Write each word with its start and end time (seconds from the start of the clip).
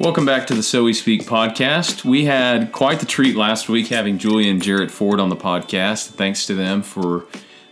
Welcome 0.00 0.24
back 0.24 0.46
to 0.46 0.54
the 0.54 0.62
So 0.62 0.84
We 0.84 0.94
Speak 0.94 1.24
podcast. 1.24 2.06
We 2.06 2.24
had 2.24 2.72
quite 2.72 3.00
the 3.00 3.06
treat 3.06 3.36
last 3.36 3.68
week 3.68 3.88
having 3.88 4.16
Julia 4.16 4.50
and 4.50 4.62
Jarrett 4.62 4.90
Ford 4.90 5.20
on 5.20 5.28
the 5.28 5.36
podcast. 5.36 6.06
Thanks 6.12 6.46
to 6.46 6.54
them 6.54 6.80
for 6.80 7.26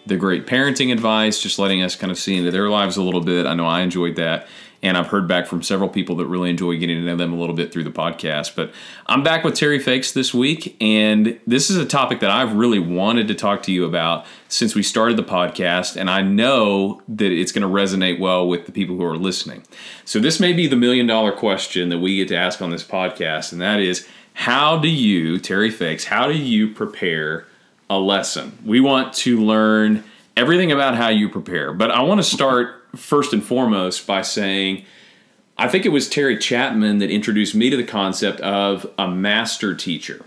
the 0.05 0.19
great 0.19 0.47
parenting 0.47 0.93
advice, 0.93 1.41
just 1.41 1.59
letting 1.59 1.83
us 1.83 1.97
kind 1.97 2.13
of 2.13 2.19
see 2.19 2.37
into 2.37 2.51
their 2.51 2.69
lives 2.69 2.99
a 2.99 3.03
little 3.03 3.23
bit. 3.23 3.47
I 3.47 3.55
know 3.55 3.65
I 3.65 3.81
enjoyed 3.81 4.17
that. 4.17 4.47
And 4.83 4.97
I've 4.97 5.09
heard 5.09 5.27
back 5.27 5.47
from 5.47 5.63
several 5.63 5.89
people 5.89 6.15
that 6.17 6.27
really 6.27 6.51
enjoy 6.51 6.79
getting 6.79 6.99
to 6.99 7.03
know 7.03 7.17
them 7.17 7.33
a 7.33 7.37
little 7.37 7.55
bit 7.55 7.73
through 7.73 7.83
the 7.83 7.91
podcast. 7.91 8.55
But 8.55 8.73
I'm 9.07 9.25
back 9.25 9.43
with 9.43 9.57
Terry 9.57 9.81
Feix 9.81 10.13
this 10.13 10.33
week, 10.33 10.77
and 10.81 11.41
this 11.47 11.69
is 11.69 11.77
a 11.77 11.85
topic 11.85 12.21
that 12.21 12.31
I've 12.31 12.55
really 12.55 12.79
wanted 12.79 13.27
to 13.29 13.35
talk 13.35 13.65
to 13.65 13.73
you 13.73 13.85
about 13.85 14.25
since 14.49 14.77
we 14.77 14.85
started 14.85 15.17
the 15.17 15.25
podcast. 15.25 15.97
And 15.97 16.09
I 16.09 16.23
know 16.23 17.03
that 17.09 17.33
it's 17.33 17.51
going 17.51 17.63
to 17.63 17.69
resonate 17.69 18.21
well 18.21 18.47
with 18.47 18.67
the 18.67 18.73
people 18.73 18.97
who 18.97 19.05
are 19.05 19.17
listening. 19.17 19.65
So, 20.05 20.21
this 20.21 20.39
may 20.39 20.53
be 20.53 20.69
the 20.69 20.77
million 20.77 21.07
dollar 21.07 21.33
question 21.33 21.89
that 21.89 21.99
we 21.99 22.17
get 22.17 22.29
to 22.29 22.37
ask 22.37 22.63
on 22.63 22.71
this 22.71 22.85
podcast, 22.85 23.51
and 23.51 23.61
that 23.61 23.81
is 23.81 24.07
how 24.35 24.79
do 24.79 24.89
you, 24.89 25.41
Terry 25.41 25.71
Feix, 25.71 26.05
how 26.05 26.29
do 26.29 26.39
you 26.39 26.73
prepare 26.73 27.47
a 27.91 27.99
lesson? 27.99 28.57
We 28.65 28.79
want 28.79 29.13
to 29.15 29.41
learn 29.41 30.05
everything 30.37 30.71
about 30.71 30.95
how 30.95 31.09
you 31.09 31.29
prepare, 31.29 31.73
but 31.73 31.91
I 31.91 32.03
want 32.03 32.21
to 32.21 32.25
start 32.25 32.78
first 32.97 33.33
and 33.33 33.45
foremost 33.45 34.07
by 34.07 34.23
saying 34.23 34.85
I 35.61 35.67
think 35.67 35.85
it 35.85 35.89
was 35.89 36.09
Terry 36.09 36.39
Chapman 36.39 36.99
that 36.99 37.11
introduced 37.11 37.53
me 37.53 37.69
to 37.69 37.77
the 37.77 37.83
concept 37.83 38.41
of 38.43 38.89
a 38.97 39.09
master 39.09 39.75
teacher. 39.75 40.25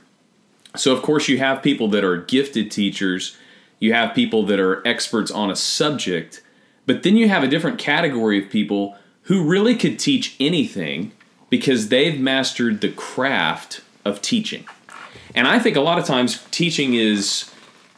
So, 0.76 0.94
of 0.94 1.02
course, 1.02 1.30
you 1.30 1.38
have 1.38 1.64
people 1.64 1.88
that 1.90 2.04
are 2.04 2.18
gifted 2.18 2.70
teachers, 2.70 3.38
you 3.80 3.94
have 3.94 4.14
people 4.14 4.44
that 4.48 4.60
are 4.60 4.86
experts 4.86 5.32
on 5.32 5.50
a 5.50 5.56
subject, 5.56 6.42
but 6.86 7.04
then 7.04 7.16
you 7.16 7.30
have 7.30 7.44
a 7.44 7.48
different 7.48 7.80
category 7.80 8.44
of 8.44 8.50
people 8.50 8.98
who 9.24 9.48
really 9.48 9.76
could 9.76 10.00
teach 10.00 10.36
anything 10.38 11.14
because 11.50 11.88
they've 11.88 12.20
mastered 12.20 12.82
the 12.82 12.92
craft 12.92 13.82
of 14.04 14.22
teaching. 14.22 14.66
And 15.34 15.48
I 15.48 15.60
think 15.60 15.78
a 15.78 15.82
lot 15.82 15.98
of 15.98 16.06
times 16.06 16.46
teaching 16.52 16.94
is 16.94 17.50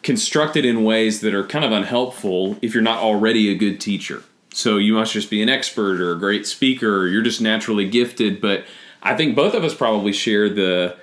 constructed 0.03 0.65
in 0.65 0.83
ways 0.83 1.21
that 1.21 1.33
are 1.33 1.45
kind 1.47 1.65
of 1.65 1.71
unhelpful 1.71 2.57
if 2.61 2.75
you're 2.75 2.83
not 2.83 2.99
already 2.99 3.49
a 3.49 3.55
good 3.55 3.81
teacher. 3.81 4.23
So 4.53 4.77
you 4.77 4.93
must 4.93 5.13
just 5.13 5.29
be 5.29 5.41
an 5.41 5.49
expert 5.49 5.99
or 5.99 6.11
a 6.11 6.19
great 6.19 6.45
speaker 6.45 6.97
or 6.97 7.07
you're 7.07 7.23
just 7.23 7.41
naturally 7.41 7.89
gifted. 7.89 8.39
But 8.39 8.65
I 9.01 9.15
think 9.15 9.35
both 9.35 9.53
of 9.53 9.63
us 9.63 9.73
probably 9.73 10.13
share 10.13 10.47
the 10.47 10.95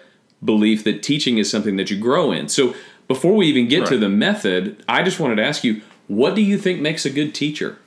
belief 0.43 0.85
that 0.85 1.03
teaching 1.03 1.39
is 1.39 1.51
something 1.51 1.77
that 1.77 1.91
you 1.91 1.99
grow 1.99 2.33
in. 2.33 2.49
So 2.49 2.75
before 3.09 3.35
we 3.35 3.47
even 3.47 3.69
get 3.69 3.81
right. 3.81 3.89
to 3.89 3.99
the 3.99 4.09
method, 4.09 4.83
I 4.89 5.03
just 5.03 5.19
wanted 5.19 5.37
to 5.37 5.45
ask 5.45 5.65
you, 5.65 5.83
what 6.07 6.35
do 6.35 6.43
you 6.43 6.59
think 6.59 6.81
makes 6.81 7.05
a 7.05 7.11
good 7.11 7.35
teacher? 7.35 7.79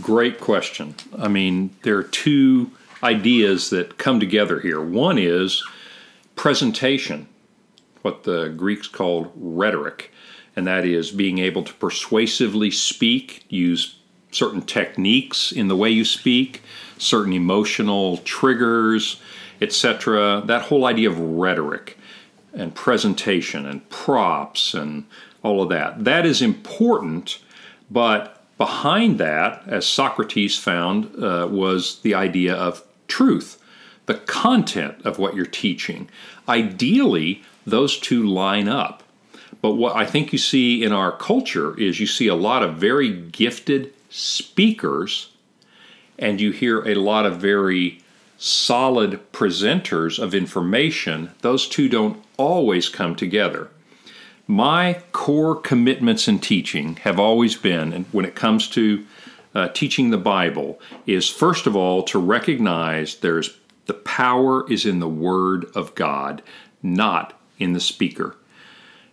Great 0.00 0.40
question. 0.40 0.94
I 1.18 1.28
mean, 1.28 1.70
there 1.82 1.96
are 1.98 2.02
two 2.02 2.70
ideas 3.02 3.70
that 3.70 3.98
come 3.98 4.18
together 4.18 4.60
here. 4.60 4.80
One 4.80 5.18
is 5.18 5.62
presentation, 6.36 7.28
what 8.02 8.24
the 8.24 8.48
Greeks 8.48 8.88
called 8.88 9.30
rhetoric, 9.34 10.10
and 10.56 10.66
that 10.66 10.84
is 10.84 11.10
being 11.10 11.38
able 11.38 11.62
to 11.64 11.72
persuasively 11.74 12.70
speak, 12.70 13.44
use 13.48 13.99
certain 14.30 14.62
techniques 14.62 15.52
in 15.52 15.68
the 15.68 15.76
way 15.76 15.90
you 15.90 16.04
speak, 16.04 16.62
certain 16.98 17.32
emotional 17.32 18.18
triggers, 18.18 19.20
etc. 19.60 20.42
That 20.46 20.62
whole 20.62 20.86
idea 20.86 21.10
of 21.10 21.18
rhetoric 21.18 21.98
and 22.52 22.74
presentation 22.74 23.66
and 23.66 23.88
props 23.90 24.74
and 24.74 25.04
all 25.42 25.62
of 25.62 25.68
that. 25.70 26.04
That 26.04 26.26
is 26.26 26.42
important, 26.42 27.38
but 27.90 28.42
behind 28.58 29.18
that, 29.18 29.62
as 29.66 29.86
Socrates 29.86 30.58
found, 30.58 31.06
uh, 31.22 31.48
was 31.50 32.00
the 32.00 32.14
idea 32.14 32.54
of 32.54 32.82
truth, 33.08 33.62
the 34.06 34.14
content 34.14 35.00
of 35.04 35.18
what 35.18 35.34
you're 35.34 35.46
teaching. 35.46 36.08
Ideally, 36.48 37.42
those 37.66 37.98
two 37.98 38.26
line 38.26 38.68
up. 38.68 39.02
But 39.62 39.74
what 39.74 39.96
I 39.96 40.06
think 40.06 40.32
you 40.32 40.38
see 40.38 40.82
in 40.82 40.92
our 40.92 41.12
culture 41.12 41.78
is 41.78 42.00
you 42.00 42.06
see 42.06 42.28
a 42.28 42.34
lot 42.34 42.62
of 42.62 42.76
very 42.76 43.10
gifted 43.10 43.92
speakers, 44.10 45.30
and 46.18 46.40
you 46.40 46.50
hear 46.50 46.86
a 46.86 46.94
lot 46.94 47.24
of 47.24 47.38
very 47.38 48.00
solid 48.36 49.20
presenters 49.32 50.18
of 50.18 50.34
information, 50.34 51.30
those 51.42 51.68
two 51.68 51.88
don't 51.88 52.22
always 52.36 52.88
come 52.88 53.14
together. 53.14 53.68
My 54.46 55.02
core 55.12 55.54
commitments 55.54 56.26
in 56.26 56.40
teaching 56.40 56.96
have 56.96 57.20
always 57.20 57.54
been, 57.54 57.92
and 57.92 58.06
when 58.12 58.24
it 58.24 58.34
comes 58.34 58.68
to 58.70 59.06
uh, 59.54 59.68
teaching 59.68 60.10
the 60.10 60.18
Bible, 60.18 60.80
is 61.06 61.28
first 61.28 61.66
of 61.66 61.76
all 61.76 62.02
to 62.04 62.18
recognize 62.18 63.16
there's 63.16 63.56
the 63.86 63.94
power 63.94 64.70
is 64.70 64.86
in 64.86 65.00
the 65.00 65.08
Word 65.08 65.66
of 65.74 65.94
God, 65.94 66.42
not 66.82 67.38
in 67.58 67.72
the 67.72 67.80
speaker. 67.80 68.36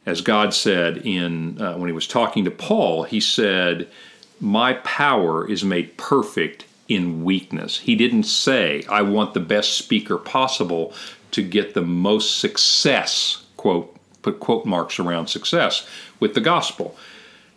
As 0.06 0.22
God 0.22 0.54
said 0.54 0.98
in 0.98 1.62
uh, 1.62 1.76
when 1.76 1.88
He 1.88 1.94
was 1.94 2.08
talking 2.08 2.46
to 2.46 2.52
Paul, 2.52 3.04
He 3.04 3.20
said, 3.20 3.90
my 4.40 4.74
power 4.74 5.50
is 5.50 5.64
made 5.64 5.98
perfect 5.98 6.66
in 6.88 7.24
weakness. 7.24 7.80
He 7.80 7.96
didn't 7.96 8.24
say, 8.24 8.84
I 8.90 9.02
want 9.02 9.34
the 9.34 9.40
best 9.40 9.74
speaker 9.78 10.18
possible 10.18 10.94
to 11.32 11.42
get 11.44 11.74
the 11.74 11.82
most 11.82 12.40
success, 12.40 13.44
quote, 13.58 13.96
put 14.22 14.40
quote 14.40 14.66
marks 14.66 15.00
around 15.00 15.28
success 15.28 15.88
with 16.20 16.34
the 16.34 16.42
gospel. 16.42 16.96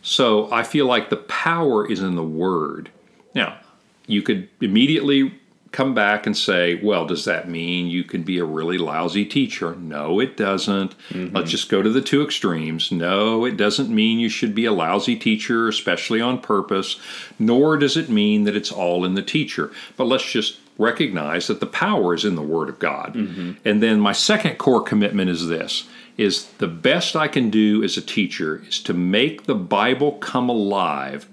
So 0.03 0.51
I 0.53 0.63
feel 0.63 0.87
like 0.87 1.11
the 1.11 1.17
power 1.17 1.91
is 1.91 2.01
in 2.01 2.17
the 2.17 2.25
word. 2.25 2.91
Now, 3.35 3.59
you 4.07 4.23
could 4.23 4.49
immediately 4.61 5.40
come 5.73 5.95
back 5.95 6.27
and 6.27 6.37
say, 6.37 6.75
well, 6.83 7.07
does 7.07 7.25
that 7.25 7.49
mean 7.49 7.87
you 7.87 8.03
can 8.03 8.23
be 8.23 8.39
a 8.39 8.45
really 8.45 8.77
lousy 8.79 9.25
teacher? 9.25 9.77
No, 9.77 10.19
it 10.19 10.37
doesn't. 10.37 10.97
Mm-hmm. 11.11 11.37
Let's 11.37 11.51
just 11.51 11.69
go 11.69 11.81
to 11.81 11.91
the 11.91 12.01
two 12.01 12.23
extremes. 12.23 12.91
No, 12.91 13.45
it 13.45 13.57
doesn't 13.57 13.89
mean 13.89 14.19
you 14.19 14.29
should 14.29 14.55
be 14.55 14.65
a 14.65 14.73
lousy 14.73 15.15
teacher, 15.17 15.69
especially 15.69 16.21
on 16.21 16.41
purpose, 16.41 16.99
nor 17.39 17.77
does 17.77 17.97
it 17.97 18.09
mean 18.09 18.45
that 18.45 18.57
it's 18.57 18.73
all 18.73 19.05
in 19.05 19.15
the 19.15 19.23
teacher. 19.23 19.71
But 19.97 20.05
let's 20.05 20.31
just 20.31 20.59
recognize 20.77 21.47
that 21.47 21.61
the 21.61 21.67
power 21.67 22.15
is 22.15 22.25
in 22.25 22.35
the 22.35 22.43
Word 22.43 22.69
of 22.69 22.79
God. 22.79 23.15
Mm-hmm. 23.15 23.53
And 23.65 23.83
then 23.83 24.01
my 24.01 24.13
second 24.13 24.57
core 24.57 24.83
commitment 24.83 25.31
is 25.31 25.47
this 25.47 25.87
is 26.17 26.47
the 26.59 26.69
best 26.69 27.17
I 27.17 27.29
can 27.29 27.49
do 27.49 27.83
as 27.83 27.97
a 27.97 28.03
teacher 28.03 28.63
is 28.67 28.83
to 28.83 28.93
make 28.93 29.45
the 29.45 29.55
Bible 29.55 30.13
come 30.13 30.51
alive 30.51 31.27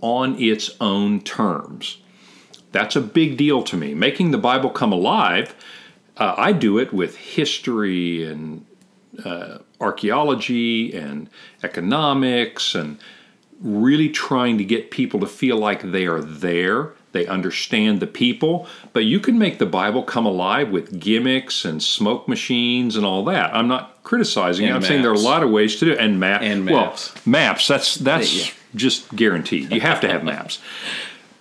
on 0.00 0.40
its 0.40 0.70
own 0.80 1.20
terms. 1.20 1.98
That's 2.72 2.96
a 2.96 3.00
big 3.00 3.36
deal 3.36 3.62
to 3.64 3.76
me. 3.76 3.94
Making 3.94 4.30
the 4.30 4.38
Bible 4.38 4.70
come 4.70 4.92
alive, 4.92 5.54
uh, 6.16 6.34
I 6.36 6.52
do 6.52 6.78
it 6.78 6.92
with 6.92 7.16
history 7.16 8.24
and 8.24 8.66
uh, 9.24 9.58
archaeology 9.80 10.94
and 10.94 11.28
economics 11.62 12.74
and 12.74 12.98
really 13.60 14.08
trying 14.08 14.58
to 14.58 14.64
get 14.64 14.90
people 14.90 15.20
to 15.20 15.26
feel 15.26 15.56
like 15.56 15.92
they 15.92 16.06
are 16.06 16.20
there. 16.20 16.92
They 17.12 17.26
understand 17.26 18.00
the 18.00 18.06
people, 18.06 18.66
but 18.94 19.04
you 19.04 19.20
can 19.20 19.38
make 19.38 19.58
the 19.58 19.66
Bible 19.66 20.02
come 20.02 20.24
alive 20.24 20.70
with 20.70 20.98
gimmicks 20.98 21.64
and 21.66 21.82
smoke 21.82 22.26
machines 22.26 22.96
and 22.96 23.04
all 23.04 23.22
that. 23.26 23.54
I'm 23.54 23.68
not 23.68 24.02
criticizing. 24.02 24.64
And 24.64 24.74
I'm 24.74 24.80
maps. 24.80 24.88
saying 24.88 25.02
there 25.02 25.10
are 25.10 25.14
a 25.14 25.18
lot 25.18 25.42
of 25.42 25.50
ways 25.50 25.76
to 25.76 25.84
do 25.84 25.92
it. 25.92 25.98
And 25.98 26.18
map. 26.18 26.40
And 26.40 26.64
maps. 26.64 27.14
Well, 27.14 27.22
maps. 27.26 27.68
That's 27.68 27.96
that's 27.96 28.46
yeah. 28.46 28.52
just 28.74 29.14
guaranteed. 29.14 29.70
You 29.70 29.82
have 29.82 30.00
to 30.00 30.08
have 30.08 30.24
maps. 30.24 30.58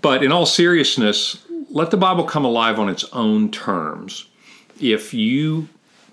But 0.01 0.23
in 0.23 0.31
all 0.31 0.45
seriousness, 0.45 1.45
let 1.69 1.91
the 1.91 1.97
Bible 1.97 2.23
come 2.23 2.45
alive 2.45 2.79
on 2.79 2.89
its 2.89 3.03
own 3.13 3.51
terms. 3.51 4.28
If 4.79 5.13
you 5.13 5.69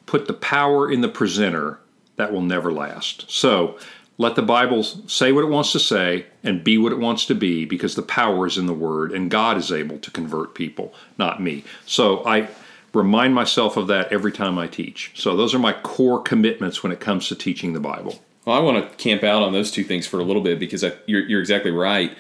put 0.06 0.26
the 0.26 0.34
power 0.34 0.91
in 0.91 1.00
the 1.00 1.09
presenter, 1.09 1.81
that 2.16 2.32
will 2.32 2.43
never 2.43 2.72
last. 2.72 3.31
So 3.31 3.78
let 4.19 4.34
the 4.34 4.43
Bible 4.43 4.82
say 4.82 5.32
what 5.32 5.44
it 5.44 5.49
wants 5.49 5.72
to 5.72 5.78
say 5.78 6.26
and 6.43 6.65
be 6.65 6.76
what 6.76 6.93
it 6.93 6.99
wants 6.99 7.25
to 7.26 7.35
be 7.35 7.64
because 7.64 7.94
the 7.94 8.02
power 8.02 8.46
is 8.46 8.58
in 8.58 8.67
the 8.67 8.75
Word 8.75 9.12
and 9.12 9.31
God 9.31 9.56
is 9.56 9.73
able 9.73 9.99
to 9.99 10.11
convert 10.11 10.55
people, 10.55 10.93
not 11.17 11.41
me. 11.41 11.64
So 11.87 12.25
I 12.26 12.49
remind 12.93 13.34
myself 13.34 13.76
of 13.76 13.87
that 13.88 14.12
every 14.12 14.32
time 14.32 14.58
I 14.58 14.67
teach. 14.67 15.12
So 15.14 15.37
those 15.37 15.55
are 15.55 15.58
my 15.58 15.73
core 15.73 16.20
commitments 16.20 16.82
when 16.82 16.93
it 16.93 17.00
comes 17.00 17.29
to 17.29 17.37
teaching 17.37 17.73
the 17.73 17.81
Bible. 17.81 18.20
Well, 18.44 18.56
I 18.56 18.61
want 18.61 18.91
to 18.91 18.96
camp 18.96 19.23
out 19.23 19.43
on 19.43 19.52
those 19.52 19.70
two 19.70 19.84
things 19.84 20.06
for 20.06 20.19
a 20.20 20.25
little 20.25 20.43
bit 20.43 20.58
because 20.58 20.82
I, 20.82 20.93
you're, 21.06 21.23
you're 21.23 21.41
exactly 21.41 21.70
right 21.70 22.17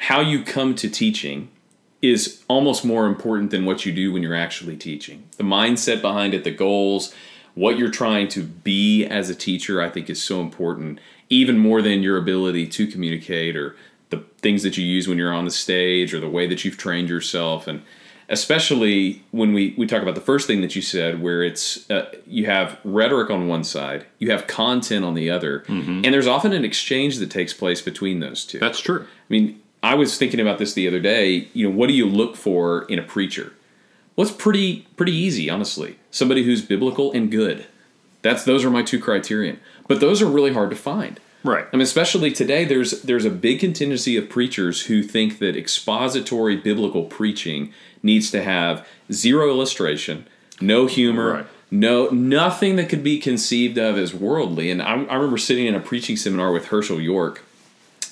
how 0.00 0.20
you 0.20 0.42
come 0.42 0.74
to 0.74 0.88
teaching 0.88 1.50
is 2.00 2.42
almost 2.48 2.86
more 2.86 3.06
important 3.06 3.50
than 3.50 3.66
what 3.66 3.84
you 3.84 3.92
do 3.92 4.12
when 4.12 4.22
you're 4.22 4.34
actually 4.34 4.74
teaching. 4.74 5.28
The 5.36 5.44
mindset 5.44 6.00
behind 6.00 6.32
it, 6.32 6.42
the 6.42 6.50
goals, 6.50 7.14
what 7.54 7.76
you're 7.76 7.90
trying 7.90 8.28
to 8.28 8.44
be 8.44 9.04
as 9.04 9.28
a 9.28 9.34
teacher, 9.34 9.82
I 9.82 9.90
think 9.90 10.08
is 10.08 10.22
so 10.22 10.40
important, 10.40 11.00
even 11.28 11.58
more 11.58 11.82
than 11.82 12.02
your 12.02 12.16
ability 12.16 12.66
to 12.68 12.86
communicate 12.86 13.56
or 13.56 13.76
the 14.08 14.24
things 14.38 14.62
that 14.62 14.78
you 14.78 14.86
use 14.86 15.06
when 15.06 15.18
you're 15.18 15.34
on 15.34 15.44
the 15.44 15.50
stage 15.50 16.14
or 16.14 16.20
the 16.20 16.30
way 16.30 16.46
that 16.46 16.64
you've 16.64 16.78
trained 16.78 17.10
yourself. 17.10 17.66
And 17.66 17.82
especially 18.30 19.22
when 19.32 19.52
we, 19.52 19.74
we 19.76 19.86
talk 19.86 20.00
about 20.02 20.14
the 20.14 20.22
first 20.22 20.46
thing 20.46 20.62
that 20.62 20.74
you 20.74 20.80
said, 20.80 21.20
where 21.20 21.42
it's 21.42 21.90
uh, 21.90 22.10
you 22.26 22.46
have 22.46 22.78
rhetoric 22.84 23.28
on 23.28 23.48
one 23.48 23.64
side, 23.64 24.06
you 24.18 24.30
have 24.30 24.46
content 24.46 25.04
on 25.04 25.12
the 25.12 25.28
other, 25.28 25.60
mm-hmm. 25.60 26.04
and 26.04 26.14
there's 26.14 26.26
often 26.26 26.54
an 26.54 26.64
exchange 26.64 27.18
that 27.18 27.30
takes 27.30 27.52
place 27.52 27.82
between 27.82 28.20
those 28.20 28.46
two. 28.46 28.58
That's 28.58 28.80
true. 28.80 29.02
I 29.02 29.06
mean, 29.28 29.59
I 29.82 29.94
was 29.94 30.18
thinking 30.18 30.40
about 30.40 30.58
this 30.58 30.74
the 30.74 30.86
other 30.86 31.00
day. 31.00 31.48
You 31.54 31.68
know, 31.68 31.74
what 31.76 31.88
do 31.88 31.94
you 31.94 32.06
look 32.06 32.36
for 32.36 32.82
in 32.84 32.98
a 32.98 33.02
preacher? 33.02 33.52
Well, 34.16 34.26
it's 34.26 34.36
pretty 34.36 34.86
pretty 34.96 35.12
easy, 35.12 35.48
honestly. 35.48 35.98
Somebody 36.10 36.42
who's 36.44 36.62
biblical 36.62 37.12
and 37.12 37.30
good. 37.30 37.66
That's 38.22 38.44
those 38.44 38.64
are 38.64 38.70
my 38.70 38.82
two 38.82 38.98
criterion. 39.00 39.58
But 39.88 40.00
those 40.00 40.20
are 40.20 40.26
really 40.26 40.52
hard 40.52 40.70
to 40.70 40.76
find. 40.76 41.18
Right. 41.42 41.64
I 41.72 41.76
mean, 41.76 41.82
especially 41.82 42.30
today, 42.32 42.66
there's 42.66 43.00
there's 43.02 43.24
a 43.24 43.30
big 43.30 43.60
contingency 43.60 44.16
of 44.18 44.28
preachers 44.28 44.86
who 44.86 45.02
think 45.02 45.38
that 45.38 45.56
expository 45.56 46.56
biblical 46.56 47.04
preaching 47.04 47.72
needs 48.02 48.30
to 48.32 48.42
have 48.42 48.86
zero 49.10 49.48
illustration, 49.48 50.26
no 50.60 50.86
humor, 50.86 51.32
Right. 51.32 51.46
no 51.70 52.08
nothing 52.10 52.76
that 52.76 52.90
could 52.90 53.02
be 53.02 53.18
conceived 53.18 53.78
of 53.78 53.96
as 53.96 54.12
worldly. 54.12 54.70
And 54.70 54.82
I, 54.82 54.92
I 55.04 55.14
remember 55.14 55.38
sitting 55.38 55.66
in 55.66 55.74
a 55.74 55.80
preaching 55.80 56.16
seminar 56.18 56.52
with 56.52 56.66
Hershael 56.66 57.02
York, 57.02 57.42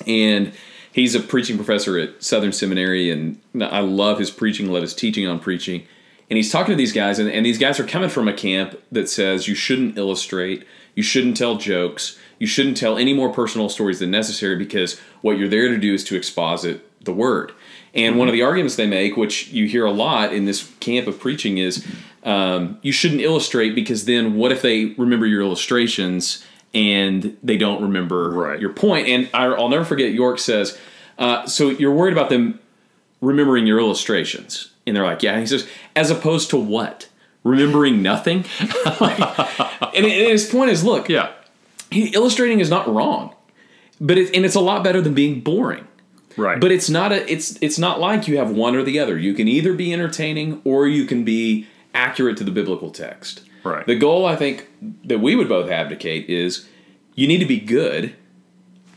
and 0.07 0.53
he's 0.99 1.15
a 1.15 1.21
preaching 1.21 1.57
professor 1.57 1.97
at 1.99 2.23
Southern 2.23 2.53
Seminary, 2.53 3.11
and 3.11 3.41
I 3.61 3.81
love 3.81 4.19
his 4.19 4.31
preaching, 4.31 4.71
love 4.71 4.83
his 4.83 4.95
teaching 4.95 5.27
on 5.27 5.39
preaching. 5.39 5.87
And 6.29 6.37
he's 6.37 6.51
talking 6.51 6.73
to 6.73 6.77
these 6.77 6.93
guys, 6.93 7.19
and, 7.19 7.31
and 7.31 7.47
these 7.47 7.59
guys 7.59 7.81
are 7.81 7.87
coming 7.87 8.11
from 8.11 8.29
a 8.29 8.33
camp 8.33 8.79
that 8.93 9.09
says 9.09 9.49
you 9.49 9.55
shouldn't 9.55 9.97
illustrate, 9.97 10.67
you 10.95 11.03
shouldn't 11.03 11.37
tell 11.37 11.57
jokes, 11.57 12.19
you 12.39 12.47
shouldn't 12.47 12.77
tell 12.77 12.99
any 12.99 13.15
more 13.15 13.33
personal 13.33 13.69
stories 13.69 14.01
than 14.01 14.11
necessary 14.11 14.57
because 14.57 14.99
what 15.23 15.39
you're 15.39 15.49
there 15.49 15.69
to 15.69 15.79
do 15.79 15.95
is 15.95 16.05
to 16.05 16.17
exposit 16.17 16.85
the 17.05 17.13
word. 17.13 17.53
And 17.95 18.19
one 18.19 18.29
of 18.29 18.35
the 18.35 18.43
arguments 18.43 18.77
they 18.77 18.87
make, 18.87 19.17
which 19.17 19.49
you 19.49 19.67
hear 19.67 19.87
a 19.87 19.91
lot 19.91 20.33
in 20.33 20.45
this 20.45 20.71
camp 20.81 21.07
of 21.07 21.19
preaching, 21.19 21.59
is 21.59 21.87
um, 22.25 22.79
you 22.83 22.93
shouldn't 22.93 23.21
illustrate 23.21 23.75
because 23.75 24.05
then 24.05 24.35
what 24.35 24.53
if 24.53 24.61
they 24.63 24.87
remember 24.99 25.27
your 25.27 25.41
illustrations 25.43 26.45
and 26.75 27.37
they 27.43 27.57
don't 27.57 27.83
remember 27.83 28.31
Right. 28.31 28.61
your 28.61 28.73
point? 28.73 29.09
And 29.09 29.29
I, 29.35 29.47
I'll 29.47 29.69
never 29.69 29.85
forget 29.85 30.13
York 30.13 30.39
says, 30.39 30.79
uh, 31.19 31.47
so 31.47 31.71
you're 31.71 31.93
worried 31.93 32.13
about 32.13 32.29
them 32.29 32.59
remembering 33.21 33.67
your 33.67 33.79
illustrations. 33.81 34.71
And 34.87 34.95
they're 34.97 35.05
like, 35.05 35.23
yeah. 35.23 35.33
And 35.33 35.41
he 35.41 35.47
says, 35.47 35.69
as 35.97 36.11
opposed 36.11 36.51
to 36.51 36.57
what? 36.57 37.09
Remembering 37.45 38.03
nothing? 38.03 38.45
Like, 39.01 39.19
and, 39.95 40.05
and 40.07 40.29
his 40.31 40.49
point 40.49 40.71
is, 40.71 40.83
look, 40.85 41.09
Yeah. 41.09 41.31
he, 41.91 42.09
illustrating 42.15 42.61
is 42.61 42.71
not 42.71 42.89
wrong, 42.93 43.35
but 44.01 44.19
it, 44.19 44.35
and 44.35 44.45
it's 44.45 44.55
a 44.55 44.61
lot 44.61 44.83
better 44.85 45.01
than 45.01 45.15
being 45.15 45.41
boring. 45.41 45.87
Right. 46.37 46.61
But 46.61 46.71
it's 46.73 46.89
not 46.89 47.11
a 47.13 47.31
it's 47.31 47.59
it's 47.61 47.79
not 47.81 47.99
like 47.99 48.29
you 48.29 48.39
have 48.39 48.51
one 48.51 48.77
or 48.77 48.85
the 48.85 48.99
other. 49.01 49.19
You 49.19 49.35
can 49.35 49.49
either 49.49 49.73
be 49.73 49.93
entertaining 49.93 50.61
or 50.65 50.87
you 50.87 51.05
can 51.05 51.25
be 51.25 51.67
accurate 51.95 52.37
to 52.37 52.45
the 52.45 52.53
biblical 52.53 52.91
text. 52.93 53.41
Right. 53.69 53.87
The 53.87 53.97
goal 53.97 54.27
I 54.27 54.37
think 54.37 54.69
that 55.05 55.19
we 55.21 55.35
would 55.35 55.49
both 55.49 55.71
advocate 55.71 56.29
is 56.29 56.67
you 57.15 57.27
need 57.27 57.39
to 57.39 57.47
be 57.47 57.61
good 57.61 58.15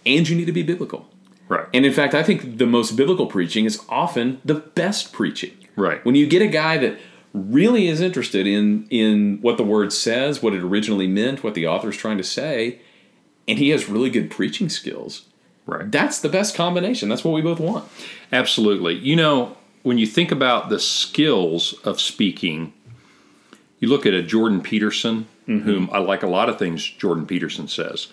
and 0.06 0.28
you 0.28 0.36
need 0.36 0.46
to 0.46 0.52
be 0.52 0.64
biblical. 0.64 1.10
right. 1.48 1.68
And 1.74 1.86
in 1.86 1.94
fact, 1.94 2.14
I 2.14 2.24
think 2.24 2.58
the 2.58 2.66
most 2.66 2.96
biblical 2.96 3.28
preaching 3.28 3.66
is 3.66 3.84
often 3.90 4.40
the 4.46 4.56
best 4.56 5.14
preaching. 5.14 5.52
Right. 5.76 6.04
When 6.06 6.16
you 6.16 6.28
get 6.28 6.42
a 6.42 6.48
guy 6.48 6.78
that 6.78 6.98
really 7.34 7.88
is 7.88 8.02
interested 8.02 8.46
in 8.46 8.86
in 8.90 9.40
what 9.42 9.58
the 9.58 9.64
word 9.64 9.94
says, 9.94 10.42
what 10.44 10.54
it 10.54 10.62
originally 10.62 11.08
meant, 11.08 11.44
what 11.44 11.54
the 11.54 11.66
author 11.68 11.90
is 11.90 11.98
trying 11.98 12.18
to 12.18 12.24
say, 12.24 12.80
and 13.48 13.58
he 13.58 13.70
has 13.70 13.90
really 13.90 14.10
good 14.10 14.30
preaching 14.30 14.70
skills. 14.70 15.26
right. 15.66 15.92
That's 15.92 16.20
the 16.20 16.30
best 16.30 16.56
combination. 16.56 17.10
That's 17.10 17.24
what 17.24 17.34
we 17.34 17.42
both 17.42 17.60
want. 17.60 17.86
Absolutely. 18.32 18.96
You 18.96 19.16
know, 19.16 19.56
when 19.84 19.98
you 19.98 20.06
think 20.06 20.32
about 20.32 20.70
the 20.70 20.80
skills 20.80 21.74
of 21.86 22.00
speaking, 22.00 22.74
you 23.82 23.90
look 23.90 24.06
at 24.06 24.14
a 24.14 24.24
Jordan 24.24 24.62
Peterson, 24.62 25.28
whom 25.48 25.90
I 25.92 25.98
like 25.98 26.24
a 26.24 26.28
lot 26.28 26.48
of 26.48 26.58
things 26.58 26.88
Jordan 26.88 27.26
Peterson 27.26 27.68
says. 27.68 28.08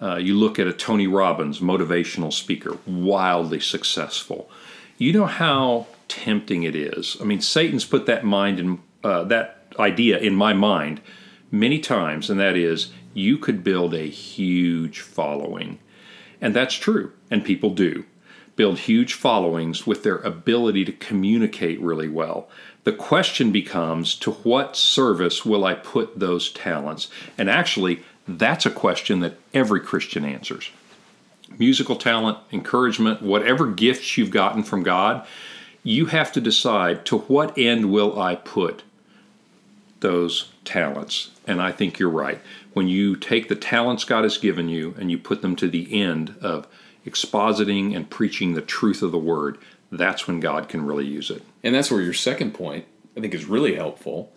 Uh, 0.00 0.16
you 0.16 0.34
look 0.34 0.58
at 0.58 0.66
a 0.68 0.72
Tony 0.72 1.06
Robbins, 1.06 1.58
motivational 1.58 2.32
speaker, 2.32 2.78
wildly 2.86 3.60
successful. 3.60 4.48
You 4.96 5.12
know 5.12 5.26
how 5.26 5.88
tempting 6.06 6.62
it 6.62 6.74
is. 6.74 7.16
I 7.20 7.24
mean, 7.24 7.40
Satan's 7.40 7.84
put 7.84 8.06
that 8.06 8.24
mind 8.24 8.60
in 8.60 8.80
uh, 9.04 9.24
that 9.24 9.74
idea 9.78 10.18
in 10.18 10.34
my 10.34 10.52
mind 10.52 11.00
many 11.50 11.80
times, 11.80 12.30
and 12.30 12.38
that 12.40 12.56
is 12.56 12.90
you 13.12 13.38
could 13.38 13.64
build 13.64 13.94
a 13.94 14.08
huge 14.08 15.00
following. 15.00 15.78
And 16.40 16.54
that's 16.54 16.74
true, 16.74 17.12
and 17.30 17.44
people 17.44 17.70
do 17.70 18.04
build 18.58 18.80
huge 18.80 19.14
followings 19.14 19.86
with 19.86 20.02
their 20.02 20.18
ability 20.18 20.84
to 20.84 20.90
communicate 20.90 21.80
really 21.80 22.08
well. 22.08 22.48
The 22.88 22.94
question 22.94 23.52
becomes 23.52 24.14
to 24.14 24.30
what 24.30 24.74
service 24.74 25.44
will 25.44 25.66
I 25.66 25.74
put 25.74 26.20
those 26.20 26.50
talents? 26.50 27.08
And 27.36 27.50
actually, 27.50 28.02
that's 28.26 28.64
a 28.64 28.70
question 28.70 29.20
that 29.20 29.38
every 29.52 29.80
Christian 29.80 30.24
answers. 30.24 30.70
Musical 31.58 31.96
talent, 31.96 32.38
encouragement, 32.50 33.20
whatever 33.20 33.66
gifts 33.66 34.16
you've 34.16 34.30
gotten 34.30 34.62
from 34.62 34.84
God, 34.84 35.26
you 35.82 36.06
have 36.06 36.32
to 36.32 36.40
decide 36.40 37.04
to 37.04 37.18
what 37.18 37.58
end 37.58 37.92
will 37.92 38.18
I 38.18 38.36
put 38.36 38.84
those 40.00 40.50
talents. 40.64 41.32
And 41.46 41.60
I 41.60 41.72
think 41.72 41.98
you're 41.98 42.08
right. 42.08 42.40
When 42.72 42.88
you 42.88 43.16
take 43.16 43.50
the 43.50 43.54
talents 43.54 44.04
God 44.04 44.22
has 44.24 44.38
given 44.38 44.70
you 44.70 44.94
and 44.98 45.10
you 45.10 45.18
put 45.18 45.42
them 45.42 45.56
to 45.56 45.68
the 45.68 46.00
end 46.00 46.36
of 46.40 46.66
expositing 47.04 47.94
and 47.94 48.08
preaching 48.08 48.54
the 48.54 48.62
truth 48.62 49.02
of 49.02 49.12
the 49.12 49.18
word, 49.18 49.58
that's 49.90 50.26
when 50.26 50.40
God 50.40 50.68
can 50.68 50.84
really 50.84 51.06
use 51.06 51.30
it. 51.30 51.42
And 51.62 51.74
that's 51.74 51.90
where 51.90 52.02
your 52.02 52.14
second 52.14 52.54
point, 52.54 52.86
I 53.16 53.20
think, 53.20 53.34
is 53.34 53.46
really 53.46 53.74
helpful. 53.74 54.32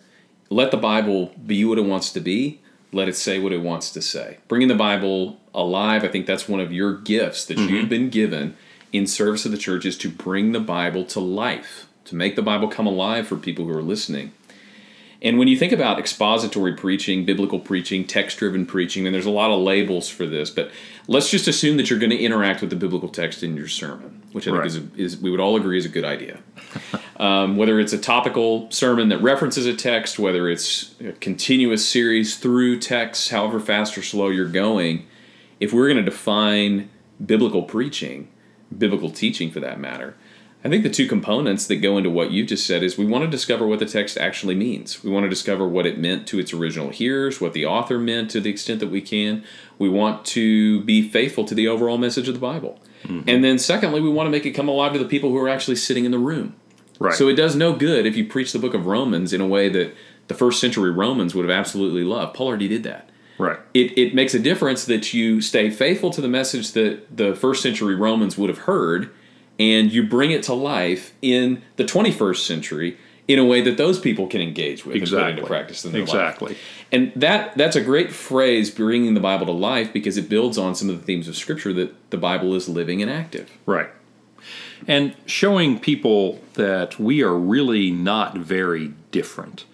Let 0.50 0.70
the 0.70 0.76
Bible 0.76 1.32
be 1.46 1.64
what 1.64 1.78
it 1.78 1.84
wants 1.84 2.12
to 2.12 2.20
be. 2.20 2.60
Let 2.92 3.08
it 3.08 3.16
say 3.16 3.38
what 3.38 3.52
it 3.52 3.62
wants 3.62 3.90
to 3.92 4.02
say. 4.02 4.38
Bringing 4.48 4.68
the 4.68 4.74
Bible 4.74 5.40
alive, 5.54 6.04
I 6.04 6.08
think 6.08 6.26
that's 6.26 6.48
one 6.48 6.60
of 6.60 6.72
your 6.72 6.98
gifts 6.98 7.44
that 7.46 7.58
you've 7.58 7.70
mm-hmm. 7.70 7.88
been 7.88 8.10
given 8.10 8.56
in 8.92 9.06
service 9.06 9.46
of 9.46 9.52
the 9.52 9.58
church 9.58 9.86
is 9.86 9.96
to 9.98 10.10
bring 10.10 10.52
the 10.52 10.60
Bible 10.60 11.04
to 11.06 11.20
life, 11.20 11.86
to 12.04 12.14
make 12.14 12.36
the 12.36 12.42
Bible 12.42 12.68
come 12.68 12.86
alive 12.86 13.26
for 13.26 13.36
people 13.36 13.64
who 13.64 13.74
are 13.74 13.82
listening. 13.82 14.32
And 15.22 15.38
when 15.38 15.48
you 15.48 15.56
think 15.56 15.72
about 15.72 15.98
expository 15.98 16.74
preaching, 16.74 17.24
biblical 17.24 17.60
preaching, 17.60 18.04
text 18.04 18.38
driven 18.38 18.66
preaching, 18.66 19.06
and 19.06 19.14
there's 19.14 19.24
a 19.24 19.30
lot 19.30 19.52
of 19.52 19.60
labels 19.60 20.08
for 20.08 20.26
this, 20.26 20.50
but 20.50 20.70
let's 21.08 21.30
just 21.30 21.48
assume 21.48 21.76
that 21.76 21.90
you're 21.90 21.98
going 21.98 22.10
to 22.10 22.18
interact 22.18 22.60
with 22.60 22.70
the 22.70 22.76
biblical 22.76 23.08
text 23.08 23.42
in 23.42 23.56
your 23.56 23.68
sermon, 23.68 24.22
which 24.32 24.46
I 24.48 24.52
Right. 24.52 24.70
think 24.70 24.94
is, 24.98 25.14
is 25.14 25.20
we 25.22 25.30
would 25.30 25.40
all 25.40 25.56
agree 25.56 25.76
is 25.78 25.84
a 25.84 25.88
good 25.88 26.04
idea. 26.04 26.40
um, 27.18 27.56
whether 27.56 27.78
it's 27.80 27.92
a 27.92 27.98
topical 27.98 28.70
sermon 28.70 29.08
that 29.10 29.18
references 29.22 29.66
a 29.66 29.74
text, 29.74 30.18
whether 30.18 30.48
it's 30.48 30.94
a 31.00 31.12
continuous 31.12 31.86
series 31.86 32.36
through 32.36 32.78
text, 32.78 33.30
however 33.30 33.60
fast 33.60 33.96
or 33.98 34.02
slow 34.02 34.28
you're 34.28 34.48
going, 34.48 35.06
if 35.60 35.72
we're 35.72 35.86
going 35.86 36.02
to 36.02 36.10
define 36.10 36.88
biblical 37.24 37.62
preaching, 37.62 38.28
biblical 38.76 39.10
teaching 39.10 39.50
for 39.50 39.60
that 39.60 39.78
matter, 39.78 40.16
I 40.64 40.68
think 40.68 40.84
the 40.84 40.90
two 40.90 41.08
components 41.08 41.66
that 41.66 41.76
go 41.76 41.98
into 41.98 42.08
what 42.08 42.30
you 42.30 42.44
just 42.44 42.66
said 42.66 42.84
is 42.84 42.96
we 42.96 43.04
want 43.04 43.24
to 43.24 43.30
discover 43.30 43.66
what 43.66 43.80
the 43.80 43.86
text 43.86 44.16
actually 44.16 44.54
means. 44.54 45.02
We 45.02 45.10
want 45.10 45.24
to 45.24 45.28
discover 45.28 45.66
what 45.66 45.86
it 45.86 45.98
meant 45.98 46.28
to 46.28 46.38
its 46.38 46.52
original 46.52 46.90
hearers, 46.90 47.40
what 47.40 47.52
the 47.52 47.66
author 47.66 47.98
meant 47.98 48.30
to 48.30 48.40
the 48.40 48.50
extent 48.50 48.78
that 48.80 48.90
we 48.90 49.00
can. 49.00 49.44
We 49.78 49.88
want 49.88 50.24
to 50.26 50.82
be 50.82 51.08
faithful 51.08 51.44
to 51.46 51.54
the 51.54 51.66
overall 51.66 51.98
message 51.98 52.28
of 52.28 52.34
the 52.34 52.40
Bible. 52.40 52.78
Mm-hmm. 53.02 53.28
And 53.28 53.42
then, 53.42 53.58
secondly, 53.58 54.00
we 54.00 54.08
want 54.08 54.28
to 54.28 54.30
make 54.30 54.46
it 54.46 54.52
come 54.52 54.68
alive 54.68 54.92
to 54.92 55.00
the 55.00 55.04
people 55.04 55.30
who 55.30 55.38
are 55.38 55.48
actually 55.48 55.76
sitting 55.76 56.04
in 56.04 56.12
the 56.12 56.18
room. 56.18 56.54
Right. 57.00 57.14
So 57.14 57.28
it 57.28 57.34
does 57.34 57.56
no 57.56 57.74
good 57.74 58.06
if 58.06 58.16
you 58.16 58.24
preach 58.24 58.52
the 58.52 58.60
book 58.60 58.74
of 58.74 58.86
Romans 58.86 59.32
in 59.32 59.40
a 59.40 59.46
way 59.46 59.68
that 59.68 59.94
the 60.28 60.34
first 60.34 60.60
century 60.60 60.92
Romans 60.92 61.34
would 61.34 61.48
have 61.48 61.58
absolutely 61.58 62.04
loved. 62.04 62.34
Paul 62.34 62.46
already 62.46 62.68
did 62.68 62.84
that 62.84 63.10
right. 63.38 63.58
it, 63.74 63.96
it 63.98 64.14
makes 64.14 64.34
a 64.34 64.38
difference 64.38 64.84
that 64.84 65.12
you 65.12 65.40
stay 65.40 65.70
faithful 65.70 66.10
to 66.10 66.20
the 66.20 66.28
message 66.28 66.72
that 66.72 67.16
the 67.16 67.34
first 67.34 67.62
century 67.62 67.94
Romans 67.94 68.38
would 68.38 68.48
have 68.48 68.60
heard 68.60 69.10
and 69.58 69.92
you 69.92 70.02
bring 70.06 70.30
it 70.30 70.42
to 70.44 70.54
life 70.54 71.12
in 71.22 71.62
the 71.76 71.84
21st 71.84 72.46
century 72.46 72.96
in 73.28 73.38
a 73.38 73.44
way 73.44 73.60
that 73.60 73.76
those 73.76 73.98
people 73.98 74.26
can 74.26 74.40
engage 74.40 74.84
with 74.84 74.94
and 74.94 75.02
put 75.02 75.08
Exactly. 75.08 75.32
into 75.32 75.46
practice 75.46 75.84
in 75.84 75.92
their 75.92 76.00
life. 76.02 76.10
Exactly. 76.10 76.56
And 76.90 77.12
that 77.16 77.56
that's 77.56 77.76
a 77.76 77.80
great 77.80 78.12
phrase, 78.12 78.70
bringing 78.70 79.14
the 79.14 79.20
Bible 79.20 79.46
to 79.46 79.52
life, 79.52 79.92
because 79.92 80.16
it 80.16 80.28
builds 80.28 80.58
on 80.58 80.74
some 80.74 80.90
of 80.90 80.98
the 80.98 81.04
themes 81.04 81.28
of 81.28 81.36
Scripture 81.36 81.72
that 81.74 82.10
the 82.10 82.18
Bible 82.18 82.54
is 82.54 82.68
living 82.68 83.00
and 83.00 83.10
active. 83.10 83.50
Right. 83.64 83.88
And 84.88 85.14
showing 85.26 85.78
people 85.78 86.40
that 86.54 86.98
we 86.98 87.22
are 87.22 87.38
really 87.38 87.92
not 87.92 88.36
very 88.36 88.92
different 89.12 89.64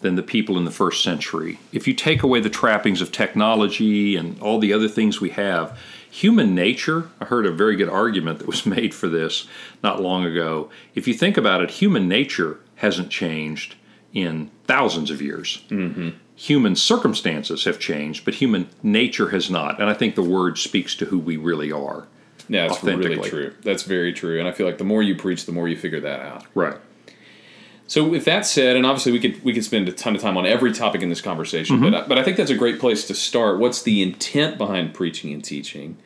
than 0.00 0.14
the 0.16 0.22
people 0.22 0.56
in 0.56 0.64
the 0.64 0.70
first 0.70 1.02
century. 1.02 1.58
If 1.72 1.88
you 1.88 1.94
take 1.94 2.22
away 2.22 2.40
the 2.40 2.50
trappings 2.50 3.00
of 3.00 3.12
technology 3.12 4.16
and 4.16 4.40
all 4.40 4.58
the 4.58 4.72
other 4.72 4.88
things 4.88 5.20
we 5.20 5.30
have, 5.30 5.78
human 6.12 6.54
nature, 6.54 7.08
I 7.20 7.24
heard 7.24 7.46
a 7.46 7.50
very 7.50 7.74
good 7.74 7.88
argument 7.88 8.38
that 8.38 8.46
was 8.46 8.66
made 8.78 8.94
for 8.94 9.08
this 9.08 9.46
not 9.82 10.00
long 10.00 10.24
ago. 10.24 10.70
If 10.94 11.08
you 11.08 11.14
think 11.14 11.36
about 11.36 11.62
it, 11.62 11.70
human 11.70 12.06
nature 12.06 12.60
hasn't 12.76 13.10
changed 13.10 13.76
in 14.12 14.50
thousands 14.64 15.10
of 15.10 15.22
years. 15.22 15.62
Mm-hmm. 15.70 16.10
Human 16.36 16.76
circumstances 16.76 17.64
have 17.64 17.78
changed, 17.78 18.24
but 18.24 18.34
human 18.34 18.68
nature 18.82 19.30
has 19.30 19.50
not. 19.50 19.80
And 19.80 19.88
I 19.88 19.94
think 19.94 20.14
the 20.14 20.22
word 20.22 20.58
speaks 20.58 20.94
to 20.96 21.06
who 21.06 21.18
we 21.18 21.36
really 21.36 21.72
are. 21.72 22.06
Yeah, 22.48 22.68
that's 22.68 22.82
really 22.82 23.28
true. 23.28 23.54
That's 23.62 23.84
very 23.84 24.12
true. 24.12 24.38
And 24.38 24.48
I 24.48 24.52
feel 24.52 24.66
like 24.66 24.78
the 24.78 24.84
more 24.84 25.02
you 25.02 25.14
preach, 25.14 25.46
the 25.46 25.52
more 25.52 25.68
you 25.68 25.76
figure 25.76 26.00
that 26.00 26.20
out. 26.20 26.44
Right. 26.54 26.76
So 27.92 28.08
with 28.08 28.24
that 28.24 28.46
said, 28.46 28.76
and 28.76 28.86
obviously 28.86 29.12
we 29.12 29.20
could 29.20 29.44
we 29.44 29.52
could 29.52 29.64
spend 29.64 29.86
a 29.86 29.92
ton 29.92 30.16
of 30.16 30.22
time 30.22 30.38
on 30.38 30.46
every 30.46 30.72
topic 30.72 31.02
in 31.02 31.10
this 31.10 31.20
conversation, 31.20 31.78
but 31.78 31.94
I, 31.94 32.06
but 32.06 32.16
I 32.16 32.22
think 32.22 32.38
that's 32.38 32.50
a 32.50 32.54
great 32.54 32.80
place 32.80 33.06
to 33.08 33.14
start. 33.14 33.58
What's 33.58 33.82
the 33.82 34.00
intent 34.00 34.56
behind 34.56 34.94
preaching 34.94 35.30
and 35.30 35.44
teaching? 35.44 35.98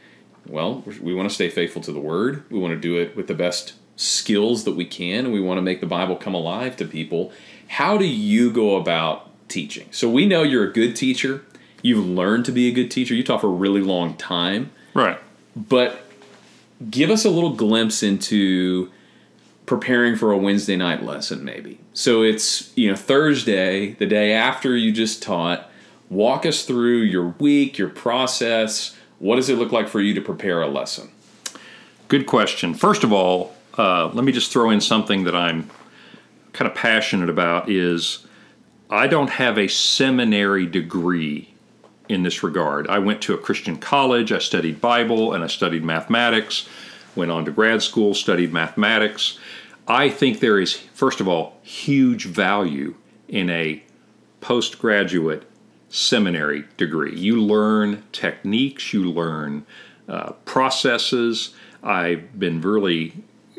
Well, 0.48 0.82
we 1.00 1.14
want 1.14 1.28
to 1.28 1.34
stay 1.36 1.48
faithful 1.48 1.80
to 1.82 1.92
the 1.92 2.00
word. 2.00 2.42
We 2.50 2.58
want 2.58 2.74
to 2.74 2.80
do 2.80 2.98
it 3.00 3.14
with 3.14 3.28
the 3.28 3.34
best 3.34 3.74
skills 3.94 4.64
that 4.64 4.74
we 4.74 4.84
can 4.84 5.26
and 5.26 5.32
we 5.32 5.40
want 5.40 5.58
to 5.58 5.62
make 5.62 5.80
the 5.80 5.86
Bible 5.86 6.16
come 6.16 6.34
alive 6.34 6.76
to 6.78 6.86
people. 6.86 7.30
How 7.68 7.96
do 7.96 8.04
you 8.04 8.50
go 8.50 8.74
about 8.74 9.30
teaching? 9.48 9.86
So 9.92 10.10
we 10.10 10.26
know 10.26 10.42
you're 10.42 10.68
a 10.68 10.72
good 10.72 10.96
teacher. 10.96 11.44
You've 11.82 12.04
learned 12.04 12.46
to 12.46 12.52
be 12.52 12.66
a 12.66 12.72
good 12.72 12.90
teacher. 12.90 13.14
You 13.14 13.22
taught 13.22 13.42
for 13.42 13.46
a 13.46 13.50
really 13.50 13.80
long 13.80 14.16
time. 14.16 14.72
Right. 14.92 15.20
But 15.54 16.02
give 16.90 17.10
us 17.10 17.24
a 17.24 17.30
little 17.30 17.52
glimpse 17.52 18.02
into 18.02 18.90
preparing 19.66 20.16
for 20.16 20.32
a 20.32 20.38
Wednesday 20.38 20.76
night 20.76 21.02
lesson, 21.02 21.44
maybe. 21.44 21.78
So 21.92 22.22
it's, 22.22 22.76
you 22.76 22.88
know, 22.88 22.96
Thursday, 22.96 23.92
the 23.94 24.06
day 24.06 24.32
after 24.32 24.76
you 24.76 24.92
just 24.92 25.22
taught. 25.22 25.70
Walk 26.08 26.46
us 26.46 26.64
through 26.64 26.98
your 26.98 27.34
week, 27.40 27.78
your 27.78 27.88
process. 27.88 28.96
What 29.18 29.36
does 29.36 29.48
it 29.48 29.58
look 29.58 29.72
like 29.72 29.88
for 29.88 30.00
you 30.00 30.14
to 30.14 30.20
prepare 30.20 30.62
a 30.62 30.68
lesson? 30.68 31.10
Good 32.08 32.26
question. 32.26 32.74
First 32.74 33.02
of 33.02 33.12
all, 33.12 33.56
uh, 33.76 34.06
let 34.12 34.24
me 34.24 34.30
just 34.30 34.52
throw 34.52 34.70
in 34.70 34.80
something 34.80 35.24
that 35.24 35.34
I'm 35.34 35.68
kind 36.52 36.70
of 36.70 36.76
passionate 36.76 37.28
about 37.28 37.68
is 37.68 38.26
I 38.88 39.08
don't 39.08 39.30
have 39.30 39.58
a 39.58 39.66
seminary 39.68 40.66
degree 40.66 41.52
in 42.08 42.22
this 42.22 42.42
regard. 42.42 42.86
I 42.86 43.00
went 43.00 43.20
to 43.22 43.34
a 43.34 43.38
Christian 43.38 43.76
college, 43.76 44.30
I 44.30 44.38
studied 44.38 44.80
Bible, 44.80 45.32
and 45.34 45.42
I 45.42 45.48
studied 45.48 45.84
mathematics, 45.84 46.68
went 47.16 47.30
on 47.30 47.44
to 47.46 47.50
grad 47.50 47.82
school, 47.82 48.14
studied 48.14 48.52
mathematics. 48.52 49.38
I 49.88 50.08
think 50.08 50.40
there 50.40 50.58
is, 50.58 50.74
first 50.74 51.20
of 51.20 51.28
all, 51.28 51.58
huge 51.62 52.26
value 52.26 52.96
in 53.28 53.50
a 53.50 53.82
postgraduate 54.40 55.44
seminary 55.88 56.64
degree. 56.76 57.16
You 57.16 57.40
learn 57.40 58.02
techniques, 58.12 58.92
you 58.92 59.10
learn 59.10 59.64
uh, 60.08 60.32
processes. 60.44 61.54
I've 61.82 62.38
been 62.38 62.60
really 62.60 63.12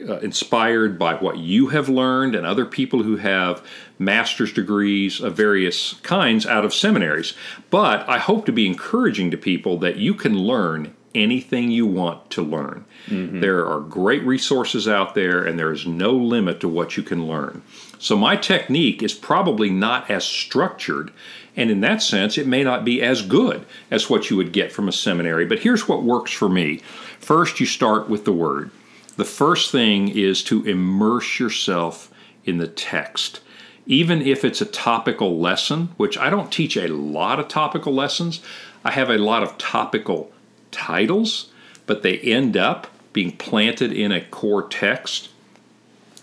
uh, 0.08 0.20
inspired 0.20 1.00
by 1.00 1.16
what 1.16 1.38
you 1.38 1.68
have 1.68 1.90
learned 1.90 2.36
and 2.36 2.46
other 2.46 2.66
people 2.66 3.04
who 3.04 3.18
have 3.18 3.66
master's 3.98 4.54
degrees 4.54 5.22
of 5.22 5.36
various 5.36 5.94
kinds 6.04 6.46
out 6.46 6.66
of 6.66 6.74
seminaries. 6.74 7.34
But 7.70 8.08
I 8.08 8.20
hope 8.20 8.46
to 8.46 8.52
be 8.52 8.68
encouraging 8.68 9.32
to 9.32 9.38
people 9.38 9.78
that 9.80 9.96
you 9.96 10.14
can 10.14 10.38
learn 10.38 10.94
anything 11.18 11.72
you 11.72 11.86
want 11.86 12.30
to 12.32 12.42
learn. 12.42 12.86
Mm-hmm. 13.08 13.42
There 13.42 13.66
are 13.68 13.82
great 13.82 14.24
resources 14.24 14.88
out 14.88 15.16
there, 15.16 15.44
and 15.44 15.58
there 15.58 15.72
is 15.72 15.86
no 15.88 16.12
limit 16.12 16.60
to 16.62 16.68
what 16.68 16.96
you 16.96 17.04
can 17.04 17.28
learn. 17.28 17.62
So, 18.00 18.16
my 18.16 18.36
technique 18.36 19.02
is 19.02 19.14
probably 19.14 19.70
not 19.70 20.10
as 20.10 20.24
structured, 20.24 21.12
and 21.56 21.72
in 21.72 21.82
that 21.82 22.02
sense, 22.02 22.38
it 22.38 22.48
may 22.48 22.64
not 22.64 22.86
be 22.86 23.02
as 23.02 23.24
good 23.24 23.66
as 23.90 24.10
what 24.10 24.30
you 24.30 24.38
would 24.38 24.54
get 24.54 24.72
from 24.72 24.88
a 24.88 24.92
seminary. 24.92 25.46
But 25.46 25.60
here's 25.60 25.88
what 25.88 26.04
works 26.04 26.32
for 26.32 26.48
me 26.48 26.78
first, 27.20 27.60
you 27.60 27.66
start 27.66 28.10
with 28.10 28.24
the 28.24 28.34
Word. 28.34 28.72
The 29.18 29.26
first 29.26 29.72
thing 29.72 30.10
is 30.10 30.44
to 30.44 30.64
immerse 30.64 31.40
yourself 31.40 32.12
in 32.46 32.58
the 32.58 32.68
text. 32.68 33.42
Even 33.88 34.22
if 34.22 34.46
it's 34.46 34.62
a 34.62 34.66
topical 34.66 35.40
lesson, 35.40 35.90
which 35.98 36.18
I 36.18 36.30
don't 36.30 36.52
teach 36.52 36.78
a 36.78 36.88
lot 36.88 37.40
of 37.40 37.48
topical 37.48 37.94
lessons, 37.94 38.42
I 38.86 38.92
have 38.92 39.10
a 39.10 39.18
lot 39.18 39.44
of 39.44 39.58
topical 39.58 40.32
titles, 40.72 41.52
but 41.86 42.04
they 42.04 42.18
end 42.20 42.58
up 42.58 42.88
being 43.14 43.32
planted 43.32 43.92
in 43.92 44.12
a 44.12 44.22
core 44.22 44.68
text. 44.68 45.30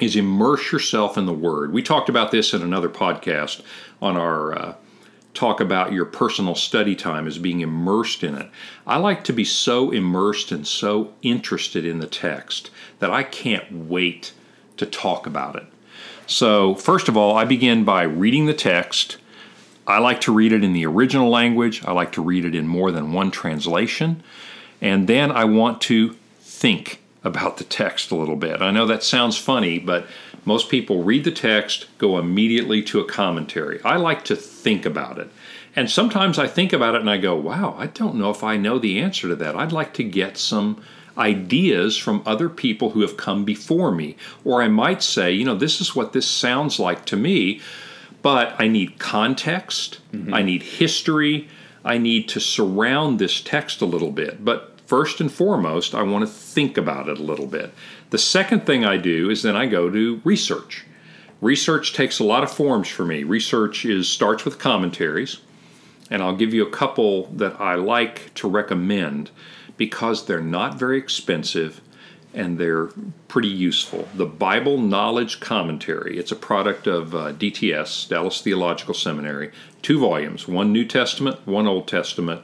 Is 0.00 0.16
immerse 0.16 0.72
yourself 0.72 1.16
in 1.16 1.24
the 1.24 1.32
Word. 1.32 1.72
We 1.72 1.82
talked 1.82 2.08
about 2.08 2.32
this 2.32 2.52
in 2.52 2.62
another 2.62 2.88
podcast 2.88 3.62
on 4.02 4.16
our 4.16 4.58
uh, 4.58 4.74
talk 5.34 5.60
about 5.60 5.92
your 5.92 6.04
personal 6.04 6.54
study 6.54 6.94
time 6.94 7.26
as 7.26 7.38
being 7.38 7.60
immersed 7.60 8.22
in 8.22 8.36
it. 8.36 8.48
I 8.86 8.96
like 8.96 9.24
to 9.24 9.32
be 9.32 9.44
so 9.44 9.90
immersed 9.90 10.52
and 10.52 10.66
so 10.66 11.12
interested 11.22 11.84
in 11.84 11.98
the 11.98 12.06
text 12.06 12.70
that 13.00 13.10
I 13.10 13.24
can't 13.24 13.88
wait 13.88 14.32
to 14.76 14.86
talk 14.86 15.26
about 15.26 15.56
it. 15.56 15.66
So, 16.26 16.74
first 16.74 17.08
of 17.08 17.16
all, 17.16 17.36
I 17.36 17.44
begin 17.44 17.84
by 17.84 18.04
reading 18.04 18.46
the 18.46 18.54
text. 18.54 19.18
I 19.86 19.98
like 19.98 20.22
to 20.22 20.32
read 20.32 20.52
it 20.52 20.64
in 20.64 20.72
the 20.72 20.86
original 20.86 21.28
language, 21.28 21.84
I 21.84 21.92
like 21.92 22.12
to 22.12 22.22
read 22.22 22.44
it 22.44 22.54
in 22.54 22.66
more 22.66 22.90
than 22.90 23.12
one 23.12 23.30
translation. 23.30 24.22
And 24.80 25.06
then 25.06 25.30
I 25.30 25.44
want 25.44 25.80
to 25.82 26.16
think 26.40 27.00
about 27.22 27.56
the 27.56 27.64
text 27.64 28.10
a 28.10 28.16
little 28.16 28.36
bit. 28.36 28.60
I 28.60 28.70
know 28.70 28.86
that 28.86 29.02
sounds 29.02 29.38
funny, 29.38 29.78
but 29.78 30.06
most 30.44 30.68
people 30.68 31.02
read 31.02 31.24
the 31.24 31.30
text, 31.30 31.86
go 31.98 32.18
immediately 32.18 32.82
to 32.84 33.00
a 33.00 33.04
commentary. 33.04 33.80
I 33.82 33.96
like 33.96 34.24
to 34.26 34.36
think 34.36 34.84
about 34.84 35.18
it. 35.18 35.30
And 35.76 35.90
sometimes 35.90 36.38
I 36.38 36.46
think 36.46 36.72
about 36.72 36.94
it 36.94 37.00
and 37.00 37.10
I 37.10 37.16
go, 37.16 37.34
wow, 37.34 37.74
I 37.78 37.86
don't 37.86 38.16
know 38.16 38.30
if 38.30 38.44
I 38.44 38.56
know 38.56 38.78
the 38.78 39.00
answer 39.00 39.28
to 39.28 39.36
that. 39.36 39.56
I'd 39.56 39.72
like 39.72 39.94
to 39.94 40.04
get 40.04 40.36
some 40.36 40.82
ideas 41.16 41.96
from 41.96 42.22
other 42.26 42.48
people 42.48 42.90
who 42.90 43.00
have 43.00 43.16
come 43.16 43.44
before 43.44 43.90
me. 43.90 44.16
Or 44.44 44.62
I 44.62 44.68
might 44.68 45.02
say, 45.02 45.32
you 45.32 45.44
know, 45.44 45.56
this 45.56 45.80
is 45.80 45.96
what 45.96 46.12
this 46.12 46.26
sounds 46.26 46.78
like 46.78 47.04
to 47.06 47.16
me, 47.16 47.60
but 48.24 48.58
I 48.58 48.68
need 48.68 48.98
context, 48.98 49.98
mm-hmm. 50.10 50.32
I 50.32 50.40
need 50.40 50.62
history, 50.62 51.46
I 51.84 51.98
need 51.98 52.26
to 52.30 52.40
surround 52.40 53.18
this 53.18 53.42
text 53.42 53.82
a 53.82 53.84
little 53.84 54.10
bit. 54.10 54.42
But 54.42 54.80
first 54.86 55.20
and 55.20 55.30
foremost, 55.30 55.94
I 55.94 56.02
want 56.04 56.26
to 56.26 56.32
think 56.32 56.78
about 56.78 57.06
it 57.06 57.18
a 57.18 57.22
little 57.22 57.46
bit. 57.46 57.74
The 58.08 58.16
second 58.16 58.64
thing 58.64 58.82
I 58.82 58.96
do 58.96 59.28
is 59.28 59.42
then 59.42 59.56
I 59.56 59.66
go 59.66 59.90
to 59.90 60.22
research. 60.24 60.86
Research 61.42 61.92
takes 61.92 62.18
a 62.18 62.24
lot 62.24 62.42
of 62.42 62.50
forms 62.50 62.88
for 62.88 63.04
me. 63.04 63.24
Research 63.24 63.84
is 63.84 64.08
starts 64.08 64.46
with 64.46 64.58
commentaries, 64.58 65.40
and 66.08 66.22
I'll 66.22 66.34
give 66.34 66.54
you 66.54 66.66
a 66.66 66.70
couple 66.70 67.26
that 67.26 67.60
I 67.60 67.74
like 67.74 68.32
to 68.36 68.48
recommend 68.48 69.32
because 69.76 70.24
they're 70.24 70.40
not 70.40 70.78
very 70.78 70.96
expensive 70.96 71.82
and 72.34 72.58
they're 72.58 72.88
pretty 73.28 73.48
useful. 73.48 74.08
The 74.14 74.26
Bible 74.26 74.78
Knowledge 74.78 75.40
Commentary, 75.40 76.18
it's 76.18 76.32
a 76.32 76.36
product 76.36 76.86
of 76.86 77.14
uh, 77.14 77.32
DTS, 77.32 78.08
Dallas 78.08 78.40
Theological 78.40 78.94
Seminary, 78.94 79.52
two 79.82 79.98
volumes, 79.98 80.48
one 80.48 80.72
New 80.72 80.84
Testament, 80.84 81.46
one 81.46 81.66
Old 81.66 81.86
Testament. 81.86 82.42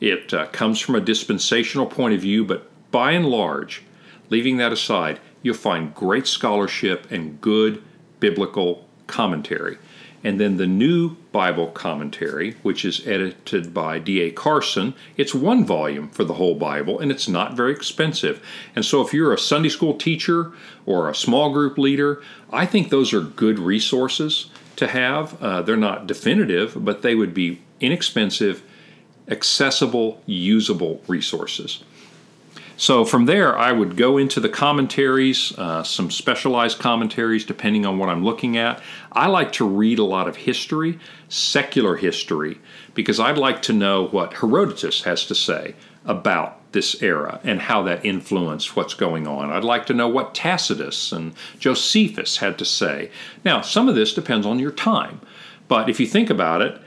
It 0.00 0.32
uh, 0.32 0.46
comes 0.46 0.80
from 0.80 0.94
a 0.94 1.00
dispensational 1.00 1.86
point 1.86 2.14
of 2.14 2.20
view, 2.20 2.44
but 2.44 2.70
by 2.90 3.12
and 3.12 3.26
large, 3.26 3.82
leaving 4.30 4.56
that 4.56 4.72
aside, 4.72 5.20
you'll 5.42 5.54
find 5.54 5.94
great 5.94 6.26
scholarship 6.26 7.10
and 7.10 7.40
good 7.40 7.82
biblical 8.20 8.86
commentary. 9.06 9.78
And 10.26 10.40
then 10.40 10.56
the 10.56 10.66
new 10.66 11.10
Bible 11.30 11.68
commentary, 11.68 12.56
which 12.64 12.84
is 12.84 13.06
edited 13.06 13.72
by 13.72 14.00
D.A. 14.00 14.32
Carson, 14.32 14.94
it's 15.16 15.32
one 15.32 15.64
volume 15.64 16.08
for 16.08 16.24
the 16.24 16.34
whole 16.34 16.56
Bible 16.56 16.98
and 16.98 17.12
it's 17.12 17.28
not 17.28 17.54
very 17.54 17.70
expensive. 17.70 18.44
And 18.74 18.84
so 18.84 19.00
if 19.06 19.14
you're 19.14 19.32
a 19.32 19.38
Sunday 19.38 19.68
school 19.68 19.94
teacher 19.94 20.50
or 20.84 21.08
a 21.08 21.14
small 21.14 21.52
group 21.52 21.78
leader, 21.78 22.20
I 22.52 22.66
think 22.66 22.90
those 22.90 23.12
are 23.12 23.20
good 23.20 23.60
resources 23.60 24.50
to 24.74 24.88
have. 24.88 25.40
Uh, 25.40 25.62
they're 25.62 25.76
not 25.76 26.08
definitive, 26.08 26.84
but 26.84 27.02
they 27.02 27.14
would 27.14 27.32
be 27.32 27.62
inexpensive 27.78 28.64
accessible, 29.28 30.20
usable 30.26 31.02
resources. 31.06 31.84
So 32.78 33.06
from 33.06 33.24
there, 33.24 33.58
I 33.58 33.72
would 33.72 33.96
go 33.96 34.18
into 34.18 34.38
the 34.38 34.50
commentaries, 34.50 35.56
uh, 35.56 35.82
some 35.82 36.10
specialized 36.10 36.78
commentaries 36.78 37.46
depending 37.46 37.86
on 37.86 37.98
what 37.98 38.10
I'm 38.10 38.22
looking 38.22 38.58
at. 38.58 38.82
I 39.12 39.28
like 39.28 39.52
to 39.52 39.66
read 39.66 39.98
a 39.98 40.04
lot 40.04 40.28
of 40.28 40.36
history, 40.36 40.98
secular 41.30 41.96
history, 41.96 42.60
because 42.94 43.18
I'd 43.18 43.38
like 43.38 43.62
to 43.62 43.72
know 43.72 44.06
what 44.06 44.34
Herodotus 44.34 45.04
has 45.04 45.24
to 45.26 45.34
say 45.34 45.74
about 46.04 46.60
this 46.72 47.02
era 47.02 47.40
and 47.42 47.62
how 47.62 47.82
that 47.84 48.04
influenced 48.04 48.76
what's 48.76 48.92
going 48.92 49.26
on. 49.26 49.50
I'd 49.50 49.64
like 49.64 49.86
to 49.86 49.94
know 49.94 50.08
what 50.08 50.34
Tacitus 50.34 51.12
and 51.12 51.32
Josephus 51.58 52.36
had 52.36 52.58
to 52.58 52.66
say. 52.66 53.10
Now, 53.42 53.62
some 53.62 53.88
of 53.88 53.94
this 53.94 54.12
depends 54.12 54.46
on 54.46 54.58
your 54.58 54.70
time, 54.70 55.22
but 55.66 55.88
if 55.88 55.98
you 55.98 56.06
think 56.06 56.28
about 56.28 56.60
it, 56.60 56.78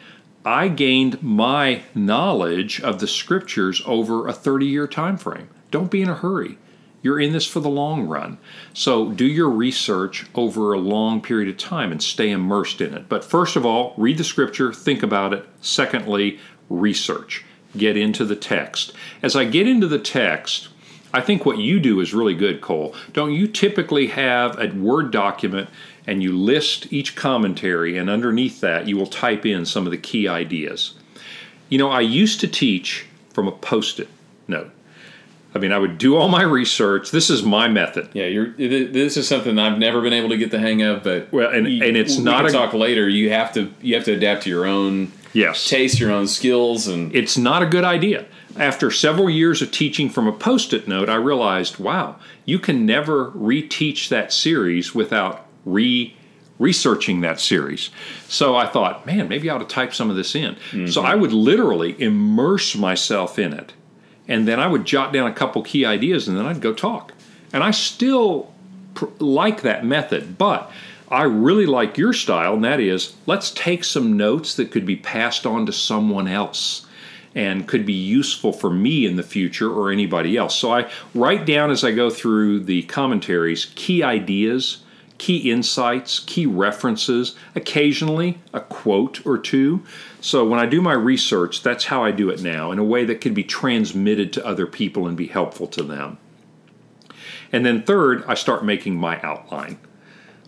I 0.46 0.67
gained 0.67 1.24
my 1.24 1.81
knowledge 1.96 2.79
of 2.79 3.00
the 3.00 3.08
scriptures 3.08 3.81
over 3.88 4.27
a 4.27 4.34
30 4.34 4.67
year 4.67 4.88
time 4.88 5.17
frame. 5.17 5.50
Don't 5.71 5.91
be 5.91 6.01
in 6.01 6.09
a 6.09 6.15
hurry. 6.15 6.57
You're 7.01 7.19
in 7.19 7.31
this 7.31 7.47
for 7.47 7.61
the 7.61 7.69
long 7.69 8.07
run. 8.07 8.38
So 8.73 9.11
do 9.11 9.25
your 9.25 9.49
research 9.49 10.25
over 10.35 10.73
a 10.73 10.79
long 10.79 11.21
period 11.21 11.47
of 11.47 11.57
time 11.57 11.91
and 11.91 12.03
stay 12.03 12.29
immersed 12.29 12.81
in 12.81 12.93
it. 12.93 13.07
But 13.07 13.23
first 13.23 13.55
of 13.55 13.65
all, 13.65 13.93
read 13.97 14.17
the 14.17 14.23
scripture, 14.23 14.73
think 14.73 15.01
about 15.01 15.33
it. 15.33 15.47
Secondly, 15.61 16.39
research. 16.69 17.45
Get 17.77 17.95
into 17.95 18.25
the 18.25 18.35
text. 18.35 18.93
As 19.21 19.35
I 19.35 19.45
get 19.45 19.67
into 19.67 19.88
the 19.88 19.99
text, 19.99 20.69
I 21.13 21.21
think 21.21 21.45
what 21.45 21.57
you 21.57 21.79
do 21.79 22.01
is 22.01 22.13
really 22.13 22.35
good, 22.35 22.61
Cole. 22.61 22.93
Don't 23.13 23.31
you 23.31 23.47
typically 23.47 24.07
have 24.07 24.59
a 24.59 24.67
Word 24.67 25.11
document 25.11 25.69
and 26.05 26.21
you 26.21 26.35
list 26.35 26.91
each 26.91 27.15
commentary, 27.15 27.97
and 27.97 28.09
underneath 28.09 28.61
that, 28.61 28.88
you 28.88 28.97
will 28.97 29.07
type 29.07 29.45
in 29.45 29.65
some 29.65 29.85
of 29.85 29.91
the 29.91 29.97
key 29.97 30.27
ideas? 30.27 30.95
You 31.69 31.77
know, 31.77 31.89
I 31.89 32.01
used 32.01 32.39
to 32.39 32.47
teach 32.47 33.05
from 33.31 33.47
a 33.47 33.51
post 33.51 33.99
it 33.99 34.07
note. 34.47 34.71
I 35.53 35.58
mean, 35.58 35.72
I 35.72 35.79
would 35.79 35.98
do 35.98 36.15
all 36.15 36.29
my 36.29 36.44
research. 36.44 37.10
This 37.10 37.29
is 37.32 37.41
my 37.41 37.68
method. 37.68 38.10
Yeah, 38.13 38.25
you're. 38.25 38.51
This 38.51 39.18
is 39.18 39.27
something 39.27 39.58
I've 39.58 39.79
never 39.79 40.00
been 40.01 40.13
able 40.13 40.29
to 40.29 40.38
get 40.38 40.51
the 40.51 40.60
hang 40.60 40.84
of. 40.84 41.03
But 41.03 41.32
well, 41.32 41.50
and, 41.50 41.68
you, 41.68 41.84
and 41.84 41.98
it's 41.98 42.18
we 42.18 42.24
not 42.24 42.46
can 42.46 42.50
a 42.50 42.51
talk 42.51 42.74
later. 42.74 43.10
You 43.10 43.32
have 43.32 43.51
to 43.53 43.74
you 43.82 43.96
have 43.96 44.06
to 44.06 44.13
adapt 44.13 44.44
to 44.44 44.50
your 44.50 44.65
own 44.65 45.12
yes 45.34 45.68
taste, 45.68 46.00
your 46.00 46.12
own 46.12 46.27
skills, 46.27 46.88
and 46.88 47.15
it's 47.15 47.38
not 47.38 47.63
a 47.63 47.65
good 47.65 47.84
idea. 47.84 48.25
after 48.60 48.91
several 48.91 49.29
years 49.29 49.62
of 49.62 49.72
teaching 49.72 50.10
from 50.10 50.27
a 50.27 50.32
post 50.32 50.74
it 50.74 50.88
note, 50.88 51.10
I 51.10 51.15
realized, 51.15 51.79
wow, 51.79 52.18
you 52.46 52.60
can 52.60 52.86
never 52.86 53.32
reteach 53.32 54.10
that 54.10 54.34
series 54.34 54.94
without 54.94 55.46
re 55.65 56.15
researching 56.60 57.22
that 57.22 57.39
series. 57.39 57.89
So 58.27 58.58
I 58.58 58.68
thought, 58.68 59.06
man, 59.06 59.29
maybe 59.29 59.50
I 59.50 59.56
ought 59.56 59.60
to 59.60 59.65
type 59.65 59.94
some 59.94 60.10
of 60.10 60.18
this 60.18 60.36
in. 60.36 60.56
Mm-hmm. 60.56 60.88
So 60.88 61.03
I 61.03 61.15
would 61.15 61.32
literally 61.32 62.00
immerse 62.01 62.75
myself 62.75 63.39
in 63.39 63.53
it. 63.53 63.72
And 64.29 64.48
then 64.48 64.59
I 64.59 64.67
would 64.67 64.86
jot 64.86 65.12
down 65.12 65.29
a 65.29 65.33
couple 65.33 65.62
key 65.63 65.83
ideas 65.83 66.27
and 66.27 66.38
then 66.38 66.45
I'd 66.45 66.62
go 66.62 66.74
talk. 66.74 67.13
And 67.51 67.63
I 67.63 67.71
still 67.71 68.53
pr- 68.93 69.07
like 69.19 69.63
that 69.63 69.83
method, 69.83 70.38
but 70.38 70.71
I 71.09 71.24
really 71.24 71.65
like 71.65 71.98
your 71.98 72.13
style, 72.13 72.53
and 72.53 72.63
that 72.63 72.79
is 72.79 73.15
let's 73.25 73.50
take 73.50 73.83
some 73.83 74.15
notes 74.15 74.53
that 74.55 74.71
could 74.71 74.86
be 74.86 74.95
passed 74.95 75.45
on 75.48 75.65
to 75.65 75.74
someone 75.74 76.27
else 76.27 76.86
and 77.33 77.67
could 77.67 77.86
be 77.86 77.93
useful 77.93 78.53
for 78.53 78.69
me 78.69 79.05
in 79.05 79.15
the 79.15 79.24
future 79.24 79.71
or 79.71 79.91
anybody 79.91 80.38
else. 80.38 80.55
So 80.55 80.71
I 80.71 80.89
write 81.15 81.45
down 81.45 81.71
as 81.71 81.83
I 81.83 81.91
go 81.91 82.12
through 82.12 82.62
the 82.62 82.83
commentaries 82.83 83.71
key 83.75 84.03
ideas, 84.03 84.83
key 85.17 85.51
insights, 85.51 86.19
key 86.19 86.45
references, 86.45 87.36
occasionally 87.55 88.38
a 88.53 88.62
quote 88.62 89.25
or 89.25 89.38
two. 89.38 89.83
So 90.21 90.45
when 90.45 90.59
I 90.59 90.65
do 90.65 90.81
my 90.81 90.93
research, 90.93 91.63
that's 91.63 91.85
how 91.85 92.03
I 92.03 92.11
do 92.11 92.29
it 92.29 92.41
now 92.41 92.71
in 92.71 92.79
a 92.79 92.83
way 92.83 93.05
that 93.05 93.21
can 93.21 93.33
be 93.33 93.43
transmitted 93.43 94.33
to 94.33 94.45
other 94.45 94.67
people 94.67 95.07
and 95.07 95.15
be 95.15 95.27
helpful 95.27 95.67
to 95.67 95.83
them. 95.83 96.17
And 97.51 97.65
then 97.65 97.83
third, 97.83 98.23
I 98.27 98.33
start 98.33 98.65
making 98.65 98.95
my 98.95 99.19
outline. 99.21 99.79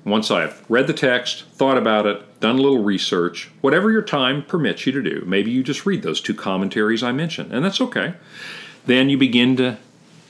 Once 0.03 0.31
I've 0.31 0.65
read 0.69 0.87
the 0.87 0.93
text, 0.93 1.43
thought 1.53 1.77
about 1.77 2.05
it, 2.05 2.39
done 2.39 2.57
a 2.57 2.61
little 2.61 2.83
research, 2.83 3.49
whatever 3.61 3.91
your 3.91 4.01
time 4.01 4.43
permits 4.43 4.85
you 4.85 4.91
to 4.93 5.01
do, 5.01 5.23
maybe 5.25 5.51
you 5.51 5.63
just 5.63 5.85
read 5.85 6.01
those 6.01 6.21
two 6.21 6.33
commentaries 6.33 7.03
I 7.03 7.11
mentioned, 7.11 7.53
and 7.53 7.63
that's 7.63 7.79
okay. 7.81 8.15
Then 8.87 9.09
you 9.09 9.17
begin 9.17 9.55
to 9.57 9.77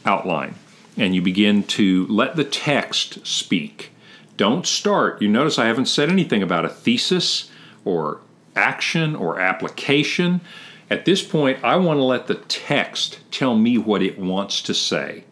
outline 0.05 0.55
and 0.97 1.15
you 1.15 1.21
begin 1.21 1.63
to 1.63 2.05
let 2.07 2.35
the 2.35 2.43
text 2.43 3.25
speak. 3.25 3.91
Don't 4.35 4.67
start. 4.67 5.21
You 5.21 5.29
notice 5.29 5.57
I 5.57 5.67
haven't 5.67 5.85
said 5.85 6.09
anything 6.09 6.43
about 6.43 6.65
a 6.65 6.69
thesis 6.69 7.49
or 7.85 8.19
action 8.55 9.15
or 9.15 9.39
application. 9.39 10.41
At 10.89 11.05
this 11.05 11.23
point, 11.23 11.63
I 11.63 11.77
want 11.77 11.97
to 11.97 12.03
let 12.03 12.27
the 12.27 12.35
text 12.35 13.19
tell 13.31 13.55
me 13.55 13.77
what 13.77 14.01
it 14.01 14.19
wants 14.19 14.61
to 14.63 14.73
say. 14.73 15.23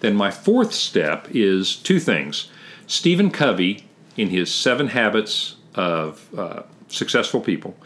Then 0.00 0.16
my 0.16 0.30
fourth 0.30 0.72
step 0.72 1.28
is 1.30 1.76
two 1.76 2.00
things. 2.00 2.48
Stephen 2.86 3.30
Covey, 3.30 3.86
in 4.16 4.28
his 4.28 4.52
Seven 4.52 4.88
Habits 4.88 5.56
of 5.74 6.28
uh, 6.36 6.62
Successful 6.88 7.40
People, 7.40 7.76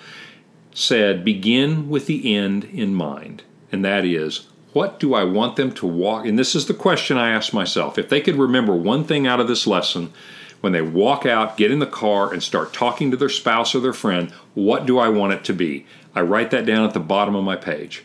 said, 0.73 1.25
Begin 1.25 1.89
with 1.89 2.07
the 2.07 2.35
end 2.35 2.65
in 2.65 2.95
mind. 2.95 3.43
And 3.71 3.85
that 3.85 4.05
is, 4.05 4.49
what 4.73 5.01
do 5.01 5.15
I 5.15 5.25
want 5.25 5.57
them 5.57 5.73
to 5.73 5.87
walk? 5.87 6.27
And 6.27 6.39
this 6.39 6.55
is 6.55 6.67
the 6.67 6.75
question 6.75 7.17
I 7.17 7.31
ask 7.31 7.53
myself. 7.53 7.99
If 7.99 8.09
they 8.09 8.21
could 8.21 8.37
remember 8.37 8.75
one 8.75 9.05
thing 9.05 9.27
out 9.27 9.41
of 9.41 9.49
this 9.49 9.67
lesson, 9.67 10.13
when 10.61 10.73
they 10.73 10.83
walk 10.83 11.25
out, 11.25 11.57
get 11.57 11.71
in 11.71 11.79
the 11.79 11.87
car, 11.87 12.33
and 12.33 12.43
start 12.43 12.73
talking 12.73 13.11
to 13.11 13.17
their 13.17 13.29
spouse 13.29 13.75
or 13.75 13.81
their 13.81 13.93
friend, 13.93 14.31
what 14.55 14.87
do 14.87 14.99
I 14.99 15.09
want 15.09 15.33
it 15.33 15.45
to 15.45 15.53
be? 15.53 15.87
I 16.15 16.21
write 16.21 16.51
that 16.51 16.67
down 16.67 16.85
at 16.85 16.95
the 16.95 17.01
bottom 17.01 17.35
of 17.35 17.45
my 17.45 17.57
page. 17.57 18.05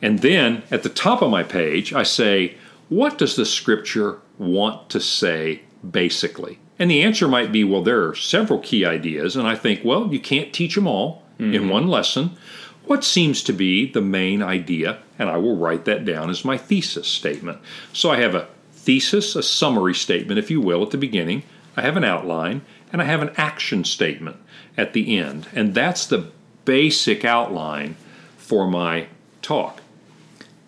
And 0.00 0.20
then 0.20 0.62
at 0.70 0.82
the 0.82 0.88
top 0.88 1.22
of 1.22 1.30
my 1.30 1.42
page, 1.42 1.92
I 1.92 2.02
say, 2.02 2.56
what 2.88 3.18
does 3.18 3.34
the 3.34 3.46
scripture 3.46 4.18
want 4.38 4.90
to 4.90 5.00
say 5.00 5.62
basically? 5.88 6.58
And 6.78 6.90
the 6.90 7.02
answer 7.02 7.26
might 7.26 7.52
be, 7.52 7.64
well, 7.64 7.82
there 7.82 8.06
are 8.06 8.14
several 8.14 8.58
key 8.58 8.84
ideas, 8.84 9.34
and 9.34 9.48
I 9.48 9.54
think, 9.54 9.80
well, 9.84 10.12
you 10.12 10.20
can't 10.20 10.52
teach 10.52 10.74
them 10.74 10.86
all 10.86 11.22
mm-hmm. 11.38 11.54
in 11.54 11.68
one 11.68 11.88
lesson. 11.88 12.36
What 12.84 13.02
seems 13.02 13.42
to 13.44 13.52
be 13.52 13.90
the 13.90 14.02
main 14.02 14.42
idea? 14.42 14.98
And 15.18 15.28
I 15.30 15.38
will 15.38 15.56
write 15.56 15.86
that 15.86 16.04
down 16.04 16.30
as 16.30 16.44
my 16.44 16.58
thesis 16.58 17.08
statement. 17.08 17.58
So 17.92 18.10
I 18.10 18.18
have 18.20 18.34
a 18.34 18.48
thesis, 18.72 19.34
a 19.34 19.42
summary 19.42 19.94
statement, 19.94 20.38
if 20.38 20.50
you 20.50 20.60
will, 20.60 20.82
at 20.82 20.90
the 20.90 20.98
beginning. 20.98 21.42
I 21.76 21.82
have 21.82 21.96
an 21.96 22.04
outline, 22.04 22.62
and 22.92 23.02
I 23.02 23.04
have 23.04 23.22
an 23.22 23.32
action 23.36 23.84
statement 23.84 24.36
at 24.76 24.92
the 24.92 25.18
end. 25.18 25.46
And 25.52 25.74
that's 25.74 26.06
the 26.06 26.30
basic 26.64 27.24
outline 27.24 27.96
for 28.36 28.66
my 28.66 29.08
talk. 29.42 29.82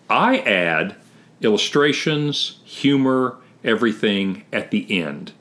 I 0.09 0.39
add 0.39 0.95
illustrations, 1.41 2.59
humor, 2.63 3.37
everything 3.63 4.45
at 4.51 4.71
the 4.71 5.01
end. 5.01 5.31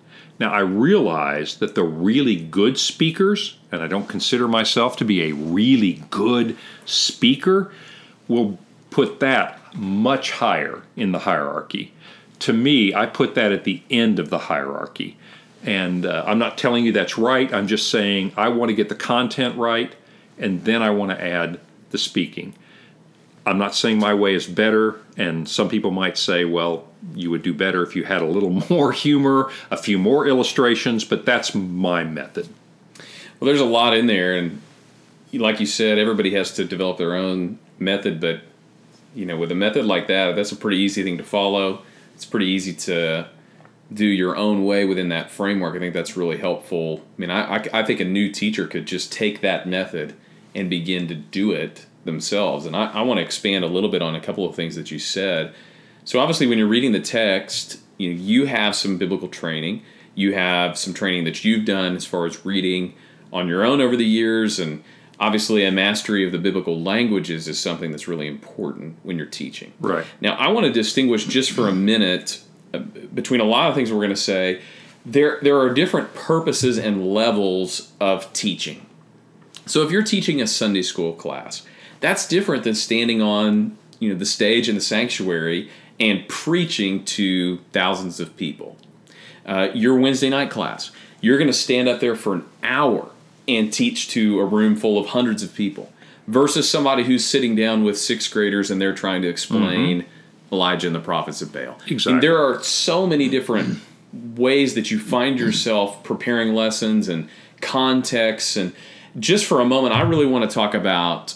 Now, 0.40 0.52
I 0.52 0.60
realize 0.60 1.56
that 1.56 1.74
the 1.74 1.82
really 1.82 2.36
good 2.36 2.78
speakers, 2.78 3.58
and 3.72 3.82
I 3.82 3.88
don't 3.88 4.08
consider 4.08 4.46
myself 4.46 4.96
to 4.98 5.04
be 5.04 5.22
a 5.22 5.34
really 5.34 6.04
good 6.10 6.56
speaker, 6.84 7.72
will 8.28 8.58
put 8.90 9.20
that 9.20 9.74
much 9.74 10.30
higher 10.32 10.82
in 10.96 11.12
the 11.12 11.20
hierarchy. 11.20 11.92
To 12.40 12.52
me, 12.52 12.94
I 12.94 13.06
put 13.06 13.34
that 13.34 13.50
at 13.50 13.64
the 13.64 13.82
end 13.90 14.20
of 14.20 14.30
the 14.30 14.38
hierarchy. 14.38 15.16
And 15.64 16.06
uh, 16.06 16.24
I'm 16.26 16.38
not 16.38 16.56
telling 16.56 16.84
you 16.84 16.92
that's 16.92 17.18
right. 17.18 17.52
I'm 17.52 17.66
just 17.66 17.90
saying 17.90 18.32
I 18.36 18.48
want 18.48 18.70
to 18.70 18.74
get 18.74 18.88
the 18.88 18.94
content 18.94 19.56
right, 19.56 19.94
and 20.38 20.64
then 20.64 20.82
I 20.82 20.90
want 20.90 21.10
to 21.10 21.22
add 21.22 21.60
the 21.90 21.98
speaking. 21.98 22.54
I'm 23.44 23.58
not 23.58 23.74
saying 23.74 23.98
my 23.98 24.14
way 24.14 24.34
is 24.34 24.46
better, 24.46 25.00
and 25.16 25.48
some 25.48 25.68
people 25.68 25.90
might 25.90 26.18
say, 26.18 26.44
well, 26.44 26.86
you 27.14 27.30
would 27.30 27.42
do 27.42 27.54
better 27.54 27.82
if 27.82 27.96
you 27.96 28.04
had 28.04 28.22
a 28.22 28.26
little 28.26 28.50
more 28.70 28.92
humor, 28.92 29.50
a 29.70 29.76
few 29.76 29.98
more 29.98 30.26
illustrations, 30.26 31.04
but 31.04 31.24
that's 31.24 31.54
my 31.54 32.04
method. 32.04 32.48
Well, 33.40 33.46
there's 33.46 33.60
a 33.60 33.64
lot 33.64 33.96
in 33.96 34.06
there, 34.06 34.36
and 34.36 34.60
like 35.32 35.60
you 35.60 35.66
said, 35.66 35.98
everybody 35.98 36.34
has 36.34 36.52
to 36.54 36.64
develop 36.64 36.98
their 36.98 37.14
own 37.14 37.58
method, 37.78 38.20
but 38.20 38.40
you 39.14 39.24
know, 39.24 39.36
with 39.36 39.50
a 39.50 39.54
method 39.54 39.84
like 39.84 40.08
that, 40.08 40.36
that's 40.36 40.52
a 40.52 40.56
pretty 40.56 40.78
easy 40.78 41.02
thing 41.02 41.18
to 41.18 41.24
follow. 41.24 41.82
It's 42.14 42.24
pretty 42.24 42.46
easy 42.46 42.74
to 42.74 43.28
do 43.92 44.06
your 44.06 44.36
own 44.36 44.64
way 44.64 44.84
within 44.84 45.08
that 45.08 45.30
framework. 45.30 45.74
I 45.74 45.78
think 45.78 45.94
that's 45.94 46.16
really 46.16 46.36
helpful. 46.36 47.02
I 47.16 47.20
mean, 47.20 47.30
I, 47.30 47.56
I, 47.56 47.64
I 47.72 47.82
think 47.84 48.00
a 48.00 48.04
new 48.04 48.30
teacher 48.30 48.66
could 48.66 48.86
just 48.86 49.12
take 49.12 49.40
that 49.40 49.66
method 49.66 50.14
and 50.54 50.68
begin 50.68 51.08
to 51.08 51.14
do 51.14 51.52
it 51.52 51.86
themselves. 52.04 52.66
And 52.66 52.76
I, 52.76 52.86
I 52.92 53.02
want 53.02 53.18
to 53.18 53.24
expand 53.24 53.64
a 53.64 53.68
little 53.68 53.90
bit 53.90 54.02
on 54.02 54.14
a 54.14 54.20
couple 54.20 54.48
of 54.48 54.54
things 54.54 54.76
that 54.76 54.90
you 54.90 54.98
said. 54.98 55.54
So 56.04 56.20
obviously, 56.20 56.46
when 56.46 56.58
you're 56.58 56.68
reading 56.68 56.92
the 56.92 57.00
text, 57.00 57.80
you 57.96 58.12
know, 58.12 58.20
you 58.20 58.46
have 58.46 58.74
some 58.74 58.98
biblical 58.98 59.28
training. 59.28 59.82
You 60.14 60.32
have 60.34 60.76
some 60.76 60.94
training 60.94 61.24
that 61.24 61.44
you've 61.44 61.64
done 61.64 61.94
as 61.94 62.04
far 62.04 62.26
as 62.26 62.44
reading 62.44 62.94
on 63.32 63.46
your 63.46 63.64
own 63.64 63.80
over 63.80 63.94
the 63.94 64.06
years, 64.06 64.58
and 64.58 64.82
obviously, 65.20 65.64
a 65.64 65.70
mastery 65.70 66.24
of 66.24 66.32
the 66.32 66.38
biblical 66.38 66.80
languages 66.80 67.46
is 67.46 67.60
something 67.60 67.90
that's 67.90 68.08
really 68.08 68.26
important 68.26 68.96
when 69.02 69.16
you're 69.16 69.26
teaching. 69.26 69.72
Right. 69.80 70.06
Now, 70.20 70.34
I 70.36 70.48
want 70.48 70.66
to 70.66 70.72
distinguish 70.72 71.26
just 71.26 71.52
for 71.52 71.68
a 71.68 71.72
minute 71.72 72.40
between 73.14 73.40
a 73.40 73.44
lot 73.44 73.68
of 73.68 73.74
things 73.74 73.90
we're 73.90 73.98
going 73.98 74.10
to 74.10 74.16
say. 74.16 74.60
There, 75.06 75.38
there 75.42 75.58
are 75.58 75.72
different 75.72 76.14
purposes 76.14 76.76
and 76.76 77.12
levels 77.14 77.92
of 78.00 78.30
teaching. 78.32 78.84
So, 79.64 79.82
if 79.82 79.90
you're 79.90 80.02
teaching 80.02 80.40
a 80.40 80.46
Sunday 80.46 80.82
school 80.82 81.12
class, 81.12 81.62
that's 82.00 82.26
different 82.26 82.64
than 82.64 82.74
standing 82.74 83.22
on 83.22 83.76
you 83.98 84.10
know 84.10 84.18
the 84.18 84.26
stage 84.26 84.68
in 84.68 84.74
the 84.74 84.80
sanctuary 84.80 85.70
and 86.00 86.26
preaching 86.28 87.04
to 87.04 87.58
thousands 87.72 88.20
of 88.20 88.36
people. 88.36 88.76
Uh, 89.44 89.68
your 89.74 89.98
Wednesday 89.98 90.28
night 90.28 90.50
class, 90.50 90.90
you're 91.20 91.38
going 91.38 91.48
to 91.48 91.54
stand 91.54 91.88
up 91.88 92.00
there 92.00 92.14
for 92.14 92.34
an 92.34 92.44
hour 92.62 93.10
and 93.46 93.72
teach 93.72 94.08
to 94.10 94.38
a 94.40 94.44
room 94.44 94.76
full 94.76 94.98
of 94.98 95.08
hundreds 95.08 95.42
of 95.42 95.54
people 95.54 95.90
versus 96.26 96.68
somebody 96.68 97.04
who's 97.04 97.24
sitting 97.24 97.56
down 97.56 97.82
with 97.82 97.98
sixth 97.98 98.30
graders 98.30 98.70
and 98.70 98.80
they're 98.80 98.94
trying 98.94 99.22
to 99.22 99.28
explain 99.28 100.02
mm-hmm. 100.02 100.10
Elijah 100.50 100.86
and 100.86 100.96
the 100.96 101.00
prophets 101.00 101.42
of 101.42 101.52
Baal. 101.52 101.78
Exactly. 101.86 102.12
And 102.14 102.22
there 102.22 102.38
are 102.38 102.62
so 102.62 103.06
many 103.06 103.28
different 103.28 103.80
ways 104.12 104.74
that 104.74 104.90
you 104.90 104.98
find 104.98 105.36
mm-hmm. 105.36 105.46
yourself 105.46 106.02
preparing 106.02 106.54
lessons 106.54 107.08
and 107.08 107.28
contexts. 107.60 108.56
And 108.56 108.72
just 109.18 109.44
for 109.44 109.60
a 109.60 109.64
moment, 109.64 109.94
I 109.94 110.02
really 110.02 110.26
want 110.26 110.48
to 110.48 110.54
talk 110.54 110.74
about 110.74 111.34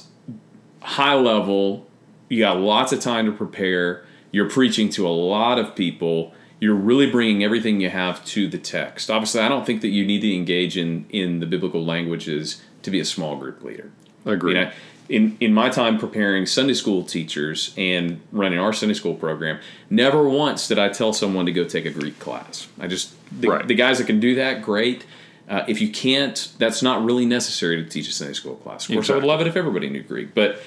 high 0.81 1.14
level. 1.14 1.87
You 2.29 2.40
got 2.40 2.59
lots 2.59 2.92
of 2.92 3.01
time 3.01 3.27
to 3.27 3.33
prepare. 3.33 4.05
You're 4.31 4.48
preaching 4.48 4.88
to 4.90 5.07
a 5.07 5.11
lot 5.11 5.59
of 5.59 5.75
people. 5.75 6.33
You're 6.61 6.75
really 6.75 7.11
bringing 7.11 7.44
everything 7.44 7.81
you 7.81 7.90
have 7.90 8.25
to 8.27 8.48
the 8.48 8.59
text. 8.59 9.11
Obviously, 9.11 9.40
I 9.40 9.48
don't 9.48 9.66
think 9.66 9.83
that 9.83 9.88
you 9.88 10.07
need 10.07 10.20
to 10.20 10.35
engage 10.35 10.77
in 10.77 11.07
in 11.11 11.40
the 11.40 11.46
biblical 11.46 11.85
languages 11.85 12.62
to 12.83 12.90
be 12.90 13.01
a 13.01 13.05
small 13.05 13.37
group 13.37 13.62
leader. 13.62 13.90
Agree. 14.25 14.55
You 14.55 14.64
know, 14.66 14.70
in 15.12 15.37
in 15.40 15.53
my 15.53 15.68
time 15.68 15.98
preparing 15.98 16.46
Sunday 16.46 16.72
school 16.72 17.05
teachers 17.05 17.75
and 17.77 18.20
running 18.33 18.59
our 18.59 18.72
Sunday 18.72 18.94
school 18.94 19.14
program, 19.14 19.61
never 19.90 20.27
once 20.27 20.66
did 20.66 20.79
I 20.79 20.88
tell 20.88 21.12
someone 21.12 21.44
to 21.44 21.53
go 21.53 21.64
take 21.64 21.85
a 21.85 21.90
Greek 21.90 22.18
class. 22.18 22.66
I 22.81 22.87
just 22.87 23.14
the, 23.40 23.48
right. 23.48 23.68
the 23.68 23.75
guys 23.75 23.98
that 23.98 24.07
can 24.07 24.20
do 24.20 24.35
that, 24.37 24.62
great. 24.62 25.05
Uh, 25.48 25.64
if 25.68 25.83
you 25.83 25.90
can't, 25.90 26.53
that's 26.57 26.83
not 26.83 27.05
really 27.05 27.27
necessary 27.27 27.83
to 27.83 27.88
teach 27.88 28.09
a 28.09 28.12
Sunday 28.12 28.33
school 28.33 28.55
class. 28.57 28.85
Of 28.88 28.94
course, 28.94 29.05
exactly. 29.05 29.12
I 29.12 29.16
would 29.16 29.29
love 29.29 29.40
it 29.42 29.46
if 29.46 29.57
everybody 29.57 29.90
knew 29.90 30.03
Greek. 30.03 30.35
But 30.35 30.62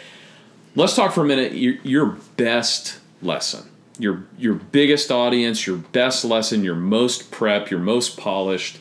let's 0.75 0.95
talk 0.95 1.12
for 1.12 1.21
a 1.21 1.25
minute. 1.25 1.53
Your, 1.53 1.75
your 1.81 2.05
best 2.38 2.99
lesson, 3.23 3.71
your 3.97 4.25
your 4.38 4.53
biggest 4.53 5.12
audience, 5.12 5.65
your 5.65 5.77
best 5.77 6.23
lesson, 6.23 6.63
your 6.63 6.75
most 6.75 7.31
prep, 7.31 7.71
your 7.71 7.79
most 7.79 8.15
polished. 8.15 8.77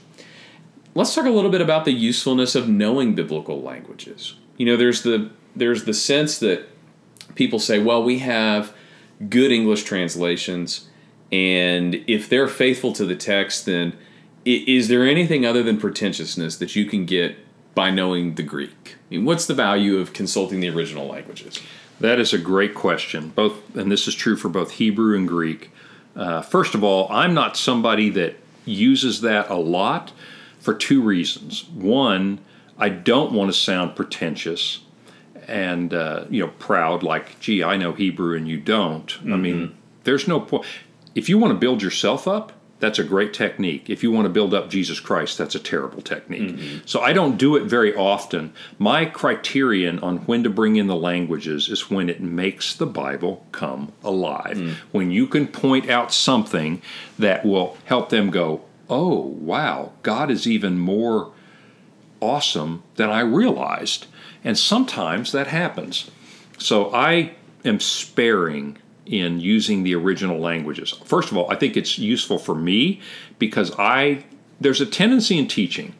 Let's 0.94 1.14
talk 1.14 1.24
a 1.24 1.30
little 1.30 1.50
bit 1.50 1.62
about 1.62 1.86
the 1.86 1.92
usefulness 1.92 2.54
of 2.54 2.68
knowing 2.68 3.14
biblical 3.14 3.62
languages. 3.62 4.34
You 4.58 4.66
know, 4.66 4.76
there's 4.76 5.02
the 5.02 5.30
there's 5.56 5.84
the 5.84 5.94
sense 5.94 6.38
that 6.38 6.68
people 7.34 7.58
say, 7.58 7.78
well, 7.78 8.02
we 8.02 8.20
have 8.20 8.74
good 9.28 9.50
English 9.50 9.84
translations, 9.84 10.88
and 11.32 12.04
if 12.06 12.28
they're 12.28 12.48
faithful 12.48 12.92
to 12.92 13.04
the 13.04 13.16
text, 13.16 13.66
then 13.66 13.96
is 14.44 14.88
there 14.88 15.06
anything 15.06 15.46
other 15.46 15.62
than 15.62 15.78
pretentiousness 15.78 16.56
that 16.56 16.76
you 16.76 16.84
can 16.84 17.06
get 17.06 17.36
by 17.74 17.90
knowing 17.90 18.34
the 18.34 18.42
Greek? 18.42 18.96
I 19.10 19.14
mean, 19.14 19.24
what's 19.24 19.46
the 19.46 19.54
value 19.54 19.98
of 19.98 20.12
consulting 20.12 20.60
the 20.60 20.68
original 20.68 21.06
languages? 21.06 21.60
That 22.00 22.18
is 22.18 22.32
a 22.32 22.38
great 22.38 22.74
question. 22.74 23.30
Both, 23.30 23.74
and 23.76 23.90
this 23.90 24.06
is 24.06 24.14
true 24.14 24.36
for 24.36 24.48
both 24.48 24.72
Hebrew 24.72 25.16
and 25.16 25.26
Greek. 25.26 25.70
Uh, 26.14 26.42
first 26.42 26.74
of 26.74 26.84
all, 26.84 27.10
I'm 27.10 27.34
not 27.34 27.56
somebody 27.56 28.10
that 28.10 28.36
uses 28.64 29.20
that 29.22 29.50
a 29.50 29.56
lot 29.56 30.12
for 30.60 30.74
two 30.74 31.02
reasons. 31.02 31.64
One, 31.68 32.40
I 32.78 32.88
don't 32.88 33.32
want 33.32 33.52
to 33.52 33.58
sound 33.58 33.96
pretentious 33.96 34.80
and 35.48 35.92
uh, 35.92 36.24
you 36.30 36.44
know 36.44 36.52
proud, 36.58 37.02
like, 37.02 37.38
"Gee, 37.40 37.62
I 37.62 37.76
know 37.76 37.92
Hebrew 37.92 38.36
and 38.36 38.48
you 38.48 38.58
don't." 38.58 39.12
I 39.20 39.24
mm-hmm. 39.24 39.42
mean, 39.42 39.74
there's 40.04 40.28
no 40.28 40.40
point. 40.40 40.66
If 41.14 41.28
you 41.28 41.38
want 41.38 41.52
to 41.52 41.58
build 41.58 41.82
yourself 41.82 42.26
up, 42.26 42.52
that's 42.80 42.98
a 42.98 43.04
great 43.04 43.32
technique. 43.32 43.88
If 43.88 44.02
you 44.02 44.10
want 44.10 44.26
to 44.26 44.28
build 44.28 44.52
up 44.52 44.68
Jesus 44.68 45.00
Christ, 45.00 45.38
that's 45.38 45.54
a 45.54 45.58
terrible 45.58 46.02
technique. 46.02 46.50
Mm-hmm. 46.50 46.78
So 46.84 47.00
I 47.00 47.12
don't 47.12 47.38
do 47.38 47.56
it 47.56 47.64
very 47.64 47.94
often. 47.94 48.52
My 48.78 49.06
criterion 49.06 49.98
on 50.00 50.18
when 50.26 50.42
to 50.42 50.50
bring 50.50 50.76
in 50.76 50.86
the 50.86 50.96
languages 50.96 51.68
is 51.68 51.88
when 51.88 52.10
it 52.10 52.20
makes 52.20 52.74
the 52.74 52.86
Bible 52.86 53.46
come 53.52 53.92
alive. 54.02 54.58
Mm. 54.58 54.74
When 54.92 55.10
you 55.10 55.26
can 55.26 55.46
point 55.46 55.88
out 55.88 56.12
something 56.12 56.82
that 57.18 57.46
will 57.46 57.76
help 57.84 58.10
them 58.10 58.30
go, 58.30 58.62
oh, 58.90 59.18
wow, 59.18 59.92
God 60.02 60.30
is 60.30 60.46
even 60.46 60.78
more 60.78 61.32
awesome 62.20 62.82
than 62.96 63.08
I 63.08 63.20
realized. 63.20 64.06
And 64.44 64.58
sometimes 64.58 65.32
that 65.32 65.46
happens. 65.48 66.10
So 66.58 66.94
I 66.94 67.32
am 67.64 67.80
sparing 67.80 68.78
in 69.06 69.40
using 69.40 69.82
the 69.82 69.94
original 69.94 70.38
languages. 70.38 70.92
First 71.04 71.30
of 71.30 71.36
all, 71.36 71.50
I 71.50 71.56
think 71.56 71.76
it's 71.76 71.98
useful 71.98 72.38
for 72.38 72.54
me 72.54 73.00
because 73.38 73.72
I 73.78 74.24
there's 74.60 74.80
a 74.80 74.86
tendency 74.86 75.38
in 75.38 75.48
teaching. 75.48 75.94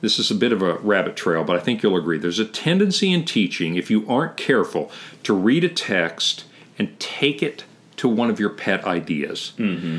This 0.00 0.18
is 0.18 0.30
a 0.30 0.34
bit 0.34 0.52
of 0.52 0.62
a 0.62 0.74
rabbit 0.74 1.16
trail, 1.16 1.42
but 1.42 1.56
I 1.56 1.60
think 1.60 1.82
you'll 1.82 1.96
agree. 1.96 2.18
There's 2.18 2.38
a 2.38 2.44
tendency 2.44 3.12
in 3.12 3.24
teaching 3.24 3.76
if 3.76 3.90
you 3.90 4.06
aren't 4.08 4.36
careful 4.36 4.90
to 5.22 5.32
read 5.32 5.64
a 5.64 5.68
text 5.68 6.44
and 6.78 6.98
take 7.00 7.42
it 7.42 7.64
to 7.96 8.08
one 8.08 8.28
of 8.28 8.38
your 8.38 8.50
pet 8.50 8.84
ideas. 8.84 9.52
Mm-hmm. 9.56 9.98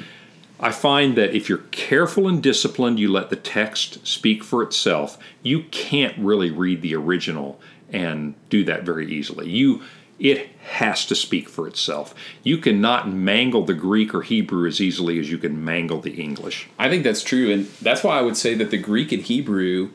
I 0.59 0.71
find 0.71 1.15
that 1.17 1.35
if 1.35 1.49
you're 1.49 1.59
careful 1.71 2.27
and 2.27 2.41
disciplined, 2.41 2.99
you 2.99 3.11
let 3.11 3.29
the 3.29 3.35
text 3.35 4.05
speak 4.07 4.43
for 4.43 4.63
itself. 4.63 5.17
You 5.43 5.63
can't 5.63 6.17
really 6.17 6.51
read 6.51 6.81
the 6.81 6.95
original 6.95 7.59
and 7.91 8.35
do 8.49 8.63
that 8.65 8.83
very 8.83 9.11
easily. 9.11 9.49
You 9.49 9.81
it 10.19 10.47
has 10.69 11.05
to 11.05 11.15
speak 11.15 11.47
for 11.47 11.67
itself. 11.67 12.15
You 12.41 12.57
cannot 12.57 13.11
mangle 13.11 13.65
the 13.65 13.75
Greek 13.75 14.15
or 14.15 14.23
Hebrew 14.23 14.67
as 14.67 14.81
easily 14.81 15.19
as 15.19 15.29
you 15.29 15.37
can 15.37 15.63
mangle 15.63 16.01
the 16.01 16.19
English. 16.19 16.67
I 16.79 16.89
think 16.89 17.03
that's 17.03 17.21
true, 17.21 17.51
and 17.51 17.65
that's 17.81 18.03
why 18.03 18.17
I 18.17 18.21
would 18.21 18.37
say 18.37 18.55
that 18.55 18.71
the 18.71 18.79
Greek 18.79 19.11
and 19.11 19.21
Hebrew 19.21 19.91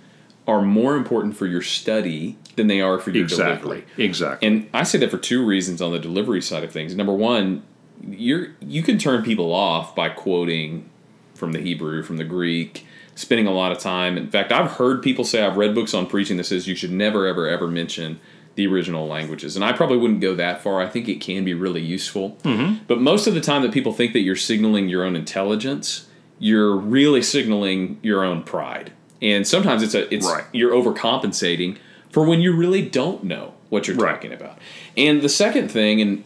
are 0.46 0.62
more 0.62 0.96
important 0.96 1.36
for 1.36 1.46
your 1.46 1.62
study 1.62 2.36
than 2.56 2.66
they 2.66 2.80
are 2.80 2.98
for 2.98 3.10
your 3.10 3.26
delivery. 3.26 3.78
Exactly. 3.78 4.04
Exactly. 4.04 4.48
And 4.48 4.70
I 4.72 4.82
say 4.82 4.98
that 4.98 5.10
for 5.10 5.18
two 5.18 5.44
reasons 5.44 5.80
on 5.80 5.92
the 5.92 5.98
delivery 5.98 6.42
side 6.42 6.64
of 6.64 6.72
things. 6.72 6.94
Number 6.94 7.14
one, 7.14 7.62
you're 8.02 8.48
you 8.60 8.82
can 8.82 8.98
turn 8.98 9.22
people 9.22 9.52
off 9.52 9.94
by 9.94 10.08
quoting 10.08 10.88
from 11.34 11.52
the 11.52 11.60
Hebrew, 11.60 12.02
from 12.02 12.16
the 12.16 12.24
Greek, 12.24 12.86
spending 13.14 13.46
a 13.46 13.52
lot 13.52 13.72
of 13.72 13.78
time. 13.78 14.16
In 14.16 14.30
fact, 14.30 14.52
I've 14.52 14.72
heard 14.72 15.02
people 15.02 15.24
say 15.24 15.42
I've 15.44 15.56
read 15.56 15.74
books 15.74 15.94
on 15.94 16.06
preaching 16.06 16.36
that 16.38 16.44
says 16.44 16.66
you 16.66 16.74
should 16.74 16.92
never 16.92 17.26
ever 17.26 17.48
ever 17.48 17.68
mention 17.68 18.20
the 18.54 18.66
original 18.66 19.06
languages. 19.06 19.56
And 19.56 19.64
I 19.64 19.72
probably 19.72 19.96
wouldn't 19.96 20.20
go 20.20 20.34
that 20.34 20.62
far. 20.62 20.80
I 20.82 20.86
think 20.88 21.08
it 21.08 21.20
can 21.22 21.44
be 21.44 21.54
really 21.54 21.80
useful. 21.80 22.36
Mm-hmm. 22.42 22.84
But 22.86 23.00
most 23.00 23.26
of 23.26 23.32
the 23.34 23.40
time 23.40 23.62
that 23.62 23.72
people 23.72 23.92
think 23.94 24.12
that 24.12 24.20
you're 24.20 24.36
signaling 24.36 24.88
your 24.90 25.04
own 25.04 25.16
intelligence, 25.16 26.06
you're 26.38 26.76
really 26.76 27.22
signaling 27.22 27.98
your 28.02 28.24
own 28.24 28.42
pride. 28.42 28.92
And 29.22 29.46
sometimes 29.46 29.82
it's 29.82 29.94
a 29.94 30.12
it's 30.12 30.26
Right. 30.26 30.44
you're 30.52 30.72
overcompensating 30.72 31.78
for 32.10 32.24
when 32.26 32.40
you 32.40 32.52
really 32.54 32.82
don't 32.82 33.24
know 33.24 33.54
what 33.70 33.88
you're 33.88 33.96
Right. 33.96 34.14
talking 34.14 34.32
about. 34.34 34.58
And 34.98 35.22
the 35.22 35.28
second 35.30 35.70
thing, 35.70 36.00
and 36.02 36.24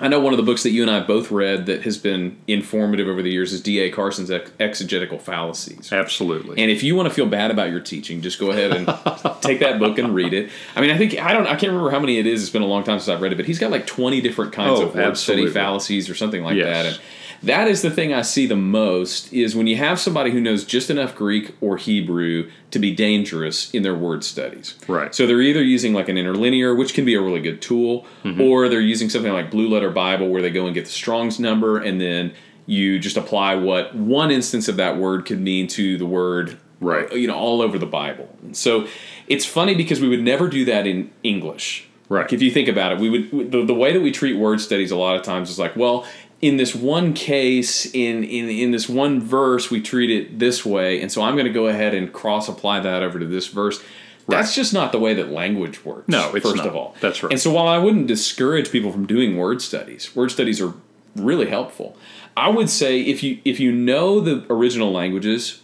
I 0.00 0.06
know 0.08 0.20
one 0.20 0.32
of 0.32 0.36
the 0.36 0.44
books 0.44 0.62
that 0.62 0.70
you 0.70 0.82
and 0.82 0.90
I 0.90 1.00
both 1.00 1.30
read 1.32 1.66
that 1.66 1.82
has 1.82 1.98
been 1.98 2.36
informative 2.46 3.08
over 3.08 3.20
the 3.20 3.30
years 3.30 3.52
is 3.52 3.60
D.A. 3.60 3.90
Carson's 3.90 4.30
Ex- 4.30 4.50
Exegetical 4.60 5.18
Fallacies. 5.18 5.92
Absolutely. 5.92 6.62
And 6.62 6.70
if 6.70 6.84
you 6.84 6.94
want 6.94 7.08
to 7.08 7.14
feel 7.14 7.26
bad 7.26 7.50
about 7.50 7.70
your 7.70 7.80
teaching, 7.80 8.20
just 8.22 8.38
go 8.38 8.50
ahead 8.52 8.70
and 8.72 8.86
take 9.42 9.58
that 9.60 9.80
book 9.80 9.98
and 9.98 10.14
read 10.14 10.32
it. 10.34 10.50
I 10.76 10.80
mean, 10.80 10.90
I 10.90 10.98
think 10.98 11.18
I 11.18 11.32
don't, 11.32 11.46
I 11.48 11.56
can't 11.56 11.72
remember 11.72 11.90
how 11.90 11.98
many 11.98 12.18
it 12.18 12.26
is. 12.26 12.42
It's 12.42 12.52
been 12.52 12.62
a 12.62 12.66
long 12.66 12.84
time 12.84 13.00
since 13.00 13.08
I've 13.08 13.20
read 13.20 13.32
it, 13.32 13.36
but 13.36 13.46
he's 13.46 13.58
got 13.58 13.70
like 13.72 13.86
twenty 13.86 14.20
different 14.20 14.52
kinds 14.52 14.78
Oh, 14.80 14.84
of 14.86 14.94
word 14.94 15.16
study 15.16 15.48
fallacies 15.48 16.08
or 16.08 16.14
something 16.14 16.44
like 16.44 16.54
Yes. 16.56 16.66
that. 16.66 16.86
And 16.86 17.00
that 17.42 17.68
is 17.68 17.82
the 17.82 17.90
thing 17.90 18.12
I 18.12 18.22
see 18.22 18.46
the 18.46 18.56
most 18.56 19.32
is 19.32 19.54
when 19.54 19.66
you 19.66 19.76
have 19.76 20.00
somebody 20.00 20.30
who 20.30 20.40
knows 20.40 20.64
just 20.64 20.90
enough 20.90 21.14
Greek 21.14 21.54
or 21.60 21.76
Hebrew 21.76 22.50
to 22.72 22.78
be 22.78 22.94
dangerous 22.94 23.70
in 23.72 23.82
their 23.82 23.94
word 23.94 24.24
studies. 24.24 24.74
Right. 24.88 25.14
So 25.14 25.26
they're 25.26 25.40
either 25.40 25.62
using 25.62 25.92
like 25.94 26.08
an 26.08 26.16
interlinear, 26.18 26.74
which 26.74 26.94
can 26.94 27.04
be 27.04 27.14
a 27.14 27.20
really 27.20 27.40
good 27.40 27.62
tool, 27.62 28.06
Mm-hmm. 28.24 28.40
or 28.40 28.68
they're 28.68 28.80
using 28.80 29.08
something 29.08 29.32
like 29.32 29.50
Blue 29.50 29.68
Letter 29.68 29.90
Bible 29.90 30.28
where 30.28 30.42
they 30.42 30.50
go 30.50 30.66
and 30.66 30.74
get 30.74 30.84
the 30.86 30.90
Strong's 30.90 31.38
number 31.38 31.78
and 31.78 32.00
then 32.00 32.32
you 32.66 32.98
just 32.98 33.16
apply 33.16 33.54
what 33.54 33.94
one 33.94 34.30
instance 34.30 34.68
of 34.68 34.76
that 34.76 34.98
word 34.98 35.24
could 35.24 35.40
mean 35.40 35.66
to 35.68 35.96
the 35.96 36.06
word 36.06 36.58
Right. 36.80 37.10
you 37.12 37.26
know 37.26 37.36
all 37.36 37.60
over 37.62 37.78
the 37.78 37.86
Bible. 37.86 38.28
So 38.52 38.86
it's 39.26 39.44
funny 39.44 39.74
because 39.74 40.00
we 40.00 40.08
would 40.08 40.22
never 40.22 40.48
do 40.48 40.64
that 40.66 40.86
in 40.86 41.10
English. 41.24 41.88
Right. 42.08 42.22
Like 42.22 42.32
if 42.32 42.40
you 42.42 42.50
think 42.50 42.68
about 42.68 42.92
it, 42.92 42.98
we 42.98 43.10
would 43.10 43.50
the, 43.50 43.64
the 43.64 43.74
way 43.74 43.92
that 43.92 44.00
we 44.00 44.10
treat 44.12 44.34
word 44.38 44.60
studies 44.60 44.90
a 44.90 44.96
lot 44.96 45.16
of 45.16 45.22
times 45.22 45.50
is 45.50 45.58
like, 45.58 45.74
well, 45.76 46.06
in 46.40 46.56
this 46.56 46.74
one 46.74 47.14
case, 47.14 47.86
in 47.86 48.22
in 48.24 48.48
in 48.48 48.70
this 48.70 48.88
one 48.88 49.20
verse, 49.20 49.70
we 49.70 49.80
treat 49.80 50.10
it 50.10 50.38
this 50.38 50.64
way, 50.64 51.00
and 51.00 51.10
so 51.10 51.22
I'm 51.22 51.34
going 51.34 51.46
to 51.46 51.52
go 51.52 51.66
ahead 51.66 51.94
and 51.94 52.12
cross 52.12 52.48
apply 52.48 52.80
that 52.80 53.02
over 53.02 53.18
to 53.18 53.26
this 53.26 53.48
verse. 53.48 53.82
That's 54.28 54.54
just 54.54 54.74
not 54.74 54.92
the 54.92 54.98
way 54.98 55.14
that 55.14 55.30
language 55.30 55.84
works. 55.86 56.06
No, 56.06 56.34
it's 56.34 56.44
first 56.44 56.58
not. 56.58 56.66
of 56.66 56.76
all. 56.76 56.94
That's 57.00 57.22
right. 57.22 57.32
And 57.32 57.40
so 57.40 57.50
while 57.50 57.66
I 57.66 57.78
wouldn't 57.78 58.08
discourage 58.08 58.70
people 58.70 58.92
from 58.92 59.06
doing 59.06 59.38
word 59.38 59.62
studies, 59.62 60.14
word 60.14 60.30
studies 60.30 60.60
are 60.60 60.74
really 61.16 61.48
helpful. 61.48 61.96
I 62.36 62.50
would 62.50 62.68
say 62.68 63.00
if 63.00 63.22
you 63.22 63.40
if 63.44 63.58
you 63.58 63.72
know 63.72 64.20
the 64.20 64.44
original 64.50 64.92
languages, 64.92 65.62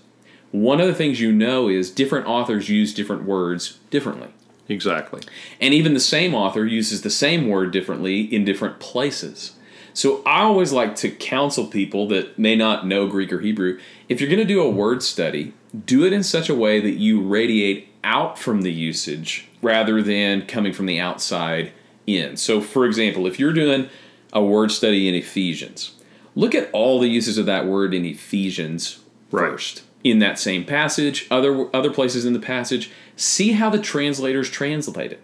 one 0.50 0.80
of 0.80 0.87
the 0.87 0.94
things 0.94 1.20
you 1.20 1.30
know 1.30 1.68
is 1.68 1.90
different 1.90 2.26
authors 2.26 2.68
use 2.68 2.94
different 2.94 3.24
words 3.24 3.78
differently. 3.90 4.28
exactly. 4.68 5.20
And 5.60 5.74
even 5.74 5.94
the 5.94 6.00
same 6.00 6.34
author 6.34 6.64
uses 6.64 7.02
the 7.02 7.10
same 7.10 7.48
word 7.48 7.70
differently 7.70 8.22
in 8.22 8.44
different 8.44 8.80
places. 8.80 9.52
So 9.94 10.22
I 10.24 10.42
always 10.42 10.72
like 10.72 10.96
to 10.96 11.11
counsel 11.11 11.66
people 11.66 12.09
that 12.09 12.38
may 12.38 12.57
not 12.57 12.87
know 12.87 13.07
Greek 13.07 13.33
or 13.33 13.40
Hebrew 13.40 13.78
if 14.09 14.20
you're 14.20 14.28
going 14.28 14.40
to 14.40 14.44
do 14.44 14.61
a 14.61 14.68
word 14.68 15.02
study, 15.02 15.54
do 15.87 16.04
it 16.04 16.12
in 16.12 16.22
such 16.22 16.48
a 16.48 16.54
way 16.54 16.80
that 16.80 16.98
you 16.98 17.22
radiate 17.22 17.88
out 18.02 18.38
from 18.38 18.62
the 18.62 18.72
usage 18.72 19.48
rather 19.62 20.02
than 20.02 20.46
coming 20.46 20.72
from 20.72 20.87
the 20.87 21.00
outside 21.00 21.72
in. 22.07 22.37
So, 22.37 22.61
for 22.61 22.85
example, 22.85 23.26
if 23.26 23.38
you're 23.38 23.52
doing 23.52 23.88
a 24.33 24.44
word 24.44 24.70
study 24.72 25.09
in 25.09 25.14
Ephesians, 25.14 25.94
look 26.35 26.54
at 26.54 26.70
all 26.72 27.00
the 27.00 27.09
uses 27.09 27.38
of 27.38 27.46
that 27.46 27.66
word 27.66 27.94
in 27.94 28.04
Ephesians 28.04 29.00
Right. 29.30 29.50
first 29.50 29.83
in 30.04 30.18
that 30.18 30.38
same 30.38 30.64
passage, 30.64 31.26
other 31.30 31.74
other 31.74 31.90
places 31.90 32.24
in 32.24 32.35
the 32.35 32.38
passage. 32.38 32.90
See 33.16 33.52
how 33.52 33.70
the 33.70 33.78
translators 33.78 34.50
translate 34.50 35.12
it. 35.12 35.20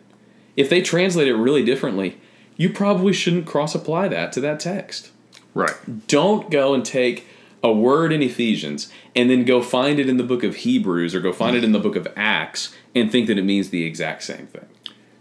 If 0.56 0.70
they 0.70 0.80
translate 0.80 1.28
it 1.28 1.36
really 1.36 1.64
differently, 1.64 2.18
you 2.60 2.68
probably 2.68 3.14
shouldn't 3.14 3.46
cross 3.46 3.74
apply 3.74 4.06
that 4.08 4.32
to 4.32 4.40
that 4.42 4.60
text. 4.60 5.10
Right. 5.54 6.06
Don't 6.06 6.50
go 6.50 6.74
and 6.74 6.84
take 6.84 7.26
a 7.62 7.72
word 7.72 8.12
in 8.12 8.22
Ephesians 8.22 8.92
and 9.16 9.30
then 9.30 9.46
go 9.46 9.62
find 9.62 9.98
it 9.98 10.10
in 10.10 10.18
the 10.18 10.24
book 10.24 10.44
of 10.44 10.56
Hebrews 10.56 11.14
or 11.14 11.20
go 11.20 11.32
find 11.32 11.56
it 11.56 11.64
in 11.64 11.72
the 11.72 11.78
book 11.78 11.96
of 11.96 12.06
Acts 12.16 12.76
and 12.94 13.10
think 13.10 13.28
that 13.28 13.38
it 13.38 13.44
means 13.44 13.70
the 13.70 13.86
exact 13.86 14.24
same 14.24 14.46
thing. 14.46 14.66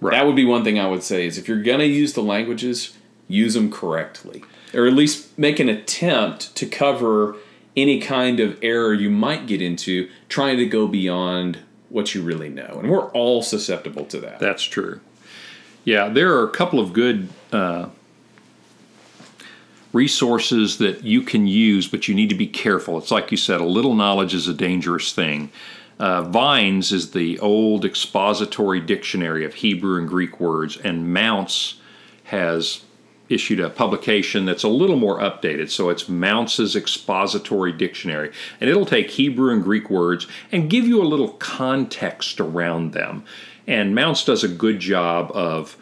Right. 0.01 0.11
That 0.11 0.25
would 0.25 0.35
be 0.35 0.43
one 0.43 0.65
thing 0.65 0.79
I 0.79 0.87
would 0.87 1.01
say 1.01 1.25
is 1.25 1.37
if 1.37 1.47
you're 1.47 1.63
going 1.63 1.79
to 1.79 1.85
use 1.85 2.11
the 2.11 2.21
languages, 2.21 2.97
use 3.29 3.53
them 3.53 3.71
correctly. 3.71 4.43
Or 4.73 4.85
at 4.85 4.93
least 4.93 5.39
make 5.39 5.61
an 5.61 5.69
attempt 5.69 6.53
to 6.57 6.65
cover 6.65 7.37
any 7.77 8.01
kind 8.01 8.41
of 8.41 8.59
error 8.61 8.93
you 8.93 9.09
might 9.09 9.47
get 9.47 9.61
into 9.61 10.09
trying 10.27 10.57
to 10.57 10.65
go 10.65 10.89
beyond 10.89 11.59
what 11.87 12.13
you 12.13 12.21
really 12.21 12.49
know. 12.49 12.79
And 12.81 12.89
we're 12.89 13.09
all 13.11 13.41
susceptible 13.41 14.03
to 14.07 14.19
that. 14.19 14.39
That's 14.39 14.63
true. 14.63 14.99
Yeah, 15.85 16.09
there 16.09 16.35
are 16.35 16.43
a 16.43 16.51
couple 16.51 16.79
of 16.79 16.93
good 16.93 17.29
uh, 17.51 17.89
resources 19.93 20.77
that 20.77 21.03
you 21.03 21.21
can 21.21 21.47
use, 21.47 21.87
but 21.87 22.07
you 22.07 22.15
need 22.15 22.29
to 22.29 22.35
be 22.35 22.47
careful. 22.47 22.97
It's 22.97 23.11
like 23.11 23.31
you 23.31 23.37
said, 23.37 23.61
a 23.61 23.65
little 23.65 23.95
knowledge 23.95 24.33
is 24.33 24.47
a 24.47 24.53
dangerous 24.53 25.13
thing. 25.13 25.51
Uh, 25.99 26.21
Vine's 26.21 26.91
is 26.91 27.11
the 27.11 27.39
old 27.39 27.83
expository 27.83 28.79
dictionary 28.79 29.43
of 29.43 29.55
Hebrew 29.55 29.97
and 29.97 30.07
Greek 30.07 30.39
words, 30.39 30.77
and 30.77 31.13
Mounce 31.13 31.79
has 32.25 32.81
issued 33.27 33.59
a 33.59 33.69
publication 33.69 34.45
that's 34.45 34.63
a 34.63 34.69
little 34.69 34.95
more 34.95 35.19
updated. 35.19 35.69
So 35.69 35.89
it's 35.89 36.09
Mounce's 36.09 36.75
expository 36.75 37.71
dictionary, 37.71 38.31
and 38.59 38.69
it'll 38.69 38.85
take 38.85 39.11
Hebrew 39.11 39.53
and 39.53 39.63
Greek 39.63 39.89
words 39.89 40.25
and 40.51 40.69
give 40.69 40.87
you 40.87 41.01
a 41.01 41.05
little 41.05 41.29
context 41.33 42.39
around 42.39 42.93
them. 42.93 43.23
And 43.69 43.93
Mounce 43.93 44.25
does 44.25 44.43
a 44.43 44.47
good 44.47 44.79
job 44.79 45.31
of 45.33 45.77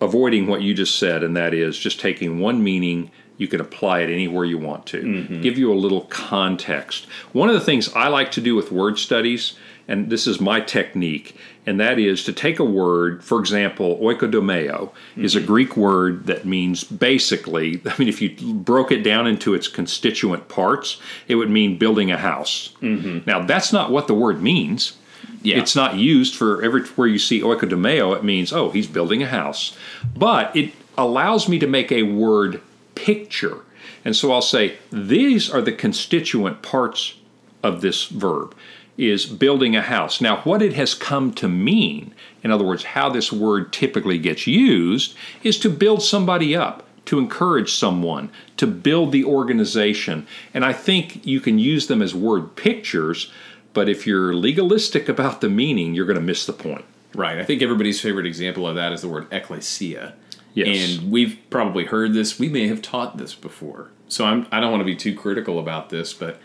avoiding 0.00 0.46
what 0.46 0.62
you 0.62 0.72
just 0.72 0.98
said, 0.98 1.24
and 1.24 1.36
that 1.36 1.52
is 1.52 1.76
just 1.76 1.98
taking 1.98 2.38
one 2.38 2.62
meaning. 2.62 3.10
You 3.36 3.48
can 3.48 3.60
apply 3.60 4.00
it 4.00 4.10
anywhere 4.10 4.44
you 4.44 4.58
want 4.58 4.86
to. 4.86 5.02
Mm-hmm. 5.02 5.40
Give 5.40 5.58
you 5.58 5.72
a 5.72 5.74
little 5.74 6.02
context. 6.02 7.06
One 7.32 7.48
of 7.48 7.56
the 7.56 7.60
things 7.60 7.92
I 7.92 8.06
like 8.06 8.30
to 8.32 8.40
do 8.40 8.54
with 8.54 8.70
word 8.70 8.96
studies, 9.00 9.54
and 9.88 10.08
this 10.10 10.28
is 10.28 10.40
my 10.40 10.60
technique, 10.60 11.36
and 11.66 11.80
that 11.80 11.98
is 11.98 12.22
to 12.24 12.32
take 12.32 12.60
a 12.60 12.64
word, 12.64 13.24
for 13.24 13.40
example, 13.40 13.98
oikodomeo 13.98 14.92
is 15.16 15.34
a 15.34 15.38
mm-hmm. 15.38 15.46
Greek 15.48 15.76
word 15.76 16.26
that 16.26 16.44
means 16.44 16.84
basically, 16.84 17.82
I 17.84 17.98
mean, 17.98 18.08
if 18.08 18.22
you 18.22 18.54
broke 18.54 18.92
it 18.92 19.02
down 19.02 19.26
into 19.26 19.54
its 19.54 19.66
constituent 19.66 20.48
parts, 20.48 21.00
it 21.26 21.34
would 21.34 21.50
mean 21.50 21.78
building 21.78 22.12
a 22.12 22.16
house. 22.18 22.76
Mm-hmm. 22.80 23.28
Now, 23.28 23.44
that's 23.44 23.72
not 23.72 23.90
what 23.90 24.06
the 24.06 24.14
word 24.14 24.40
means. 24.40 24.96
Yeah. 25.44 25.58
It's 25.58 25.76
not 25.76 25.96
used 25.96 26.34
for 26.34 26.62
everywhere 26.62 27.06
you 27.06 27.18
see 27.18 27.42
oikodomeo, 27.42 28.16
it 28.16 28.24
means, 28.24 28.52
oh, 28.52 28.70
he's 28.70 28.86
building 28.86 29.22
a 29.22 29.26
house. 29.26 29.76
But 30.16 30.56
it 30.56 30.72
allows 30.96 31.48
me 31.48 31.58
to 31.58 31.66
make 31.66 31.92
a 31.92 32.02
word 32.04 32.62
picture. 32.94 33.60
And 34.04 34.16
so 34.16 34.32
I'll 34.32 34.42
say, 34.42 34.78
these 34.90 35.50
are 35.50 35.60
the 35.60 35.72
constituent 35.72 36.62
parts 36.62 37.16
of 37.62 37.82
this 37.82 38.06
verb 38.06 38.54
is 38.96 39.26
building 39.26 39.74
a 39.74 39.82
house. 39.82 40.20
Now, 40.20 40.38
what 40.42 40.62
it 40.62 40.74
has 40.74 40.94
come 40.94 41.32
to 41.34 41.48
mean, 41.48 42.14
in 42.42 42.50
other 42.50 42.64
words, 42.64 42.84
how 42.84 43.08
this 43.08 43.32
word 43.32 43.72
typically 43.72 44.18
gets 44.18 44.46
used, 44.46 45.16
is 45.42 45.58
to 45.60 45.70
build 45.70 46.02
somebody 46.02 46.54
up, 46.54 46.86
to 47.06 47.18
encourage 47.18 47.74
someone, 47.74 48.30
to 48.56 48.66
build 48.66 49.12
the 49.12 49.24
organization. 49.24 50.26
And 50.52 50.64
I 50.64 50.72
think 50.72 51.26
you 51.26 51.40
can 51.40 51.58
use 51.58 51.88
them 51.88 52.00
as 52.00 52.14
word 52.14 52.56
pictures, 52.56 53.32
but 53.74 53.88
if 53.88 54.06
you're 54.06 54.34
legalistic 54.34 55.08
about 55.08 55.40
the 55.42 55.50
meaning, 55.50 55.94
you're 55.94 56.06
going 56.06 56.18
to 56.18 56.22
miss 56.22 56.46
the 56.46 56.52
point. 56.52 56.84
Right. 57.14 57.38
I 57.38 57.44
think 57.44 57.60
everybody's 57.62 58.00
favorite 58.00 58.26
example 58.26 58.66
of 58.66 58.74
that 58.76 58.92
is 58.92 59.02
the 59.02 59.08
word 59.08 59.26
ecclesia. 59.30 60.14
Yes. 60.54 60.98
And 60.98 61.10
we've 61.12 61.38
probably 61.50 61.84
heard 61.84 62.14
this. 62.14 62.38
We 62.38 62.48
may 62.48 62.68
have 62.68 62.80
taught 62.80 63.18
this 63.18 63.34
before. 63.34 63.90
So 64.08 64.24
I'm, 64.24 64.46
I 64.50 64.60
don't 64.60 64.70
want 64.70 64.80
to 64.80 64.84
be 64.86 64.96
too 64.96 65.14
critical 65.14 65.58
about 65.58 65.90
this, 65.90 66.12
but 66.14 66.40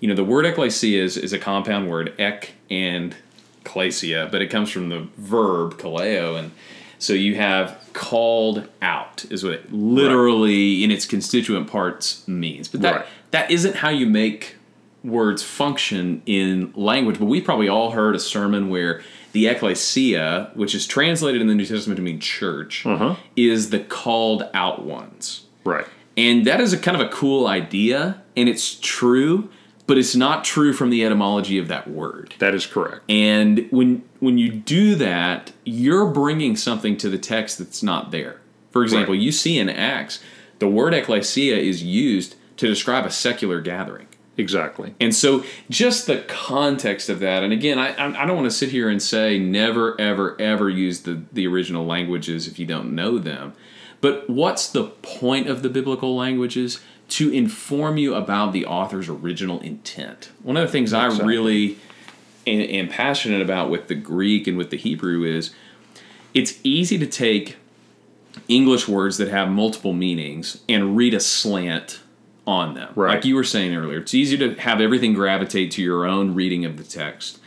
you 0.00 0.08
know, 0.08 0.14
the 0.14 0.24
word 0.24 0.46
ecclesia 0.46 1.02
is, 1.02 1.16
is 1.16 1.32
a 1.32 1.38
compound 1.38 1.90
word, 1.90 2.14
ek 2.18 2.52
and 2.70 3.14
klesia, 3.64 4.30
but 4.30 4.40
it 4.40 4.46
comes 4.48 4.70
from 4.70 4.88
the 4.88 5.08
verb 5.16 5.78
kaleo. 5.78 6.38
And 6.38 6.52
so 6.98 7.12
you 7.12 7.34
have 7.36 7.78
called 7.92 8.68
out, 8.80 9.24
is 9.30 9.42
what 9.44 9.52
it 9.52 9.72
literally 9.72 10.82
in 10.84 10.90
its 10.90 11.04
constituent 11.04 11.68
parts 11.68 12.26
means. 12.26 12.68
But 12.68 12.82
that, 12.82 12.94
Right. 12.96 13.06
that 13.32 13.50
isn't 13.50 13.76
how 13.76 13.90
you 13.90 14.06
make 14.06 14.56
words 15.04 15.42
function 15.42 16.22
in 16.26 16.72
language. 16.76 17.18
But 17.18 17.26
we 17.26 17.40
probably 17.40 17.68
all 17.68 17.90
heard 17.92 18.14
a 18.14 18.20
sermon 18.20 18.68
where 18.68 19.02
the 19.32 19.46
ecclesia, 19.46 20.50
which 20.54 20.74
is 20.74 20.86
translated 20.86 21.40
in 21.40 21.46
the 21.46 21.54
New 21.54 21.64
Testament 21.64 21.96
to 21.96 22.02
mean 22.02 22.20
church, 22.20 22.84
Uh-huh. 22.84 23.16
is 23.36 23.70
the 23.70 23.78
called 23.80 24.48
out 24.54 24.84
ones. 24.84 25.42
Right. 25.64 25.86
And 26.16 26.44
that 26.46 26.60
is 26.60 26.72
a 26.72 26.78
kind 26.78 27.00
of 27.00 27.06
a 27.06 27.10
cool 27.10 27.46
idea, 27.46 28.20
and 28.36 28.48
it's 28.48 28.78
true, 28.80 29.48
but 29.86 29.96
it's 29.96 30.14
not 30.16 30.44
true 30.44 30.72
from 30.72 30.90
the 30.90 31.04
etymology 31.04 31.56
of 31.58 31.68
that 31.68 31.88
word. 31.88 32.34
That 32.40 32.54
is 32.54 32.66
correct. 32.66 33.02
And 33.08 33.66
when 33.70 34.02
when 34.18 34.36
you 34.36 34.50
do 34.50 34.96
that, 34.96 35.52
you're 35.64 36.06
bringing 36.06 36.56
something 36.56 36.96
to 36.98 37.08
the 37.08 37.16
text 37.16 37.58
that's 37.58 37.82
not 37.82 38.10
there. 38.10 38.40
For 38.70 38.82
example, 38.82 39.14
Right. 39.14 39.22
you 39.22 39.32
see 39.32 39.58
in 39.58 39.68
Acts, 39.70 40.20
the 40.58 40.68
word 40.68 40.92
ecclesia 40.92 41.56
is 41.56 41.82
used 41.82 42.34
to 42.58 42.66
describe 42.66 43.06
a 43.06 43.10
secular 43.10 43.60
gathering. 43.62 44.06
Exactly. 44.40 44.94
And 44.98 45.14
so, 45.14 45.44
just 45.68 46.06
the 46.06 46.22
context 46.22 47.10
of 47.10 47.20
that, 47.20 47.42
and 47.42 47.52
again, 47.52 47.78
I, 47.78 47.92
I 47.92 48.24
don't 48.24 48.36
want 48.36 48.50
to 48.50 48.56
sit 48.56 48.70
here 48.70 48.88
and 48.88 49.02
say 49.02 49.38
never, 49.38 50.00
ever, 50.00 50.40
ever 50.40 50.70
use 50.70 51.02
the, 51.02 51.22
the 51.30 51.46
original 51.46 51.84
languages 51.84 52.48
if 52.48 52.58
you 52.58 52.64
don't 52.64 52.94
know 52.94 53.18
them. 53.18 53.52
But 54.00 54.30
what's 54.30 54.70
the 54.70 54.84
point 54.84 55.48
of 55.48 55.62
the 55.62 55.68
biblical 55.68 56.16
languages? 56.16 56.80
To 57.10 57.30
inform 57.30 57.98
you 57.98 58.14
about 58.14 58.52
the 58.52 58.64
author's 58.64 59.10
original 59.10 59.60
intent. 59.60 60.30
One 60.42 60.56
of 60.56 60.66
the 60.66 60.72
things 60.72 60.94
I 60.94 61.06
really 61.06 61.76
am, 62.46 62.60
am 62.60 62.88
passionate 62.88 63.42
about 63.42 63.68
with 63.68 63.88
the 63.88 63.94
Greek 63.94 64.46
and 64.46 64.56
with 64.56 64.70
the 64.70 64.78
Hebrew 64.78 65.24
is 65.24 65.50
it's 66.32 66.58
easy 66.62 66.98
to 66.98 67.06
take 67.06 67.56
English 68.48 68.88
words 68.88 69.18
that 69.18 69.28
have 69.28 69.50
multiple 69.50 69.92
meanings 69.92 70.62
and 70.66 70.96
read 70.96 71.12
a 71.12 71.20
slant 71.20 72.00
on 72.50 72.74
them. 72.74 72.92
Right. 72.96 73.14
Like 73.14 73.24
you 73.24 73.36
were 73.36 73.44
saying 73.44 73.74
earlier, 73.74 73.98
it's 73.98 74.12
easy 74.12 74.36
to 74.38 74.54
have 74.56 74.80
everything 74.80 75.14
gravitate 75.14 75.70
to 75.72 75.82
your 75.82 76.04
own 76.04 76.34
reading 76.34 76.64
of 76.64 76.76
the 76.76 76.84
text. 76.84 77.38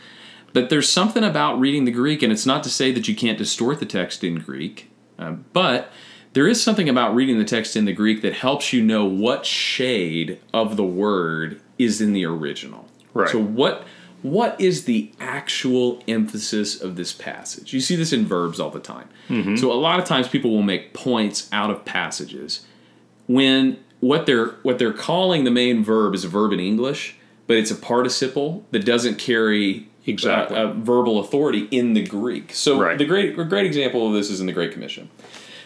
But 0.54 0.70
there's 0.70 0.88
something 0.88 1.22
about 1.22 1.60
reading 1.60 1.84
the 1.84 1.90
Greek, 1.90 2.22
and 2.22 2.32
it's 2.32 2.46
not 2.46 2.62
to 2.64 2.70
say 2.70 2.90
that 2.92 3.06
you 3.06 3.14
can't 3.14 3.36
distort 3.36 3.80
the 3.80 3.86
text 3.86 4.24
in 4.24 4.36
Greek, 4.36 4.90
um, 5.18 5.44
but 5.52 5.92
there 6.32 6.46
is 6.48 6.62
something 6.62 6.88
about 6.88 7.14
reading 7.14 7.38
the 7.38 7.44
text 7.44 7.76
in 7.76 7.84
the 7.84 7.92
Greek 7.92 8.22
that 8.22 8.34
helps 8.34 8.72
you 8.72 8.82
know 8.82 9.04
what 9.04 9.44
shade 9.44 10.40
of 10.52 10.76
the 10.76 10.84
word 10.84 11.60
is 11.78 12.00
in 12.00 12.12
the 12.12 12.24
original. 12.24 12.88
Right. 13.12 13.28
So 13.28 13.38
what 13.38 13.84
what 14.22 14.58
is 14.58 14.86
the 14.86 15.12
actual 15.20 16.02
emphasis 16.08 16.80
of 16.80 16.96
this 16.96 17.12
passage? 17.12 17.74
You 17.74 17.80
see 17.80 17.94
this 17.94 18.10
in 18.10 18.24
verbs 18.24 18.58
all 18.58 18.70
the 18.70 18.80
time. 18.80 19.10
So 19.58 19.70
a 19.70 19.74
lot 19.74 19.98
of 20.00 20.06
times 20.06 20.28
people 20.28 20.50
will 20.50 20.62
make 20.62 20.94
points 20.94 21.46
out 21.52 21.70
of 21.70 21.84
passages 21.84 22.64
when 23.26 23.83
what 24.08 24.26
they're 24.26 24.48
what 24.66 24.78
they're 24.78 24.92
calling 25.10 25.44
the 25.44 25.50
main 25.50 25.82
verb 25.84 26.14
is 26.14 26.24
a 26.24 26.28
verb 26.28 26.52
in 26.52 26.60
English, 26.60 27.16
but 27.46 27.56
it's 27.56 27.70
a 27.70 27.74
participle 27.74 28.64
that 28.72 28.84
doesn't 28.84 29.16
carry 29.18 29.88
Exactly. 30.06 30.56
uh, 30.56 30.68
uh, 30.68 30.72
verbal 30.74 31.18
authority 31.20 31.66
in 31.70 31.94
the 31.94 32.02
Greek. 32.02 32.52
So 32.54 32.78
Right. 32.78 32.98
the 32.98 33.06
great 33.06 33.38
a 33.38 33.44
great 33.44 33.64
example 33.66 34.06
of 34.06 34.12
this 34.12 34.28
is 34.30 34.38
in 34.40 34.46
the 34.46 34.52
Great 34.52 34.72
Commission. 34.72 35.08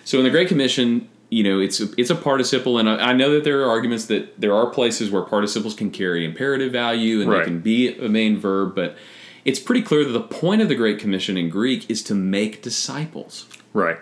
So 0.04 0.18
in 0.18 0.24
the 0.24 0.30
Great 0.30 0.48
Commission, 0.48 1.08
you 1.30 1.42
know, 1.42 1.58
it's 1.60 1.80
a, 1.80 1.86
it's 1.98 2.08
a 2.10 2.14
participle, 2.14 2.78
and 2.78 2.88
I, 2.88 3.10
I 3.10 3.12
know 3.12 3.30
that 3.34 3.42
there 3.44 3.60
are 3.64 3.68
arguments 3.68 4.06
that 4.06 4.40
there 4.40 4.54
are 4.54 4.66
places 4.70 5.10
where 5.10 5.22
participles 5.22 5.74
can 5.74 5.90
carry 5.90 6.24
imperative 6.24 6.70
value 6.72 7.20
and 7.20 7.28
Right. 7.30 7.40
they 7.40 7.44
can 7.50 7.58
be 7.60 7.98
a 7.98 8.08
main 8.08 8.38
verb, 8.38 8.74
but 8.74 8.96
it's 9.44 9.58
pretty 9.58 9.82
clear 9.82 10.04
that 10.04 10.12
the 10.12 10.20
point 10.42 10.62
of 10.62 10.68
the 10.68 10.74
Great 10.76 10.98
Commission 11.00 11.36
in 11.36 11.48
Greek 11.50 11.90
is 11.90 12.02
to 12.04 12.14
make 12.14 12.62
disciples. 12.62 13.46
Right. 13.74 13.98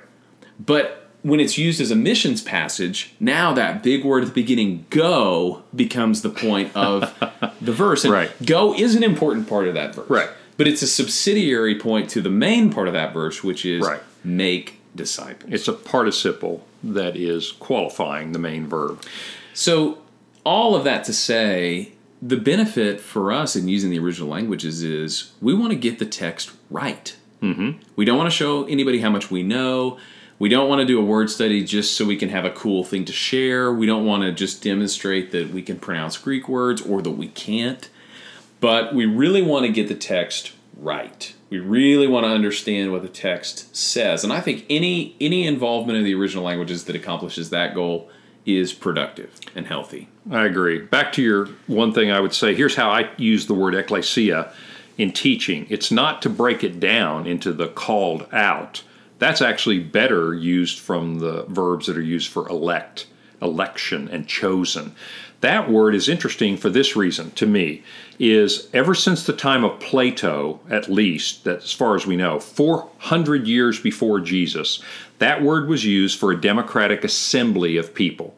But 0.65 1.06
when 1.27 1.41
it's 1.41 1.59
used 1.59 1.81
as 1.81 1.91
a 1.91 1.97
missions 1.97 2.41
passage, 2.41 3.13
now 3.19 3.53
that 3.53 3.83
big 3.83 4.05
word 4.05 4.23
at 4.23 4.29
the 4.29 4.35
beginning, 4.35 4.87
go, 4.91 5.65
becomes 5.75 6.23
the 6.23 6.29
point 6.29 6.71
of 6.77 7.13
the 7.61 7.73
verse. 7.73 8.05
And 8.05 8.13
Right. 8.13 8.31
go 8.47 8.73
is 8.73 8.95
an 8.95 9.03
important 9.03 9.49
part 9.49 9.67
of 9.67 9.75
that 9.75 9.93
verse. 9.93 10.09
Right. 10.09 10.29
But 10.57 10.69
it's 10.69 10.83
a 10.83 10.87
subsidiary 10.87 11.79
point 11.81 12.09
to 12.11 12.21
the 12.23 12.31
main 12.31 12.73
part 12.73 12.87
of 12.87 12.95
that 12.95 13.13
verse, 13.13 13.43
which 13.43 13.67
is 13.67 13.85
Right. 13.85 14.01
make 14.23 14.79
disciples. 14.95 15.53
It's 15.53 15.67
a 15.67 15.73
participle 15.73 16.65
that 16.85 17.17
is 17.17 17.51
qualifying 17.51 18.31
the 18.31 18.39
main 18.39 18.69
verb. 18.69 19.03
So, 19.53 19.99
all 20.45 20.77
of 20.77 20.85
that 20.85 21.03
to 21.05 21.13
say, 21.13 21.91
the 22.23 22.37
benefit 22.37 23.01
for 23.01 23.33
us 23.33 23.57
in 23.57 23.67
using 23.67 23.91
the 23.91 23.99
original 23.99 24.29
languages 24.29 24.85
is 24.85 25.33
we 25.43 25.55
want 25.55 25.71
to 25.73 25.77
get 25.77 25.99
the 25.99 26.07
text 26.07 26.53
right. 26.71 27.17
Mm-hmm. 27.43 27.73
We 27.97 28.05
don't 28.05 28.17
want 28.17 28.31
to 28.31 28.37
show 28.37 28.65
anybody 28.67 29.01
how 29.01 29.11
much 29.11 29.29
we 29.29 29.43
know. 29.43 29.99
We 30.39 30.49
don't 30.49 30.69
want 30.69 30.81
to 30.81 30.87
do 30.87 31.01
a 31.01 31.05
word 31.05 31.31
study 31.31 31.65
just 31.65 31.97
so 31.97 32.05
we 32.05 32.17
can 32.17 32.29
have 32.29 32.45
a 32.45 32.51
cool 32.51 32.85
thing 32.85 33.05
to 33.07 33.13
share. 33.13 33.73
We 33.73 33.87
don't 33.87 34.05
want 34.05 34.23
to 34.23 34.33
just 34.33 34.63
demonstrate 34.63 35.31
that 35.33 35.51
we 35.51 35.63
can 35.63 35.79
pronounce 35.79 36.19
Greek 36.19 36.49
words 36.49 36.83
or 36.83 37.01
that 37.03 37.13
we 37.13 37.29
can't. 37.29 37.89
But 38.61 38.95
we 38.95 39.07
really 39.07 39.43
want 39.43 39.67
to 39.67 39.73
get 39.73 39.89
the 39.89 39.95
text 39.95 40.53
right. 40.77 41.35
We 41.49 41.59
really 41.59 42.07
want 42.07 42.25
to 42.25 42.31
understand 42.31 42.93
what 42.93 43.03
the 43.03 43.09
text 43.09 43.75
says. 43.75 44.25
And 44.25 44.33
I 44.33 44.41
think 44.41 44.67
any 44.69 45.17
any 45.21 45.47
involvement 45.47 45.99
in 45.99 46.05
the 46.05 46.15
original 46.15 46.45
languages 46.45 46.85
that 46.85 46.97
accomplishes 46.97 47.51
that 47.51 47.75
goal 47.75 48.11
is 48.45 48.73
productive 48.73 49.39
and 49.55 49.67
healthy. 49.67 50.09
I 50.31 50.45
agree. 50.45 50.81
Back 50.81 51.13
to 51.15 51.23
your 51.23 51.47
one 51.67 51.93
thing 51.93 52.11
I 52.11 52.21
would 52.21 52.35
say 52.35 52.55
here's 52.55 52.77
how 52.77 52.91
I 52.91 53.11
use 53.17 53.47
the 53.47 53.55
word 53.55 53.75
ecclesia 53.75 54.53
in 54.99 55.13
teaching 55.13 55.67
it's 55.69 55.91
not 55.91 56.23
to 56.23 56.31
break 56.31 56.65
it 56.65 56.81
down 56.81 57.27
into 57.27 57.53
the 57.53 57.69
called 57.69 58.27
out. 58.33 58.83
That's 59.19 59.43
actually 59.43 59.81
better 59.81 60.35
used 60.35 60.79
from 60.79 61.19
the 61.19 61.45
verbs 61.45 61.87
that 61.87 61.97
are 61.97 62.03
used 62.03 62.31
for 62.31 62.49
elect, 62.49 63.07
election, 63.41 64.09
and 64.09 64.27
chosen. 64.27 64.95
That 65.41 65.71
word 65.71 65.95
is 65.95 66.09
interesting 66.09 66.57
for 66.57 66.71
this 66.71 66.97
reason 66.97 67.31
to 67.33 67.47
me 67.47 67.83
is 68.19 68.69
ever 68.73 68.95
since 68.95 69.25
the 69.25 69.33
time 69.33 69.65
of 69.65 69.79
Plato 69.81 70.61
at 70.71 70.89
least 70.89 71.45
that 71.45 71.59
as 71.59 71.73
far 71.73 71.95
as 71.95 72.07
we 72.07 72.17
know 72.17 72.41
400 72.41 73.47
years 73.47 73.79
before 73.79 74.21
Jesus 74.21 74.83
that 75.19 75.43
word 75.43 75.69
was 75.69 75.85
used 75.85 76.19
for 76.19 76.33
a 76.33 76.41
democratic 76.41 77.05
assembly 77.05 77.77
of 77.77 77.95
people 77.95 78.35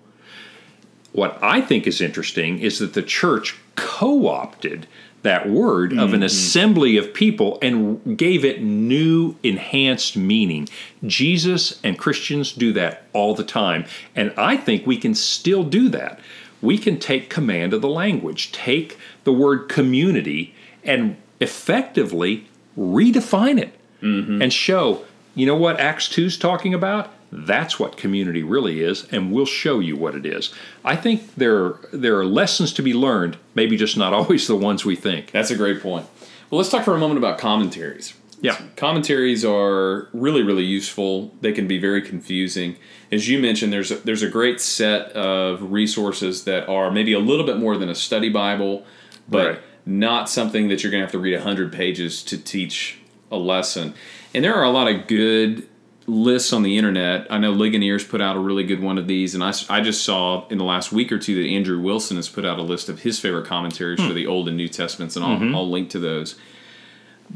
what 1.13 1.39
I 1.43 1.61
think 1.61 1.87
is 1.87 2.01
interesting 2.01 2.59
is 2.59 2.79
that 2.81 2.95
the 2.95 3.03
church 3.03 3.57
co 3.77 4.29
opted 4.29 4.87
that 5.23 5.49
word 5.49 5.93
of 5.93 6.13
an 6.13 6.21
mm-hmm. 6.21 6.23
assembly 6.23 6.97
of 6.97 7.13
people 7.13 7.59
and 7.61 8.17
gave 8.17 8.45
it 8.45 8.63
new, 8.63 9.35
enhanced 9.43 10.17
meaning. 10.17 10.69
Jesus 11.05 11.81
and 11.83 11.99
Christians 11.99 12.53
do 12.53 12.73
that 12.75 13.05
all 13.13 13.35
the 13.35 13.45
time. 13.45 13.85
And 14.15 14.33
I 14.37 14.57
think 14.57 14.87
we 14.87 14.97
can 14.97 15.15
still 15.15 15.65
do 15.65 15.89
that. 15.89 16.21
We 16.63 16.79
can 16.79 16.99
take 16.99 17.31
command 17.31 17.73
of 17.73 17.83
the 17.83 17.89
language, 17.89 18.53
take 18.53 18.97
the 19.25 19.33
word 19.33 19.69
community, 19.69 20.55
and 20.85 21.17
effectively 21.41 22.47
redefine 22.77 23.61
it 23.61 23.75
mm-hmm. 24.01 24.41
and 24.41 24.53
show, 24.53 25.05
you 25.35 25.47
know 25.47 25.57
what 25.57 25.79
Acts 25.81 26.09
2 26.09 26.27
is 26.27 26.39
talking 26.39 26.75
about? 26.75 27.13
That's 27.31 27.79
what 27.79 27.97
community 27.97 28.43
really 28.43 28.83
is, 28.83 29.07
and 29.13 29.31
we'll 29.33 29.45
show 29.47 29.81
you 29.81 29.97
what 29.97 30.15
it 30.15 30.25
is. 30.25 30.53
I 30.85 30.97
think 30.97 31.35
there 31.35 31.75
there 31.93 32.19
are 32.19 32.25
lessons 32.25 32.73
to 32.75 32.83
be 32.83 32.95
learned, 32.95 33.37
maybe 33.55 33.77
just 33.77 33.97
not 33.97 34.13
always 34.15 34.47
the 34.47 34.57
ones 34.57 34.85
we 34.85 34.97
think. 34.97 35.31
That's 35.31 35.51
a 35.51 35.57
great 35.57 35.83
point. 35.83 36.07
Well, 36.51 36.59
let's 36.59 36.71
talk 36.71 36.85
for 36.85 36.95
a 36.95 36.99
moment 36.99 37.19
about 37.19 37.39
commentaries. 37.39 38.15
Yeah. 38.41 38.57
Commentaries 38.77 39.45
are 39.45 40.09
really, 40.13 40.43
really 40.43 40.63
useful. 40.65 41.35
They 41.41 41.53
can 41.53 41.67
be 41.67 41.79
very 41.79 42.01
confusing. 42.01 42.77
As 43.11 43.29
you 43.29 43.39
mentioned, 43.41 43.73
there's 43.73 43.91
a, 43.91 43.97
there's 43.97 44.23
a 44.23 44.29
great 44.31 44.61
set 44.61 45.11
of 45.13 45.73
resources 45.73 46.45
that 46.45 46.69
are 46.69 46.91
maybe 46.91 47.13
a 47.13 47.19
little 47.19 47.45
bit 47.45 47.59
more 47.59 47.77
than 47.77 47.89
a 47.89 47.95
study 47.97 48.29
Bible, 48.29 48.85
but 49.29 49.47
Right. 49.47 49.61
not 49.85 50.29
something 50.31 50.69
that 50.69 50.83
you're 50.83 50.93
going 50.93 51.01
to 51.01 51.05
have 51.07 51.13
to 51.13 51.19
read 51.19 51.35
100 51.35 51.73
pages 51.73 52.23
to 52.25 52.39
teach 52.39 52.99
a 53.31 53.37
lesson. 53.37 53.93
And 54.33 54.45
there 54.45 54.55
are 54.55 54.65
a 54.65 54.71
lot 54.71 54.87
of 54.89 55.07
good 55.09 55.67
lists 56.09 56.53
on 56.53 56.63
the 56.63 56.79
internet. 56.79 57.27
I 57.31 57.39
know 57.39 57.53
Ligonier's 57.53 58.03
put 58.03 58.21
out 58.21 58.35
a 58.35 58.41
really 58.41 58.65
good 58.65 58.83
one 58.83 58.97
of 58.97 59.07
these, 59.07 59.35
and 59.35 59.45
I, 59.45 59.53
I 59.69 59.81
just 59.83 60.05
saw 60.05 60.49
in 60.49 60.59
the 60.59 60.65
last 60.65 60.91
week 60.91 61.13
or 61.13 61.19
two 61.19 61.41
that 61.43 61.49
Andrew 61.49 61.79
Wilson 61.79 62.17
has 62.17 62.29
put 62.29 62.45
out 62.47 62.59
a 62.59 62.63
list 62.63 62.89
of 62.89 63.01
his 63.01 63.21
favorite 63.21 63.47
commentaries 63.47 64.01
for 64.01 64.15
the 64.15 64.27
Old 64.27 64.49
and 64.49 64.57
New 64.57 64.69
Testaments, 64.69 65.17
and 65.17 65.25
I'll, 65.25 65.55
I'll 65.55 65.71
link 65.71 65.91
to 65.91 65.99
those. 65.99 66.37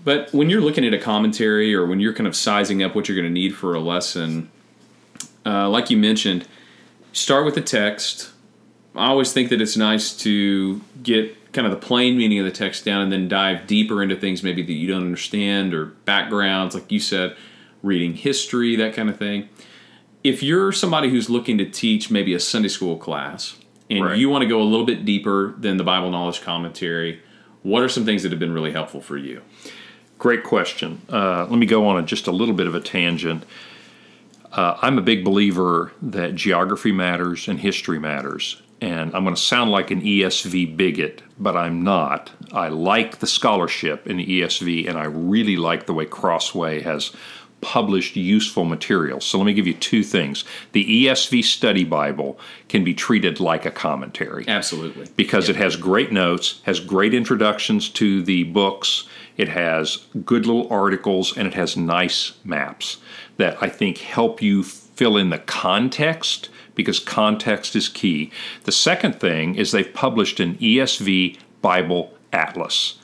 But 0.04 0.32
when 0.32 0.48
you're 0.48 0.62
looking 0.62 0.87
at 0.87 0.94
a 0.94 0.98
commentary 0.98 1.74
or 1.74 1.87
when 1.87 2.00
you're 2.00 2.14
kind 2.14 2.26
of 2.26 2.35
sizing 2.35 2.82
up 2.82 2.94
what 2.94 3.08
you're 3.08 3.16
going 3.16 3.28
to 3.28 3.32
need 3.32 3.54
for 3.54 3.74
a 3.74 3.80
lesson, 3.80 4.50
uh, 5.44 5.68
like 5.68 5.90
you 5.90 5.98
mentioned, 5.98 6.48
start 7.12 7.44
with 7.44 7.54
the 7.54 7.61
text. 7.61 8.30
I 8.94 9.08
always 9.08 9.35
think 9.35 9.50
that 9.50 9.61
it's 9.61 9.76
nice 9.76 10.16
to 10.18 10.80
get 11.02 11.52
kind 11.52 11.66
of 11.66 11.72
the 11.72 11.87
plain 11.87 12.16
meaning 12.16 12.38
of 12.38 12.46
the 12.46 12.50
text 12.50 12.87
down 12.87 13.02
and 13.02 13.12
then 13.12 13.28
dive 13.28 13.66
deeper 13.66 14.02
into 14.02 14.16
things 14.16 14.42
maybe 14.42 14.62
that 14.62 14.72
you 14.72 14.88
don't 14.88 15.02
understand 15.02 15.74
or 15.74 15.87
backgrounds, 15.87 16.74
like 16.74 16.90
you 16.90 17.00
said, 17.00 17.37
reading 17.83 18.14
history, 18.14 18.77
that 18.77 18.95
kind 18.95 19.09
of 19.09 19.16
thing. 19.18 19.49
If 20.25 20.42
you're 20.42 20.71
somebody 20.73 21.11
who's 21.11 21.29
looking 21.29 21.59
to 21.59 21.64
teach 21.64 22.11
maybe 22.11 22.33
a 22.35 22.40
Sunday 22.40 22.68
school 22.68 22.97
class 22.97 23.57
and 23.90 24.05
Right. 24.05 24.18
you 24.18 24.29
want 24.29 24.42
to 24.42 24.49
go 24.49 24.62
a 24.62 24.64
little 24.64 24.87
bit 24.87 25.05
deeper 25.05 25.55
than 25.59 25.77
the 25.77 25.85
Bible 25.85 26.11
Knowledge 26.11 26.42
Commentary, 26.42 27.21
what 27.62 27.83
are 27.83 27.88
some 27.88 28.05
things 28.05 28.23
that 28.23 28.31
have 28.31 28.38
been 28.38 28.53
really 28.53 28.73
helpful 28.73 29.01
for 29.01 29.16
you? 29.16 29.42
Great 30.18 30.45
question. 30.45 31.01
Uh, 31.11 31.47
let 31.51 31.59
me 31.59 31.66
go 31.66 31.87
on 31.88 31.99
a, 31.99 32.03
just 32.03 32.29
a 32.29 32.33
little 32.33 32.55
bit 32.55 32.68
of 32.68 32.75
a 32.77 32.81
tangent. 32.81 33.45
Uh, 34.53 34.77
I'm 34.83 34.99
a 34.99 35.03
big 35.03 35.25
believer 35.25 35.92
that 36.03 36.35
geography 36.35 36.92
matters 36.92 37.49
and 37.49 37.59
history 37.59 37.99
matters. 37.99 38.62
And 38.81 39.14
I'm 39.14 39.23
going 39.23 39.35
to 39.37 39.40
sound 39.40 39.71
like 39.71 39.90
an 39.92 40.01
ESV 40.03 40.77
bigot, 40.77 41.23
but 41.38 41.57
I'm 41.57 41.83
not. 41.83 42.33
I 42.53 42.68
like 42.68 43.18
the 43.18 43.29
scholarship 43.29 44.09
in 44.09 44.16
the 44.16 44.40
ESV, 44.40 44.88
and 44.88 44.99
I 44.99 45.05
really 45.05 45.57
like 45.57 45.87
the 45.87 45.95
way 45.95 46.05
Crossway 46.05 46.81
has 46.83 47.12
published 47.62 48.16
useful 48.16 48.64
materials. 48.64 49.25
So 49.25 49.38
let 49.38 49.44
me 49.44 49.55
give 49.55 49.66
you 49.66 49.75
two 49.75 50.03
things. 50.03 50.44
The 50.72 51.07
ESV 51.07 51.42
Study 51.44 51.85
Bible 51.85 52.38
can 52.68 52.85
be 52.85 52.92
treated 52.92 53.40
like 53.40 53.64
a 53.64 53.70
commentary 53.70 54.44
Absolutely. 54.46 55.07
because 55.16 55.48
it 55.48 55.57
has 55.57 55.77
great 55.77 56.12
notes, 56.12 56.61
has 56.64 56.81
great 56.81 57.14
introductions 57.14 57.88
to 57.90 58.22
the 58.22 58.44
books, 58.44 59.09
it 59.37 59.48
has 59.48 60.07
good 60.27 60.44
little 60.44 60.70
articles, 60.70 61.37
and 61.37 61.46
it 61.48 61.55
has 61.55 61.77
nice 61.77 62.33
maps 62.44 62.98
that 63.38 63.57
I 63.62 63.68
think 63.68 63.98
help 63.98 64.42
you 64.42 64.62
fill 64.62 65.16
in 65.16 65.31
the 65.31 65.38
context 65.38 66.51
because 66.75 66.98
context 66.98 67.75
is 67.75 67.88
key. 67.88 68.31
The 68.64 68.72
second 68.72 69.20
thing 69.20 69.55
is 69.55 69.72
they've 69.72 69.92
published 69.94 70.40
an 70.40 70.57
ESV 70.57 71.38
Bible 71.62 72.12
Atlas 72.33 72.98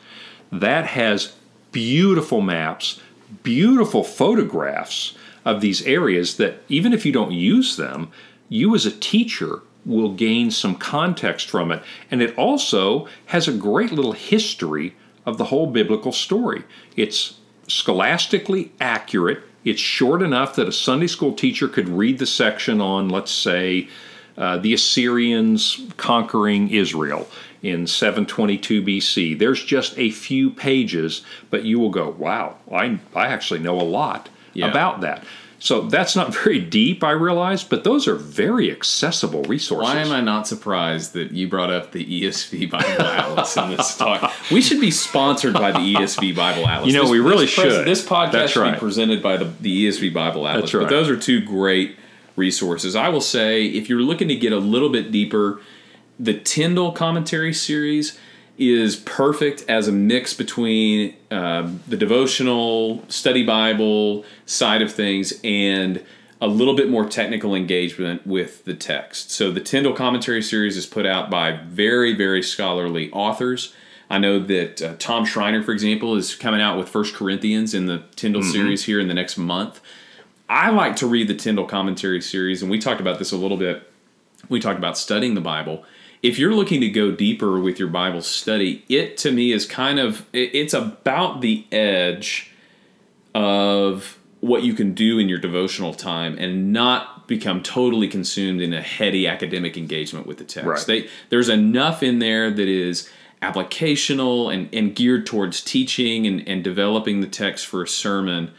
that 0.51 0.87
has 0.87 1.35
beautiful 1.73 2.40
maps, 2.40 3.01
beautiful 3.43 4.05
photographs 4.05 5.17
of 5.45 5.61
these 5.61 5.83
areas 5.83 6.37
that 6.37 6.62
even 6.69 6.93
if 6.93 7.07
you 7.07 7.12
don't 7.12 7.33
use 7.33 7.77
them, 7.77 8.11
you 8.49 8.75
as 8.75 8.87
a 8.87 8.91
teacher 8.91 9.62
will 9.85 10.12
gain 10.12 10.51
some 10.51 10.75
context 10.75 11.49
from 11.49 11.73
it. 11.73 11.83
And 12.11 12.21
it 12.21 12.37
also 12.37 13.09
has 13.27 13.49
a 13.49 13.53
great 13.53 13.93
little 13.93 14.12
history 14.12 14.95
of 15.25 15.38
the 15.38 15.45
whole 15.45 15.67
biblical 15.67 16.12
story. 16.12 16.64
It's 16.97 17.38
scholastically 17.67 18.73
accurate. 18.81 19.43
It's 19.64 19.81
short 19.81 20.23
enough 20.23 20.57
that 20.57 20.69
a 20.69 20.73
Sunday 20.73 21.07
school 21.07 21.33
teacher 21.33 21.69
could 21.69 21.88
read 21.88 22.19
the 22.19 22.27
section 22.27 22.81
on, 22.81 23.09
let's 23.09 23.33
say, 23.33 23.88
uh, 24.37 24.57
the 24.57 24.73
Assyrians 24.73 25.81
conquering 25.97 26.71
Israel 26.71 27.29
in 27.62 27.87
722 27.87 28.83
BC. 28.83 29.38
There's 29.38 29.64
just 29.64 29.99
a 29.99 30.11
few 30.11 30.51
pages, 30.51 31.23
but 31.51 31.64
you 31.64 31.79
will 31.79 31.90
go, 31.90 32.11
wow, 32.11 32.57
I, 32.73 32.99
I 33.14 33.27
actually 33.29 33.61
know 33.61 33.81
a 33.81 33.83
lot 33.83 34.29
Yeah. 34.55 34.71
about 34.71 35.01
that. 35.03 35.25
So 35.61 35.81
that's 35.83 36.14
not 36.14 36.33
very 36.44 36.61
deep, 36.61 37.03
I 37.03 37.11
realize, 37.11 37.64
but 37.64 37.83
those 37.83 38.07
are 38.07 38.14
very 38.14 38.71
accessible 38.71 39.42
resources. 39.42 39.83
Why 39.92 39.99
am 40.01 40.12
I 40.12 40.21
not 40.21 40.47
surprised 40.47 41.14
that 41.14 41.33
you 41.33 41.49
brought 41.49 41.71
up 41.73 41.90
the 41.90 42.05
ESV 42.23 42.71
Bible 42.71 43.03
Atlas 43.05 43.57
in 43.57 43.71
this 43.71 43.97
talk? 43.97 44.33
We 44.53 44.61
should 44.62 44.81
be 44.81 44.92
sponsored 44.92 45.55
by 45.55 45.73
the 45.73 45.81
ESV 45.94 46.37
Bible 46.37 46.66
Atlas. 46.68 46.87
You 46.87 46.92
know, 46.94 47.03
This- 47.03 47.11
we 47.11 47.18
really 47.18 47.47
this 47.47 47.55
pres- 47.57 47.73
should. 47.75 47.87
This 47.88 48.07
podcast 48.07 48.33
That's 48.33 48.53
should 48.53 48.61
right. 48.62 48.75
be 48.75 48.79
presented 48.79 49.21
by 49.21 49.37
the, 49.37 49.47
the 49.61 49.87
ESV 49.88 50.14
Bible 50.14 50.47
Atlas. 50.47 50.71
That's 50.71 50.85
But 50.85 50.90
those 50.90 51.09
are 51.11 51.16
two 51.16 51.40
great 51.40 51.97
resources. 52.37 52.94
I 52.94 53.09
will 53.09 53.21
say, 53.21 53.66
if 53.66 53.88
you're 53.88 54.01
looking 54.01 54.29
to 54.29 54.37
get 54.37 54.53
a 54.53 54.59
little 54.59 54.90
bit 54.90 55.11
deeper, 55.11 55.61
the 56.18 56.35
Tyndale 56.35 56.92
commentary 56.92 57.54
series 57.54 58.18
is 58.59 58.96
perfect 58.96 59.64
as 59.68 59.87
a 59.87 59.92
mix 59.92 60.35
between 60.35 61.14
um, 61.31 61.81
the 61.87 61.96
devotional 61.96 63.04
study 63.09 63.44
Bible 63.44 64.24
side 64.46 64.83
of 64.83 64.92
things 64.92 65.38
and 65.44 66.04
a 66.40 66.48
little 66.48 66.74
bit 66.74 66.88
more 66.88 67.09
technical 67.09 67.54
engagement 67.54 68.26
with 68.26 68.64
the 68.64 68.74
text. 68.74 69.31
So 69.31 69.50
the 69.50 69.61
Tyndale 69.61 69.94
commentary 69.94 70.42
series 70.42 70.76
is 70.76 70.87
put 70.87 71.07
out 71.07 71.31
by 71.31 71.52
very, 71.52 72.14
very 72.14 72.42
scholarly 72.42 73.11
authors. 73.12 73.74
I 74.11 74.18
know 74.18 74.38
that 74.40 74.83
uh, 74.83 74.94
Tom 74.98 75.24
Schreiner, 75.24 75.62
for 75.62 75.72
example, 75.72 76.16
is 76.16 76.35
coming 76.35 76.61
out 76.61 76.78
with 76.78 76.88
First 76.88 77.14
Corinthians 77.14 77.74
in 77.74 77.87
the 77.87 78.04
Tyndale 78.16 78.42
series 78.42 78.85
here 78.85 78.98
in 78.98 79.09
the 79.09 79.14
next 79.14 79.37
month. 79.37 79.81
I 80.48 80.70
like 80.70 80.96
to 80.96 81.07
read 81.07 81.28
the 81.28 81.35
Tyndale 81.35 81.66
commentary 81.66 82.22
series, 82.22 82.62
and 82.62 82.70
we 82.70 82.78
talked 82.78 83.02
about 83.02 83.18
this 83.18 83.33
a 83.33 83.37
little 83.37 83.59
bit. 83.59 83.90
We 84.48 84.61
talked 84.61 84.78
about 84.78 84.96
studying 84.96 85.35
the 85.35 85.42
Bible. 85.42 85.85
If 86.22 86.38
you're 86.38 86.54
looking 86.54 86.81
to 86.81 86.88
go 86.88 87.12
deeper 87.12 87.61
with 87.61 87.78
your 87.78 87.88
Bible 87.88 88.22
study, 88.22 88.85
it 88.88 89.16
to 89.18 89.33
me 89.33 89.52
is 89.52 89.66
kind 89.66 89.98
of 89.98 90.26
it's 90.33 90.74
about 90.74 91.40
the 91.40 91.66
edge 91.70 92.52
of 93.35 94.18
what 94.40 94.62
you 94.62 94.74
can 94.74 94.94
do 94.94 95.18
in 95.18 95.28
your 95.28 95.38
devotional 95.38 95.94
time 95.94 96.37
and 96.38 96.72
not 96.72 97.26
become 97.26 97.62
totally 97.62 98.09
consumed 98.09 98.61
in 98.61 98.72
a 98.72 98.81
heady 98.81 99.26
academic 99.26 99.76
engagement 99.76 100.26
with 100.26 100.38
the 100.38 100.44
text. 100.44 100.66
Right. 100.66 100.87
They, 100.87 101.09
there's 101.28 101.48
enough 101.48 102.02
in 102.02 102.20
there 102.20 102.50
that 102.50 102.68
is 102.68 103.11
applicational 103.42 104.52
and, 104.52 104.72
and 104.72 104.94
geared 104.94 105.26
towards 105.26 105.62
teaching 105.62 106.26
and, 106.26 106.46
and 106.48 106.64
developing 106.64 107.20
the 107.20 107.26
text 107.26 107.66
for 107.66 107.83
a 107.83 107.88
sermon 107.88 108.52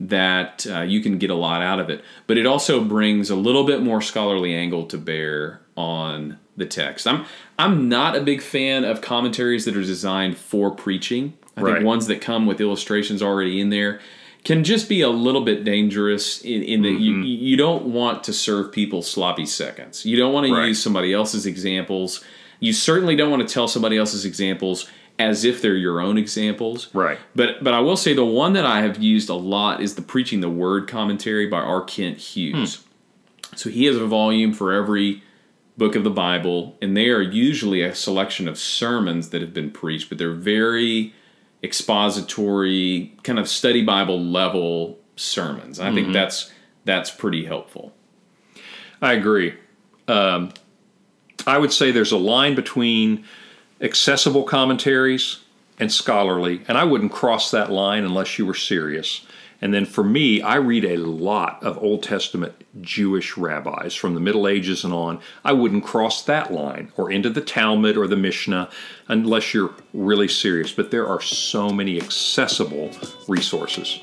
that 0.00 0.66
uh, 0.68 0.80
you 0.80 1.00
can 1.00 1.18
get 1.18 1.30
a 1.30 1.34
lot 1.34 1.62
out 1.62 1.78
of 1.78 1.90
it. 1.90 2.04
But 2.26 2.38
it 2.38 2.46
also 2.46 2.82
brings 2.82 3.30
a 3.30 3.36
little 3.36 3.64
bit 3.64 3.82
more 3.82 4.00
scholarly 4.00 4.54
angle 4.54 4.86
to 4.86 4.98
bear 4.98 5.60
on 5.76 6.38
the 6.56 6.66
text. 6.66 7.06
I'm 7.06 7.24
I'm 7.58 7.88
not 7.88 8.16
a 8.16 8.20
big 8.20 8.42
fan 8.42 8.84
of 8.84 9.00
commentaries 9.00 9.64
that 9.64 9.76
are 9.76 9.82
designed 9.82 10.36
for 10.36 10.70
preaching. 10.70 11.34
I 11.56 11.60
Right. 11.60 11.74
think 11.74 11.86
ones 11.86 12.06
that 12.08 12.20
come 12.20 12.46
with 12.46 12.60
illustrations 12.60 13.22
already 13.22 13.60
in 13.60 13.70
there 13.70 14.00
can 14.44 14.62
just 14.64 14.88
be 14.88 15.00
a 15.00 15.08
little 15.08 15.40
bit 15.40 15.64
dangerous 15.64 16.42
in, 16.42 16.62
in 16.62 16.82
that 16.82 17.00
you, 17.00 17.14
mm-hmm. 17.14 17.22
you 17.22 17.56
don't 17.56 17.86
want 17.86 18.22
to 18.24 18.32
serve 18.32 18.72
people 18.72 19.00
sloppy 19.02 19.46
seconds. 19.46 20.04
You 20.04 20.16
don't 20.16 20.32
want 20.34 20.46
to 20.46 20.52
Right. 20.52 20.68
use 20.68 20.82
somebody 20.82 21.12
else's 21.14 21.46
examples. 21.46 22.22
You 22.60 22.72
certainly 22.72 23.16
don't 23.16 23.30
want 23.30 23.46
to 23.46 23.52
tell 23.52 23.68
somebody 23.68 23.96
else's 23.96 24.24
examples 24.24 24.86
as 25.18 25.44
if 25.44 25.62
they're 25.62 25.76
your 25.76 26.00
own 26.00 26.18
examples. 26.18 26.88
Right. 26.92 27.18
But 27.34 27.62
but 27.62 27.72
I 27.72 27.80
will 27.80 27.96
say 27.96 28.14
the 28.14 28.24
one 28.24 28.52
that 28.54 28.66
I 28.66 28.80
have 28.82 29.02
used 29.02 29.28
a 29.30 29.34
lot 29.34 29.80
is 29.80 29.94
the 29.94 30.02
Preaching 30.02 30.40
the 30.40 30.50
Word 30.50 30.88
commentary 30.88 31.46
by 31.46 31.60
R. 31.60 31.82
Kent 31.82 32.18
Hughes. 32.18 32.76
Hmm. 32.76 33.56
So 33.56 33.70
he 33.70 33.84
has 33.84 33.96
a 33.96 34.06
volume 34.06 34.52
for 34.52 34.72
every 34.72 35.22
book 35.76 35.96
of 35.96 36.04
the 36.04 36.10
Bible, 36.10 36.76
and 36.80 36.96
they 36.96 37.08
are 37.08 37.22
usually 37.22 37.82
a 37.82 37.94
selection 37.94 38.46
of 38.48 38.58
sermons 38.58 39.30
that 39.30 39.40
have 39.40 39.52
been 39.52 39.70
preached, 39.70 40.08
but 40.08 40.18
they're 40.18 40.32
very 40.32 41.12
expository, 41.62 43.12
kind 43.22 43.38
of 43.38 43.48
study 43.48 43.82
Bible 43.82 44.20
level 44.20 44.98
sermons. 45.16 45.80
I 45.80 45.92
think 45.92 46.12
that's 46.12 46.52
that's 46.84 47.10
pretty 47.10 47.44
helpful. 47.44 47.92
I 49.00 49.14
agree. 49.14 49.54
Um, 50.06 50.52
I 51.46 51.58
would 51.58 51.72
say 51.72 51.90
there's 51.90 52.12
a 52.12 52.18
line 52.18 52.54
between 52.54 53.24
accessible 53.80 54.44
commentaries 54.44 55.40
and 55.78 55.90
scholarly, 55.90 56.62
and 56.68 56.78
I 56.78 56.84
wouldn't 56.84 57.12
cross 57.12 57.50
that 57.50 57.72
line 57.72 58.04
unless 58.04 58.38
you 58.38 58.46
were 58.46 58.54
serious. 58.54 59.26
And 59.64 59.72
then 59.72 59.86
for 59.86 60.04
me, 60.04 60.42
I 60.42 60.56
read 60.56 60.84
a 60.84 60.98
lot 60.98 61.62
of 61.64 61.82
Old 61.82 62.02
Testament 62.02 62.52
Jewish 62.82 63.38
rabbis 63.38 63.94
from 63.94 64.12
the 64.12 64.20
Middle 64.20 64.46
Ages 64.46 64.84
and 64.84 64.92
on. 64.92 65.20
I 65.42 65.54
wouldn't 65.54 65.84
cross 65.84 66.22
that 66.24 66.52
line 66.52 66.92
or 66.98 67.10
into 67.10 67.30
the 67.30 67.40
Talmud 67.40 67.96
or 67.96 68.06
the 68.06 68.14
Mishnah 68.14 68.68
unless 69.08 69.54
you're 69.54 69.72
really 69.94 70.28
serious. 70.28 70.70
But 70.70 70.90
there 70.90 71.08
are 71.08 71.22
so 71.22 71.70
many 71.70 71.98
accessible 71.98 72.90
resources. 73.26 74.02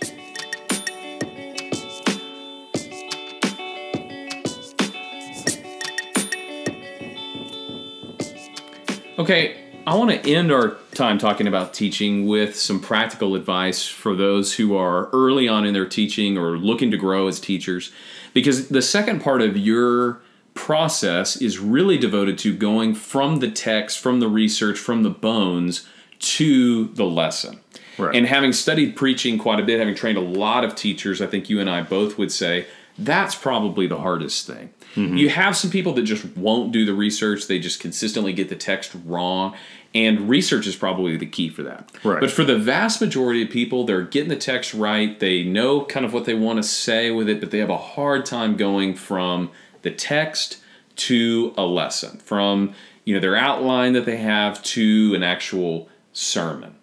Okay, 9.20 9.71
I 9.92 9.96
want 9.96 10.10
to 10.10 10.34
end 10.34 10.54
our 10.54 10.78
time 10.94 11.18
talking 11.18 11.48
about 11.48 11.74
teaching 11.74 12.26
with 12.26 12.56
some 12.56 12.80
practical 12.80 13.36
advice 13.36 13.86
for 13.86 14.16
those 14.16 14.54
who 14.54 14.74
are 14.74 15.10
early 15.10 15.50
on 15.50 15.66
in 15.66 15.74
their 15.74 15.86
teaching 15.86 16.38
or 16.38 16.58
looking 16.58 16.92
to 16.92 16.98
grow 16.98 17.28
as 17.28 17.42
teachers. 17.42 17.92
Because 18.34 18.70
the 18.70 18.82
second 18.82 19.22
part 19.22 19.42
of 19.42 19.58
your 19.58 20.22
process 20.54 21.36
is 21.36 21.60
really 21.60 21.98
devoted 21.98 22.38
to 22.38 22.56
going 22.56 22.96
from 22.96 23.40
the 23.40 23.52
text, 23.52 24.00
from 24.00 24.22
the 24.22 24.30
research, 24.30 24.80
from 24.80 25.04
the 25.04 25.10
bones 25.10 25.86
to 26.20 26.86
the 26.94 27.04
lesson. 27.04 27.60
Right. 27.98 28.16
And 28.16 28.26
having 28.26 28.54
studied 28.54 28.96
preaching 28.96 29.38
quite 29.38 29.60
a 29.60 29.64
bit, 29.64 29.78
having 29.78 29.96
trained 29.96 30.18
a 30.18 30.22
lot 30.22 30.64
of 30.64 30.74
teachers, 30.74 31.22
I 31.22 31.28
think 31.28 31.50
you 31.50 31.60
and 31.60 31.70
I 31.70 31.82
both 31.82 32.18
would 32.18 32.32
say 32.32 32.66
that's 33.06 33.36
probably 33.36 33.88
the 33.88 33.98
hardest 33.98 34.48
thing. 34.48 34.74
Mm-hmm. 34.96 35.18
You 35.18 35.30
have 35.30 35.56
some 35.56 35.72
people 35.72 35.94
that 35.94 36.04
just 36.04 36.26
won't 36.38 36.72
do 36.72 36.86
the 36.86 36.94
research, 36.94 37.48
they 37.48 37.60
just 37.60 37.80
consistently 37.80 38.34
get 38.34 38.50
the 38.50 38.56
text 38.56 38.92
wrong. 39.06 39.56
And 39.94 40.30
research 40.30 40.68
is 40.68 40.76
probably 40.78 41.18
the 41.18 41.26
key 41.26 41.50
for 41.50 41.64
that. 41.64 41.92
Right. 42.04 42.22
But 42.22 42.32
for 42.32 42.46
the 42.46 42.58
vast 42.58 43.02
majority 43.02 43.44
of 43.44 43.50
people, 43.50 43.86
they're 43.86 44.04
getting 44.04 44.30
the 44.30 44.38
text 44.38 44.74
right. 44.74 45.20
They 45.20 45.44
know 45.44 45.84
kind 45.84 46.06
of 46.06 46.14
what 46.14 46.24
they 46.24 46.34
want 46.34 46.58
to 46.58 46.64
say 46.64 47.12
with 47.12 47.28
it, 47.28 47.42
but 47.42 47.52
they 47.52 47.58
have 47.58 47.70
a 47.70 47.78
hard 47.78 48.26
time 48.26 48.56
going 48.56 48.96
from 48.96 49.52
the 49.82 49.92
text 49.92 50.60
to 50.96 51.54
a 51.58 51.64
lesson, 51.64 52.20
from 52.20 52.74
you 53.04 53.14
know 53.14 53.20
their 53.20 53.36
outline 53.36 53.94
that 53.94 54.06
they 54.06 54.18
have 54.18 54.62
to 54.64 55.14
an 55.14 55.24
actual 55.24 55.90
sermon. 56.14 56.76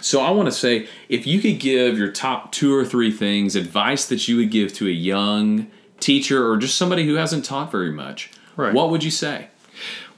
So 0.00 0.20
I 0.20 0.30
want 0.30 0.46
to 0.46 0.52
say 0.52 0.88
if 1.08 1.26
you 1.26 1.40
could 1.40 1.58
give 1.58 1.98
your 1.98 2.10
top 2.10 2.52
two 2.52 2.74
or 2.74 2.84
three 2.84 3.10
things, 3.10 3.56
advice 3.56 4.06
that 4.06 4.28
you 4.28 4.36
would 4.36 4.50
give 4.50 4.72
to 4.74 4.86
a 4.86 4.90
young 4.90 5.68
teacher 6.00 6.48
or 6.50 6.56
just 6.56 6.76
somebody 6.76 7.04
who 7.06 7.14
hasn't 7.14 7.44
taught 7.44 7.70
very 7.72 7.90
much, 7.92 8.30
Right. 8.56 8.72
what 8.72 8.90
would 8.90 9.02
you 9.04 9.10
say? 9.10 9.48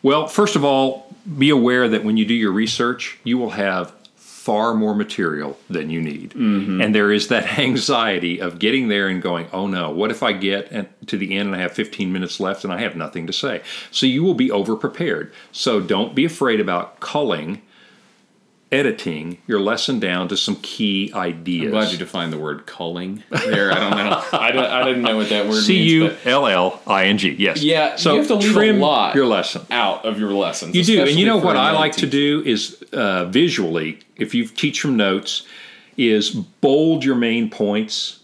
Well, 0.03 0.27
first 0.27 0.57
of 0.57 0.65
all, 0.65 1.15
be 1.39 1.51
aware 1.51 1.89
that 1.89 2.05
when 2.05 2.17
you 2.17 2.25
do 2.25 2.35
your 2.35 2.53
research, 2.53 3.19
you 3.25 3.39
will 3.39 3.51
have 3.51 3.93
far 4.17 4.73
more 4.75 4.95
material 4.95 5.59
than 5.69 5.91
you 5.91 6.01
need. 6.01 6.31
Mm-hmm. 6.31 6.81
And 6.81 6.95
there 6.95 7.13
is 7.13 7.29
that 7.29 7.59
anxiety 7.59 8.41
of 8.41 8.59
getting 8.59 8.89
there 8.89 9.07
and 9.09 9.21
going, 9.21 9.47
oh 9.53 9.67
no, 9.67 9.91
what 9.91 10.11
if 10.11 10.23
I 10.23 10.33
get 10.33 11.07
to 11.09 11.19
the 11.19 11.37
end 11.37 11.49
and 11.49 11.57
I 11.57 11.61
have 11.61 11.73
15 11.73 12.11
minutes 12.11 12.41
left 12.41 12.65
and 12.65 12.73
I 12.73 12.81
have 12.81 12.97
nothing 12.97 13.27
to 13.27 13.33
say? 13.35 13.61
So 13.91 14.07
you 14.07 14.23
will 14.23 14.35
be 14.35 14.51
over 14.51 14.77
prepared. 14.77 15.33
So 15.53 15.81
don't 15.81 16.15
be 16.15 16.25
afraid 16.25 16.59
about 16.59 17.01
culling, 17.01 17.61
editing 18.73 19.39
your 19.49 19.59
lesson 19.61 19.99
down 19.99 20.29
to 20.29 20.37
some 20.37 20.57
key 20.57 21.11
ideas. 21.15 21.67
I'm 21.67 21.71
glad 21.73 21.93
you 21.93 21.99
defined 21.99 22.33
the 22.33 22.39
word 22.39 22.67
culling 22.67 23.25
there. 23.31 23.73
I 23.73 23.81
don't 23.81 23.97
know. 23.97 24.23
I, 24.33 24.53
don't, 24.53 24.65
I 24.65 24.85
didn't 24.85 25.03
know 25.03 25.17
what 25.17 25.29
that 25.31 25.49
word 25.49 25.63
C 25.63 25.75
means. 25.79 25.93
U 25.93 26.09
but 26.09 26.27
L 26.27 26.47
L 26.47 26.83
I 26.87 27.07
N 27.07 27.19
G. 27.19 27.31
Yes. 27.31 27.63
Yeah, 27.63 27.97
So 27.97 28.13
you 28.13 28.19
have 28.19 28.29
to 28.29 28.35
leave 28.37 28.51
a 28.51 28.55
trim 28.55 28.79
lot. 28.81 29.15
your 29.15 29.27
lesson. 29.27 29.63
out 29.71 30.05
of 30.05 30.21
your 30.21 30.33
lessons. 30.33 30.77
You 30.77 30.85
do, 30.85 31.01
and 31.03 31.11
you 31.11 31.27
know 31.27 31.39
what 31.39 31.57
I 31.57 31.73
like 31.73 31.97
to 31.97 32.07
do 32.07 32.43
is 32.47 32.81
uh, 32.93 33.25
visually, 33.27 33.99
if 34.17 34.35
you 34.35 34.47
teach 34.47 34.81
from 34.81 34.97
notes, 34.97 35.47
is 35.97 36.31
bold 36.31 37.05
your 37.05 37.17
main 37.17 37.51
points, 37.51 38.21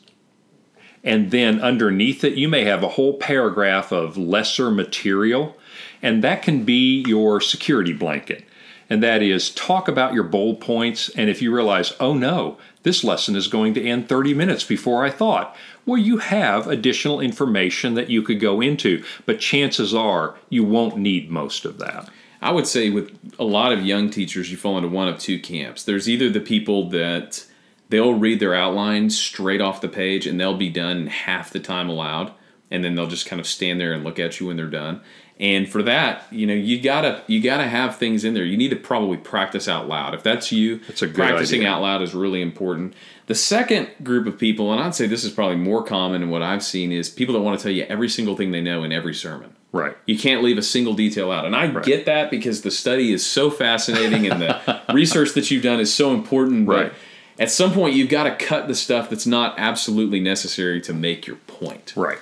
and 1.02 1.30
then 1.30 1.60
underneath 1.60 2.22
it 2.24 2.34
you 2.34 2.48
may 2.48 2.64
have 2.64 2.82
a 2.82 2.88
whole 2.88 3.14
paragraph 3.14 3.92
of 3.92 4.16
lesser 4.16 4.70
material, 4.70 5.56
and 6.02 6.22
that 6.22 6.42
can 6.42 6.64
be 6.64 7.02
your 7.06 7.40
security 7.40 7.92
blanket. 7.92 8.44
And 8.88 9.02
that 9.02 9.22
is 9.22 9.50
talk 9.50 9.88
about 9.88 10.14
your 10.14 10.22
bold 10.22 10.60
points, 10.60 11.08
and 11.10 11.28
if 11.28 11.42
you 11.42 11.52
realize, 11.54 11.92
oh 11.98 12.14
no, 12.14 12.56
this 12.84 13.02
lesson 13.02 13.34
is 13.34 13.48
going 13.48 13.74
to 13.74 13.84
end 13.84 14.08
30 14.08 14.32
minutes 14.34 14.62
before 14.64 15.04
I 15.04 15.10
thought. 15.10 15.56
Well, 15.84 15.98
you 15.98 16.18
have 16.18 16.68
additional 16.68 17.20
information 17.20 17.94
that 17.94 18.10
you 18.10 18.22
could 18.22 18.38
go 18.38 18.60
into, 18.60 19.04
but 19.24 19.40
chances 19.40 19.92
are 19.92 20.36
you 20.48 20.62
won't 20.62 20.96
need 20.96 21.30
most 21.30 21.64
of 21.64 21.78
that. 21.78 22.08
I 22.40 22.52
would 22.52 22.66
say 22.66 22.90
with 22.90 23.18
a 23.38 23.44
lot 23.44 23.72
of 23.72 23.84
young 23.84 24.10
teachers, 24.10 24.50
you 24.50 24.56
fall 24.56 24.76
into 24.76 24.88
one 24.88 25.08
of 25.08 25.18
two 25.18 25.40
camps. 25.40 25.82
There's 25.82 26.08
either 26.08 26.30
the 26.30 26.40
people 26.40 26.88
that 26.90 27.44
they'll 27.88 28.14
read 28.14 28.40
their 28.40 28.54
outline 28.54 29.10
straight 29.10 29.60
off 29.60 29.80
the 29.80 29.88
page 29.88 30.26
and 30.26 30.40
they'll 30.40 30.56
be 30.56 30.68
done 30.68 31.08
half 31.08 31.50
the 31.50 31.60
time 31.60 31.88
allowed, 31.88 32.32
and 32.70 32.84
then 32.84 32.94
they'll 32.94 33.06
just 33.06 33.26
kind 33.26 33.40
of 33.40 33.46
stand 33.46 33.80
there 33.80 33.92
and 33.92 34.04
look 34.04 34.18
at 34.18 34.38
you 34.38 34.46
when 34.46 34.56
they're 34.56 34.66
done. 34.66 35.00
And 35.38 35.68
for 35.68 35.82
that, 35.82 36.24
you 36.30 36.46
know, 36.46 36.54
you 36.54 36.80
gotta 36.80 37.22
you 37.26 37.42
gotta 37.42 37.64
have 37.66 37.96
things 37.96 38.24
in 38.24 38.32
there. 38.32 38.44
You 38.44 38.56
need 38.56 38.70
to 38.70 38.76
probably 38.76 39.18
practice 39.18 39.68
out 39.68 39.86
loud. 39.86 40.14
If 40.14 40.22
that's 40.22 40.50
you, 40.50 40.78
That's 40.86 41.02
a 41.02 41.06
good 41.06 41.16
practicing 41.16 41.60
idea. 41.60 41.72
out 41.72 41.82
loud 41.82 42.00
is 42.02 42.14
really 42.14 42.40
important. 42.40 42.94
The 43.26 43.34
second 43.34 43.88
group 44.02 44.26
of 44.26 44.38
people, 44.38 44.72
and 44.72 44.80
I'd 44.80 44.94
say 44.94 45.06
this 45.06 45.24
is 45.24 45.32
probably 45.32 45.56
more 45.56 45.82
common 45.82 46.22
in 46.22 46.30
what 46.30 46.42
I've 46.42 46.62
seen, 46.62 46.90
is 46.90 47.10
people 47.10 47.34
that 47.34 47.40
want 47.40 47.58
to 47.58 47.62
tell 47.62 47.72
you 47.72 47.82
every 47.84 48.08
single 48.08 48.34
thing 48.36 48.52
they 48.52 48.62
know 48.62 48.82
in 48.82 48.92
every 48.92 49.14
sermon. 49.14 49.52
Right. 49.72 49.94
You 50.06 50.18
can't 50.18 50.42
leave 50.42 50.56
a 50.56 50.62
single 50.62 50.94
detail 50.94 51.30
out. 51.30 51.44
And 51.44 51.54
I 51.54 51.66
get 51.80 52.06
that 52.06 52.30
because 52.30 52.62
the 52.62 52.70
study 52.70 53.12
is 53.12 53.26
so 53.26 53.50
fascinating 53.50 54.26
and 54.30 54.40
the 54.40 54.80
research 54.94 55.32
that 55.34 55.50
you've 55.50 55.64
done 55.64 55.80
is 55.80 55.92
so 55.92 56.14
important. 56.14 56.66
Right. 56.66 56.92
at 57.38 57.50
some 57.50 57.72
point, 57.74 57.94
you've 57.94 58.08
got 58.08 58.24
to 58.24 58.36
cut 58.36 58.68
the 58.68 58.74
stuff 58.74 59.10
that's 59.10 59.26
not 59.26 59.54
absolutely 59.58 60.20
necessary 60.20 60.80
to 60.82 60.94
make 60.94 61.26
your 61.26 61.36
point. 61.36 61.92
Right. 61.94 62.18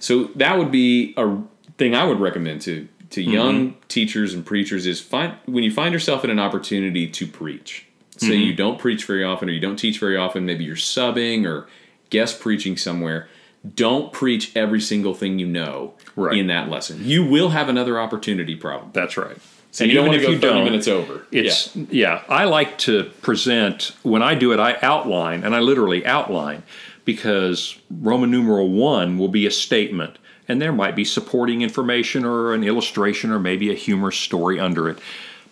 So 0.00 0.24
that 0.34 0.58
would 0.58 0.70
be 0.70 1.14
a 1.16 1.38
thing 1.78 1.94
I 1.94 2.04
would 2.04 2.20
recommend 2.20 2.60
to 2.62 2.88
to 3.10 3.22
Mm-hmm. 3.22 3.30
young 3.32 3.74
teachers 3.88 4.34
and 4.34 4.44
preachers 4.44 4.84
is 4.86 5.00
find 5.00 5.34
when 5.46 5.64
you 5.64 5.70
find 5.72 5.94
yourself 5.94 6.24
in 6.24 6.30
an 6.30 6.38
opportunity 6.38 7.08
to 7.08 7.26
preach. 7.26 7.86
Say 8.18 8.28
Mm-hmm. 8.30 8.42
you 8.42 8.54
don't 8.54 8.78
preach 8.78 9.04
very 9.06 9.24
often 9.24 9.48
or 9.48 9.52
you 9.52 9.60
don't 9.60 9.76
teach 9.78 9.98
very 9.98 10.16
often, 10.16 10.44
maybe 10.44 10.64
you're 10.64 10.76
subbing 10.76 11.46
or 11.46 11.66
guest 12.10 12.38
preaching 12.40 12.76
somewhere. 12.76 13.28
Don't 13.74 14.12
preach 14.12 14.54
every 14.56 14.80
single 14.80 15.14
thing 15.14 15.38
you 15.38 15.46
know 15.46 15.94
Right. 16.16 16.36
in 16.36 16.48
that 16.48 16.68
lesson. 16.68 17.00
You 17.02 17.24
will 17.24 17.48
have 17.50 17.68
another 17.70 17.98
opportunity 17.98 18.54
problem. 18.56 18.90
That's 18.92 19.16
right. 19.16 19.38
So 19.70 19.84
you 19.84 19.94
don't 19.94 20.08
want 20.08 20.20
to 20.20 20.26
go 20.26 20.38
30 20.38 20.64
minutes 20.64 20.88
over. 20.88 21.26
It's 21.32 21.74
yeah. 21.76 22.22
I 22.28 22.44
like 22.44 22.76
to 22.78 23.04
present 23.22 23.92
when 24.02 24.22
I 24.22 24.34
do 24.34 24.52
it. 24.52 24.58
I 24.60 24.76
outline 24.82 25.44
and 25.44 25.54
I 25.54 25.60
literally 25.60 26.04
outline 26.04 26.62
because 27.04 27.78
Roman 27.90 28.30
numeral 28.30 28.68
one 28.70 29.16
will 29.18 29.28
be 29.28 29.46
a 29.46 29.50
statement, 29.50 30.18
and 30.48 30.60
there 30.60 30.72
might 30.72 30.96
be 30.96 31.04
supporting 31.04 31.62
information 31.62 32.24
or 32.24 32.54
an 32.54 32.64
illustration 32.64 33.30
or 33.30 33.38
maybe 33.38 33.70
a 33.70 33.74
humorous 33.74 34.16
story 34.16 34.58
under 34.58 34.88
it. 34.88 34.98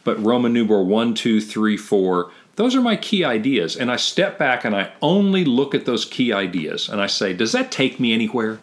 But 0.05 0.23
Roman 0.25 0.53
numeral 0.53 0.87
one, 0.87 1.15
two, 1.15 1.41
three, 1.41 1.77
four. 1.77 2.31
Those 2.57 2.75
are 2.75 2.81
my 2.81 2.97
key 2.97 3.23
ideas, 3.23 3.77
and 3.77 3.91
I 3.91 3.97
step 3.97 4.39
back 4.39 4.65
and 4.65 4.75
I 4.75 4.93
only 5.03 5.45
look 5.45 5.75
at 5.75 5.85
those 5.85 6.07
key 6.07 6.33
ideas, 6.33 6.89
and 6.89 7.03
I 7.03 7.07
say, 7.07 7.35
does 7.35 7.53
that 7.53 7.71
take 7.71 8.01
me 8.01 8.15
anywhere? 8.15 8.59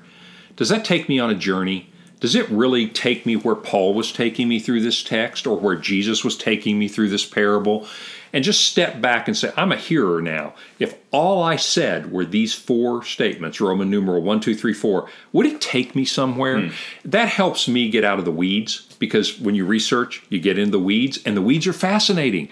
Does 0.55 0.69
that 0.69 0.83
take 0.83 1.07
me 1.07 1.19
on 1.19 1.29
a 1.29 1.35
journey? 1.35 1.89
Does 2.19 2.35
it 2.35 2.49
really 2.49 2.87
take 2.87 3.25
me 3.25 3.35
where 3.35 3.55
Paul 3.55 3.93
was 3.93 4.11
taking 4.11 4.47
me 4.47 4.57
through 4.57 4.81
this 4.81 5.03
text 5.03 5.45
or 5.45 5.59
where 5.59 5.75
Jesus 5.75 6.23
was 6.23 6.37
taking 6.37 6.79
me 6.79 6.87
through 6.87 7.09
this 7.09 7.25
parable? 7.25 7.85
And 8.33 8.43
just 8.43 8.65
step 8.65 8.99
back 8.99 9.27
and 9.27 9.37
say, 9.37 9.53
I'm 9.55 9.71
a 9.71 9.77
hearer 9.77 10.19
now. 10.19 10.55
If 10.79 10.95
all 11.11 11.43
I 11.43 11.55
said 11.55 12.11
were 12.11 12.25
these 12.25 12.51
four 12.51 13.03
statements, 13.03 13.61
Roman 13.61 13.91
numeral 13.91 14.23
one, 14.23 14.39
two, 14.39 14.55
three, 14.55 14.73
four, 14.73 15.07
would 15.31 15.45
it 15.45 15.61
take 15.61 15.95
me 15.95 16.03
somewhere? 16.03 16.71
That 17.05 17.29
helps 17.29 17.67
me 17.67 17.89
get 17.89 18.03
out 18.03 18.17
of 18.17 18.25
the 18.25 18.31
weeds 18.31 18.87
because 18.97 19.39
when 19.39 19.53
you 19.53 19.65
research, 19.65 20.23
you 20.29 20.39
get 20.39 20.57
in 20.57 20.71
the 20.71 20.79
weeds, 20.79 21.19
and 21.25 21.37
the 21.37 21.43
weeds 21.43 21.67
are 21.67 21.73
fascinating. 21.73 22.49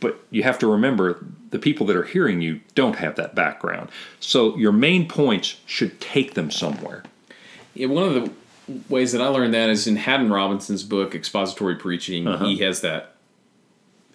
But 0.00 0.22
you 0.30 0.42
have 0.42 0.58
to 0.58 0.70
remember 0.70 1.24
the 1.48 1.58
people 1.58 1.86
that 1.86 1.96
are 1.96 2.04
hearing 2.04 2.42
you 2.42 2.60
don't 2.74 2.96
have 2.96 3.16
that 3.16 3.34
background. 3.34 3.88
So 4.20 4.54
your 4.58 4.72
main 4.72 5.08
points 5.08 5.58
should 5.64 5.98
take 5.98 6.34
them 6.34 6.50
somewhere. 6.50 7.02
Yeah, 7.72 7.86
one 7.86 8.02
of 8.02 8.14
the 8.14 8.32
ways 8.90 9.12
that 9.12 9.22
I 9.22 9.28
learned 9.28 9.54
that 9.54 9.70
is 9.70 9.86
in 9.86 9.96
Haddon 9.96 10.30
Robinson's 10.30 10.82
book, 10.82 11.14
Expository 11.14 11.76
Preaching. 11.76 12.26
Uh-huh. 12.26 12.44
He 12.44 12.58
has 12.58 12.82
that 12.82 13.15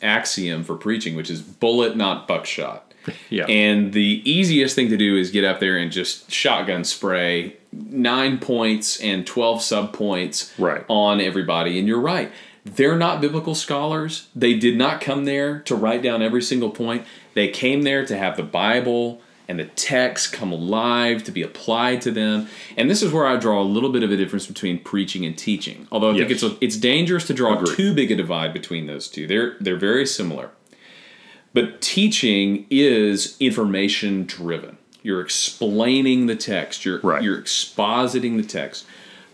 axiom 0.01 0.63
for 0.63 0.75
preaching, 0.75 1.15
which 1.15 1.29
is 1.29 1.41
bullet, 1.41 1.95
not 1.97 2.27
buckshot. 2.27 2.87
Yeah. 3.31 3.45
And 3.47 3.93
the 3.93 4.21
easiest 4.25 4.75
thing 4.75 4.89
to 4.89 4.97
do 4.97 5.17
is 5.17 5.31
get 5.31 5.43
up 5.43 5.59
there 5.59 5.75
and 5.75 5.91
just 5.91 6.29
shotgun 6.31 6.83
spray 6.83 7.55
nine 7.73 8.37
points 8.37 8.99
and 9.01 9.25
12 9.25 9.61
sub 9.63 9.91
points 9.91 10.53
Right. 10.59 10.85
on 10.87 11.19
everybody. 11.19 11.79
And 11.79 11.87
you're 11.87 11.99
right. 11.99 12.31
They're 12.63 12.97
not 12.99 13.19
biblical 13.19 13.55
scholars. 13.55 14.27
They 14.35 14.53
did 14.53 14.77
not 14.77 15.01
come 15.01 15.25
there 15.25 15.61
to 15.61 15.75
write 15.75 16.03
down 16.03 16.21
every 16.21 16.43
single 16.43 16.69
point. 16.69 17.03
They 17.33 17.47
came 17.47 17.81
there 17.81 18.05
to 18.05 18.15
have 18.15 18.37
the 18.37 18.43
Bible 18.43 19.19
and 19.51 19.59
the 19.59 19.65
text 19.65 20.31
come 20.31 20.53
alive 20.53 21.25
to 21.25 21.31
be 21.31 21.41
applied 21.41 22.01
to 22.01 22.09
them. 22.09 22.47
And 22.77 22.89
this 22.89 23.03
is 23.03 23.11
where 23.11 23.27
I 23.27 23.35
draw 23.35 23.61
a 23.61 23.67
little 23.67 23.91
bit 23.91 24.01
of 24.01 24.09
a 24.09 24.15
difference 24.15 24.47
between 24.47 24.79
preaching 24.79 25.25
and 25.25 25.37
teaching. 25.37 25.89
Although 25.91 26.11
I 26.11 26.17
think 26.19 26.31
it's 26.31 26.41
a, 26.43 26.55
it's 26.61 26.77
dangerous 26.77 27.27
to 27.27 27.33
draw 27.33 27.61
too 27.61 27.93
big 27.93 28.11
a 28.11 28.15
divide 28.15 28.53
between 28.53 28.85
those 28.85 29.09
two. 29.09 29.27
They're 29.27 29.57
they're 29.59 29.75
very 29.75 30.05
similar. 30.05 30.51
But 31.53 31.81
teaching 31.81 32.65
is 32.69 33.35
information 33.41 34.23
driven. 34.25 34.77
You're 35.03 35.19
explaining 35.19 36.27
the 36.27 36.37
text. 36.37 36.85
You're 36.85 37.01
Right. 37.01 37.21
you're 37.21 37.37
expositing 37.37 38.37
the 38.37 38.47
text. 38.47 38.85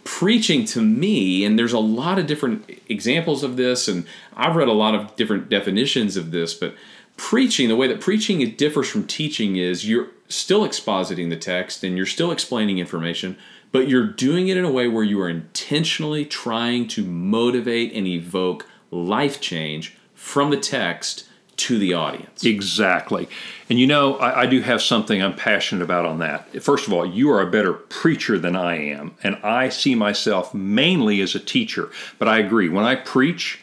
Preaching 0.04 0.66
to 0.66 0.82
me, 0.82 1.46
and 1.46 1.60
there's 1.60 1.74
a 1.74 1.80
lot 1.80 2.18
of 2.18 2.26
different 2.26 2.68
examples 2.90 3.44
of 3.44 3.56
this, 3.56 3.88
and 3.88 4.08
I've 4.36 4.56
read 4.56 4.68
a 4.68 4.74
lot 4.74 4.96
of 4.96 5.16
different 5.16 5.48
definitions 5.48 6.18
of 6.18 6.32
this, 6.32 6.56
but 6.56 6.74
preaching, 7.18 7.68
the 7.68 7.76
way 7.76 7.88
that 7.88 8.00
preaching 8.00 8.42
it 8.42 8.58
differs 8.58 8.88
from 8.88 9.06
teaching 9.06 9.58
is 9.58 9.88
you're 9.88 10.08
still 10.30 10.62
expositing 10.62 11.30
the 11.30 11.36
text 11.36 11.84
and 11.84 11.98
you're 11.98 12.06
still 12.06 12.32
explaining 12.32 12.80
information, 12.80 13.38
but 13.72 13.88
you're 13.90 14.08
doing 14.08 14.48
it 14.48 14.58
in 14.58 14.64
a 14.64 14.72
way 14.72 14.88
where 14.88 15.04
you 15.04 15.20
are 15.20 15.30
intentionally 15.30 16.26
trying 16.26 16.88
to 16.88 17.04
motivate 17.04 17.92
and 17.94 18.08
evoke 18.08 18.68
life 18.92 19.42
change 19.42 19.98
from 20.14 20.50
the 20.50 20.58
text 20.58 21.26
to 21.58 21.80
the 21.80 21.94
audience. 21.94 22.44
Exactly. 22.44 23.28
And 23.70 23.80
you 23.80 23.88
know, 23.88 24.18
I, 24.18 24.42
I, 24.42 24.46
do 24.46 24.62
have 24.62 24.80
something 24.80 25.22
I'm 25.22 25.36
passionate 25.36 25.84
about 25.84 26.06
on 26.06 26.20
that. 26.20 26.62
First 26.62 26.86
of 26.86 26.94
all, 26.94 27.04
you 27.04 27.32
are 27.32 27.42
a 27.42 27.50
better 27.50 27.74
preacher 27.74 28.38
than 28.38 28.56
I 28.56 28.76
am, 28.76 29.16
and 29.24 29.38
I 29.38 29.70
see 29.70 29.96
myself 29.96 30.54
mainly 30.54 31.20
as 31.20 31.34
a 31.34 31.40
teacher. 31.40 31.90
But 32.20 32.28
I 32.28 32.38
agree, 32.38 32.70
when 32.70 32.86
I 32.86 32.96
preach, 32.96 33.60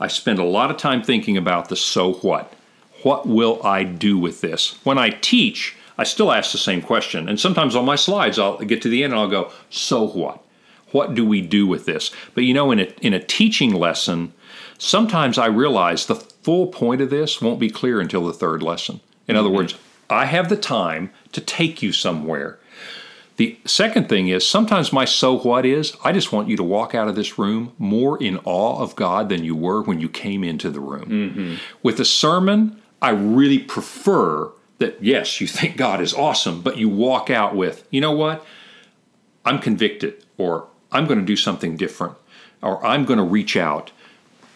I 0.00 0.08
spend 0.08 0.40
a 0.40 0.44
lot 0.44 0.72
of 0.72 0.76
time 0.76 1.04
thinking 1.04 1.36
about 1.36 1.68
the 1.68 1.76
so 1.76 2.14
what. 2.14 2.52
What 3.06 3.24
will 3.24 3.64
I 3.64 3.84
do 3.84 4.18
with 4.18 4.40
this? 4.40 4.80
When 4.82 4.98
I 4.98 5.10
teach, 5.10 5.76
I 5.96 6.02
still 6.02 6.32
ask 6.32 6.50
the 6.50 6.58
same 6.58 6.82
question. 6.82 7.28
And 7.28 7.38
sometimes 7.38 7.76
on 7.76 7.84
my 7.84 7.94
slides, 7.94 8.36
I'll 8.36 8.58
get 8.58 8.82
to 8.82 8.88
the 8.88 9.04
end 9.04 9.12
and 9.12 9.20
I'll 9.20 9.28
go, 9.28 9.52
so 9.70 10.08
what? 10.08 10.42
What 10.90 11.14
do 11.14 11.24
we 11.24 11.40
do 11.40 11.68
with 11.68 11.86
this? 11.86 12.10
But 12.34 12.42
you 12.42 12.52
know, 12.52 12.72
in 12.72 12.80
a, 12.80 12.88
in 13.02 13.14
a 13.14 13.22
teaching 13.22 13.72
lesson, 13.72 14.32
sometimes 14.76 15.38
I 15.38 15.46
realize 15.46 16.06
the 16.06 16.16
full 16.16 16.66
point 16.66 17.00
of 17.00 17.10
this 17.10 17.40
won't 17.40 17.60
be 17.60 17.70
clear 17.70 18.00
until 18.00 18.26
the 18.26 18.32
third 18.32 18.60
lesson. 18.60 18.98
In 19.28 19.36
mm-hmm. 19.36 19.38
other 19.38 19.54
words, 19.54 19.76
I 20.10 20.24
have 20.24 20.48
the 20.48 20.56
time 20.56 21.12
to 21.30 21.40
take 21.40 21.82
you 21.82 21.92
somewhere. 21.92 22.58
The 23.36 23.56
second 23.64 24.08
thing 24.08 24.26
is 24.30 24.44
sometimes 24.44 24.92
my 24.92 25.04
so 25.04 25.38
what 25.38 25.64
is 25.64 25.96
I 26.02 26.10
just 26.10 26.32
want 26.32 26.48
you 26.48 26.56
to 26.56 26.64
walk 26.64 26.92
out 26.92 27.06
of 27.06 27.14
this 27.14 27.38
room 27.38 27.72
more 27.78 28.20
in 28.20 28.38
awe 28.38 28.82
of 28.82 28.96
God 28.96 29.28
than 29.28 29.44
you 29.44 29.54
were 29.54 29.82
when 29.82 30.00
you 30.00 30.08
came 30.08 30.42
into 30.42 30.70
the 30.70 30.80
room. 30.80 31.04
Mm-hmm. 31.04 31.54
With 31.84 32.00
a 32.00 32.04
sermon, 32.04 32.82
I 33.00 33.10
really 33.10 33.58
prefer 33.58 34.50
that, 34.78 35.02
yes, 35.02 35.40
you 35.40 35.46
think 35.46 35.76
God 35.76 36.00
is 36.00 36.14
awesome, 36.14 36.60
but 36.62 36.76
you 36.76 36.88
walk 36.88 37.30
out 37.30 37.54
with, 37.54 37.86
you 37.90 38.00
know 38.00 38.12
what? 38.12 38.44
I'm 39.44 39.58
convicted, 39.58 40.24
or 40.36 40.68
I'm 40.92 41.06
going 41.06 41.20
to 41.20 41.24
do 41.24 41.36
something 41.36 41.76
different, 41.76 42.14
or 42.62 42.84
I'm 42.84 43.04
going 43.04 43.18
to 43.18 43.24
reach 43.24 43.56
out. 43.56 43.92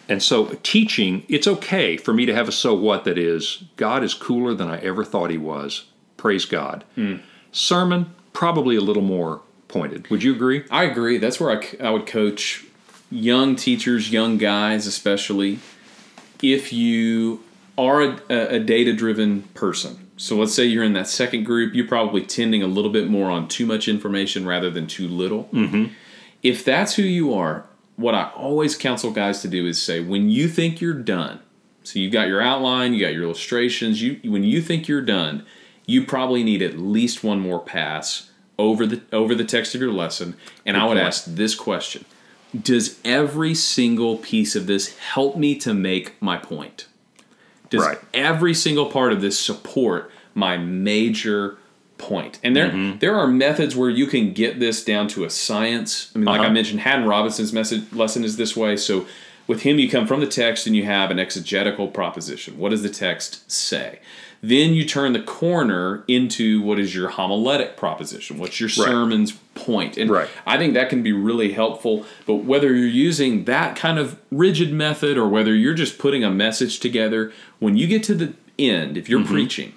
And 0.09 0.21
so, 0.21 0.57
teaching, 0.63 1.25
it's 1.29 1.47
okay 1.47 1.95
for 1.95 2.13
me 2.13 2.25
to 2.25 2.33
have 2.33 2.49
a 2.49 2.51
so 2.51 2.73
what 2.73 3.05
that 3.05 3.17
is, 3.17 3.63
God 3.77 4.03
is 4.03 4.13
cooler 4.13 4.53
than 4.53 4.69
I 4.69 4.79
ever 4.79 5.05
thought 5.05 5.29
he 5.29 5.37
was. 5.37 5.85
Praise 6.17 6.45
God. 6.45 6.83
Mm. 6.97 7.21
Sermon, 7.51 8.13
probably 8.33 8.75
a 8.75 8.81
little 8.81 9.03
more 9.03 9.41
pointed. 9.67 10.09
Would 10.09 10.23
you 10.23 10.33
agree? 10.33 10.65
I 10.69 10.83
agree. 10.83 11.17
That's 11.17 11.39
where 11.39 11.57
I, 11.57 11.87
I 11.87 11.91
would 11.91 12.05
coach 12.05 12.65
young 13.09 13.55
teachers, 13.55 14.11
young 14.11 14.37
guys 14.37 14.85
especially. 14.85 15.59
If 16.41 16.73
you 16.73 17.43
are 17.81 18.01
a, 18.29 18.55
a 18.55 18.59
data 18.59 18.93
driven 18.93 19.43
person, 19.53 20.11
so 20.17 20.37
let's 20.37 20.53
say 20.53 20.65
you're 20.65 20.83
in 20.83 20.93
that 20.93 21.07
second 21.07 21.45
group, 21.45 21.73
you're 21.73 21.87
probably 21.87 22.21
tending 22.21 22.61
a 22.61 22.67
little 22.67 22.91
bit 22.91 23.09
more 23.09 23.31
on 23.31 23.47
too 23.47 23.65
much 23.65 23.87
information 23.87 24.45
rather 24.45 24.69
than 24.69 24.85
too 24.85 25.07
little. 25.07 25.45
Mm-hmm. 25.45 25.93
If 26.43 26.63
that's 26.63 26.95
who 26.95 27.01
you 27.01 27.33
are, 27.33 27.65
what 27.95 28.13
I 28.13 28.29
always 28.35 28.75
counsel 28.75 29.11
guys 29.11 29.41
to 29.41 29.47
do 29.47 29.65
is 29.65 29.81
say, 29.81 29.99
when 29.99 30.29
you 30.29 30.47
think 30.47 30.79
you're 30.79 30.93
done, 30.93 31.39
so 31.83 31.97
you've 31.97 32.13
got 32.13 32.27
your 32.27 32.41
outline, 32.41 32.93
you 32.93 33.01
got 33.01 33.13
your 33.13 33.23
illustrations, 33.23 34.01
you 34.01 34.19
when 34.31 34.43
you 34.43 34.61
think 34.61 34.87
you're 34.87 35.01
done, 35.01 35.45
you 35.87 36.05
probably 36.05 36.43
need 36.43 36.61
at 36.61 36.77
least 36.77 37.23
one 37.23 37.39
more 37.39 37.59
pass 37.59 38.29
over 38.59 38.85
the 38.85 39.01
over 39.11 39.33
the 39.33 39.43
text 39.43 39.73
of 39.73 39.81
your 39.81 39.91
lesson. 39.91 40.35
And 40.65 40.75
Good 40.75 40.83
I 40.83 40.85
would 40.85 40.97
point. 40.97 41.07
ask 41.07 41.25
this 41.25 41.55
question: 41.55 42.05
Does 42.59 42.99
every 43.03 43.55
single 43.55 44.17
piece 44.17 44.55
of 44.55 44.67
this 44.67 44.95
help 44.97 45.35
me 45.35 45.55
to 45.55 45.73
make 45.73 46.21
my 46.21 46.37
point? 46.37 46.85
Does 47.71 47.83
right. 47.83 47.97
every 48.13 48.53
single 48.53 48.85
part 48.91 49.11
of 49.11 49.21
this 49.21 49.39
support 49.39 50.11
my 50.35 50.57
major 50.57 51.57
point? 51.97 52.39
And 52.43 52.55
there 52.55 52.69
mm-hmm. 52.69 52.99
there 52.99 53.15
are 53.15 53.27
methods 53.27 53.75
where 53.75 53.89
you 53.89 54.05
can 54.05 54.33
get 54.33 54.59
this 54.59 54.85
down 54.85 55.07
to 55.09 55.23
a 55.23 55.29
science. 55.29 56.11
I 56.13 56.19
mean, 56.19 56.25
like 56.25 56.41
uh-huh. 56.41 56.49
I 56.49 56.53
mentioned, 56.53 56.81
Haddon 56.81 57.07
Robinson's 57.07 57.51
message 57.51 57.91
lesson 57.91 58.23
is 58.23 58.37
this 58.37 58.55
way. 58.55 58.77
So 58.77 59.07
with 59.47 59.63
him, 59.63 59.79
you 59.79 59.89
come 59.89 60.05
from 60.05 60.19
the 60.19 60.27
text 60.27 60.67
and 60.67 60.75
you 60.75 60.85
have 60.85 61.09
an 61.09 61.17
exegetical 61.17 61.87
proposition. 61.87 62.57
What 62.59 62.69
does 62.69 62.83
the 62.83 62.89
text 62.89 63.49
say? 63.49 63.99
Then 64.43 64.73
you 64.73 64.85
turn 64.85 65.13
the 65.13 65.21
corner 65.21 66.03
into 66.07 66.61
what 66.61 66.79
is 66.79 66.95
your 66.95 67.09
homiletic 67.09 67.77
proposition? 67.77 68.39
What's 68.39 68.59
your 68.59 68.67
right. 68.69 68.75
sermon's 68.75 69.33
point? 69.53 69.97
And 69.97 70.09
right. 70.09 70.27
I 70.47 70.57
think 70.57 70.73
that 70.73 70.89
can 70.89 71.03
be 71.03 71.11
really 71.11 71.51
helpful. 71.53 72.05
But 72.25 72.37
whether 72.37 72.75
you're 72.75 72.87
using 72.87 73.45
that 73.45 73.75
kind 73.75 73.99
of 73.99 74.19
rigid 74.31 74.73
method 74.73 75.15
or 75.17 75.27
whether 75.27 75.53
you're 75.53 75.75
just 75.75 75.99
putting 75.99 76.23
a 76.23 76.31
message 76.31 76.79
together, 76.79 77.31
when 77.59 77.77
you 77.77 77.85
get 77.85 78.03
to 78.03 78.15
the 78.15 78.33
end, 78.57 78.97
if 78.97 79.07
you're 79.07 79.19
mm-hmm. 79.19 79.33
preaching, 79.33 79.73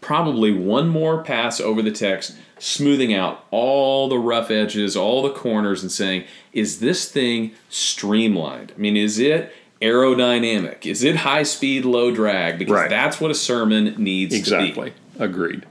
probably 0.00 0.52
one 0.52 0.88
more 0.88 1.22
pass 1.22 1.60
over 1.60 1.80
the 1.80 1.92
text, 1.92 2.36
smoothing 2.58 3.14
out 3.14 3.44
all 3.52 4.08
the 4.08 4.18
rough 4.18 4.50
edges, 4.50 4.96
all 4.96 5.22
the 5.22 5.30
corners, 5.30 5.82
and 5.82 5.92
saying, 5.92 6.24
is 6.52 6.80
this 6.80 7.08
thing 7.08 7.52
streamlined? 7.68 8.72
I 8.74 8.80
mean, 8.80 8.96
is 8.96 9.20
it 9.20 9.52
aerodynamic? 9.80 10.86
Is 10.86 11.02
it 11.04 11.16
high 11.16 11.42
speed, 11.42 11.84
low 11.84 12.10
drag? 12.10 12.58
Because 12.58 12.74
right. 12.74 12.90
that's 12.90 13.20
what 13.20 13.30
a 13.30 13.34
sermon 13.34 13.94
needs 14.02 14.34
exactly. 14.34 14.92
Agreed. 15.18 15.66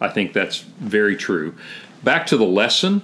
I 0.00 0.08
think 0.08 0.32
that's 0.32 0.60
very 0.60 1.16
true. 1.16 1.54
Back 2.02 2.26
to 2.26 2.36
the 2.36 2.44
lesson. 2.44 3.02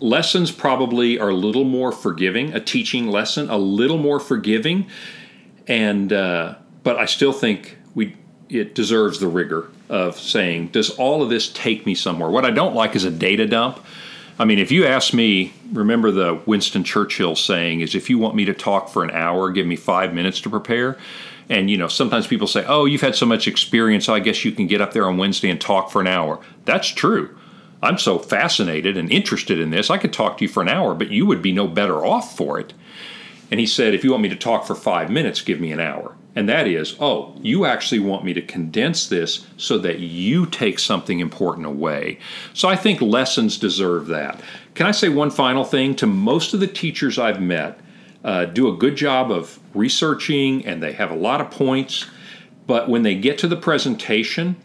Lessons 0.00 0.50
probably 0.50 1.18
are 1.18 1.28
a 1.28 1.34
little 1.34 1.64
more 1.64 1.92
forgiving. 1.92 2.54
A 2.54 2.60
teaching 2.60 3.08
lesson, 3.08 3.50
a 3.50 3.58
little 3.58 3.98
more 3.98 4.18
forgiving, 4.18 4.86
and 5.68 6.12
uh, 6.12 6.54
but 6.82 6.96
I 6.96 7.04
still 7.04 7.32
think 7.32 7.76
we 7.94 8.16
it 8.48 8.74
deserves 8.74 9.20
the 9.20 9.28
rigor 9.28 9.70
of 9.88 10.18
saying, 10.18 10.68
does 10.68 10.90
all 10.90 11.22
of 11.22 11.30
this 11.30 11.52
take 11.52 11.86
me 11.86 11.94
somewhere? 11.94 12.30
What 12.30 12.44
I 12.44 12.50
don't 12.50 12.74
like 12.74 12.96
is 12.96 13.04
a 13.04 13.10
data 13.10 13.46
dump. 13.46 13.84
I 14.40 14.46
mean, 14.46 14.58
if 14.58 14.72
you 14.72 14.86
ask 14.86 15.12
me, 15.12 15.52
remember 15.70 16.10
the 16.10 16.40
Winston 16.46 16.82
Churchill 16.82 17.36
saying 17.36 17.82
is 17.82 17.94
if 17.94 18.08
you 18.08 18.16
want 18.16 18.34
me 18.34 18.46
to 18.46 18.54
talk 18.54 18.88
for 18.88 19.04
an 19.04 19.10
hour, 19.10 19.50
give 19.50 19.66
me 19.66 19.76
five 19.76 20.14
minutes 20.14 20.40
to 20.40 20.48
prepare. 20.48 20.96
And 21.50 21.68
you 21.68 21.76
know, 21.76 21.88
sometimes 21.88 22.26
people 22.26 22.46
say, 22.46 22.64
"Oh, 22.66 22.86
you've 22.86 23.02
had 23.02 23.14
so 23.14 23.26
much 23.26 23.46
experience, 23.46 24.06
so 24.06 24.14
I 24.14 24.20
guess 24.20 24.42
you 24.42 24.52
can 24.52 24.66
get 24.66 24.80
up 24.80 24.94
there 24.94 25.06
on 25.06 25.18
Wednesday 25.18 25.50
and 25.50 25.60
talk 25.60 25.90
for 25.90 26.00
an 26.00 26.06
hour." 26.06 26.40
That's 26.64 26.88
true. 26.88 27.36
I'm 27.82 27.98
so 27.98 28.18
fascinated 28.18 28.96
and 28.96 29.12
interested 29.12 29.60
in 29.60 29.68
this. 29.68 29.90
I 29.90 29.98
could 29.98 30.12
talk 30.12 30.38
to 30.38 30.44
you 30.46 30.48
for 30.48 30.62
an 30.62 30.70
hour, 30.70 30.94
but 30.94 31.10
you 31.10 31.26
would 31.26 31.42
be 31.42 31.52
no 31.52 31.66
better 31.66 32.02
off 32.06 32.34
for 32.34 32.58
it. 32.58 32.72
And 33.50 33.60
he 33.60 33.66
said, 33.66 33.92
"If 33.92 34.04
you 34.04 34.12
want 34.12 34.22
me 34.22 34.30
to 34.30 34.36
talk 34.36 34.66
for 34.66 34.74
5 34.74 35.10
minutes, 35.10 35.42
give 35.42 35.60
me 35.60 35.70
an 35.70 35.80
hour." 35.80 36.14
And 36.36 36.48
that 36.48 36.66
is, 36.68 36.96
oh, 37.00 37.34
you 37.42 37.64
actually 37.64 37.98
want 37.98 38.24
me 38.24 38.32
to 38.34 38.42
condense 38.42 39.08
this 39.08 39.46
so 39.56 39.78
that 39.78 39.98
you 39.98 40.46
take 40.46 40.78
something 40.78 41.18
important 41.18 41.66
away. 41.66 42.18
So 42.54 42.68
I 42.68 42.76
think 42.76 43.00
lessons 43.00 43.58
deserve 43.58 44.06
that. 44.08 44.40
Can 44.74 44.86
I 44.86 44.92
say 44.92 45.08
one 45.08 45.30
final 45.30 45.64
thing? 45.64 45.96
To 45.96 46.06
most 46.06 46.54
of 46.54 46.60
the 46.60 46.68
teachers 46.68 47.18
I've 47.18 47.40
met, 47.40 47.80
uh, 48.24 48.44
do 48.44 48.68
a 48.68 48.76
good 48.76 48.96
job 48.96 49.32
of 49.32 49.58
researching 49.74 50.64
and 50.64 50.82
they 50.82 50.92
have 50.92 51.10
a 51.10 51.16
lot 51.16 51.40
of 51.40 51.50
points, 51.50 52.06
but 52.66 52.88
when 52.88 53.02
they 53.02 53.16
get 53.16 53.38
to 53.38 53.48
the 53.48 53.56
presentation, 53.56 54.56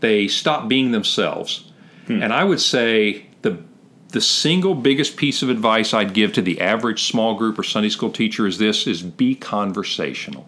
they 0.00 0.28
stop 0.28 0.68
being 0.68 0.92
themselves. 0.92 1.72
Hmm. 2.06 2.22
And 2.22 2.32
I 2.32 2.44
would 2.44 2.60
say 2.60 3.26
the 3.42 3.58
the 4.10 4.20
single 4.20 4.74
biggest 4.74 5.16
piece 5.16 5.42
of 5.42 5.48
advice 5.48 5.94
I'd 5.94 6.12
give 6.12 6.34
to 6.34 6.42
the 6.42 6.60
average 6.60 7.04
small 7.04 7.34
group 7.34 7.58
or 7.58 7.62
Sunday 7.62 7.88
school 7.88 8.10
teacher 8.10 8.46
is 8.46 8.58
this 8.58 8.86
is 8.86 9.00
be 9.00 9.34
conversational 9.34 10.46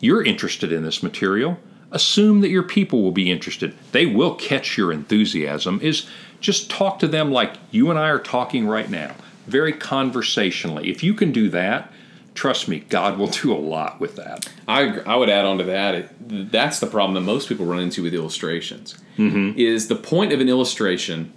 you're 0.00 0.24
interested 0.24 0.72
in 0.72 0.82
this 0.82 1.02
material. 1.02 1.58
Assume 1.90 2.40
that 2.40 2.50
your 2.50 2.62
people 2.62 3.02
will 3.02 3.12
be 3.12 3.30
interested. 3.30 3.74
They 3.92 4.06
will 4.06 4.34
catch 4.34 4.76
your 4.76 4.92
enthusiasm. 4.92 5.80
Is 5.80 6.06
just 6.40 6.70
talk 6.70 6.98
to 6.98 7.08
them 7.08 7.30
like 7.30 7.54
you 7.70 7.90
and 7.90 7.98
I 7.98 8.08
are 8.08 8.18
talking 8.18 8.66
right 8.66 8.90
now, 8.90 9.14
very 9.46 9.72
conversationally. 9.72 10.90
If 10.90 11.02
you 11.02 11.14
can 11.14 11.32
do 11.32 11.48
that, 11.50 11.92
trust 12.34 12.68
me, 12.68 12.80
God 12.80 13.16
will 13.16 13.28
do 13.28 13.52
a 13.52 13.56
lot 13.56 14.00
with 14.00 14.16
that. 14.16 14.48
I, 14.66 14.98
I 15.00 15.16
would 15.16 15.30
add 15.30 15.44
on 15.44 15.58
to 15.58 15.64
that. 15.64 16.10
That's 16.50 16.80
the 16.80 16.86
problem 16.86 17.14
that 17.14 17.20
most 17.20 17.48
people 17.48 17.64
run 17.64 17.80
into 17.80 18.02
with 18.02 18.12
illustrations. 18.12 18.98
Mm-hmm. 19.16 19.58
Is 19.58 19.88
the 19.88 19.96
point 19.96 20.32
of 20.32 20.40
an 20.40 20.48
illustration 20.48 21.32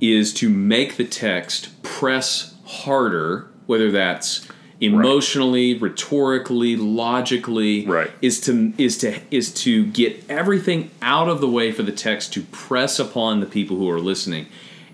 is 0.00 0.34
to 0.34 0.48
make 0.48 0.96
the 0.96 1.04
text 1.04 1.82
press 1.82 2.54
harder, 2.64 3.48
whether 3.66 3.90
that's 3.90 4.48
emotionally, 4.80 5.74
right. 5.74 5.82
rhetorically, 5.82 6.76
logically 6.76 7.86
right. 7.86 8.10
is 8.22 8.40
to 8.40 8.72
is 8.78 8.98
to 8.98 9.20
is 9.30 9.52
to 9.52 9.86
get 9.86 10.24
everything 10.28 10.90
out 11.02 11.28
of 11.28 11.40
the 11.40 11.48
way 11.48 11.70
for 11.70 11.82
the 11.82 11.92
text 11.92 12.32
to 12.32 12.42
press 12.44 12.98
upon 12.98 13.40
the 13.40 13.46
people 13.46 13.76
who 13.76 13.88
are 13.90 14.00
listening. 14.00 14.46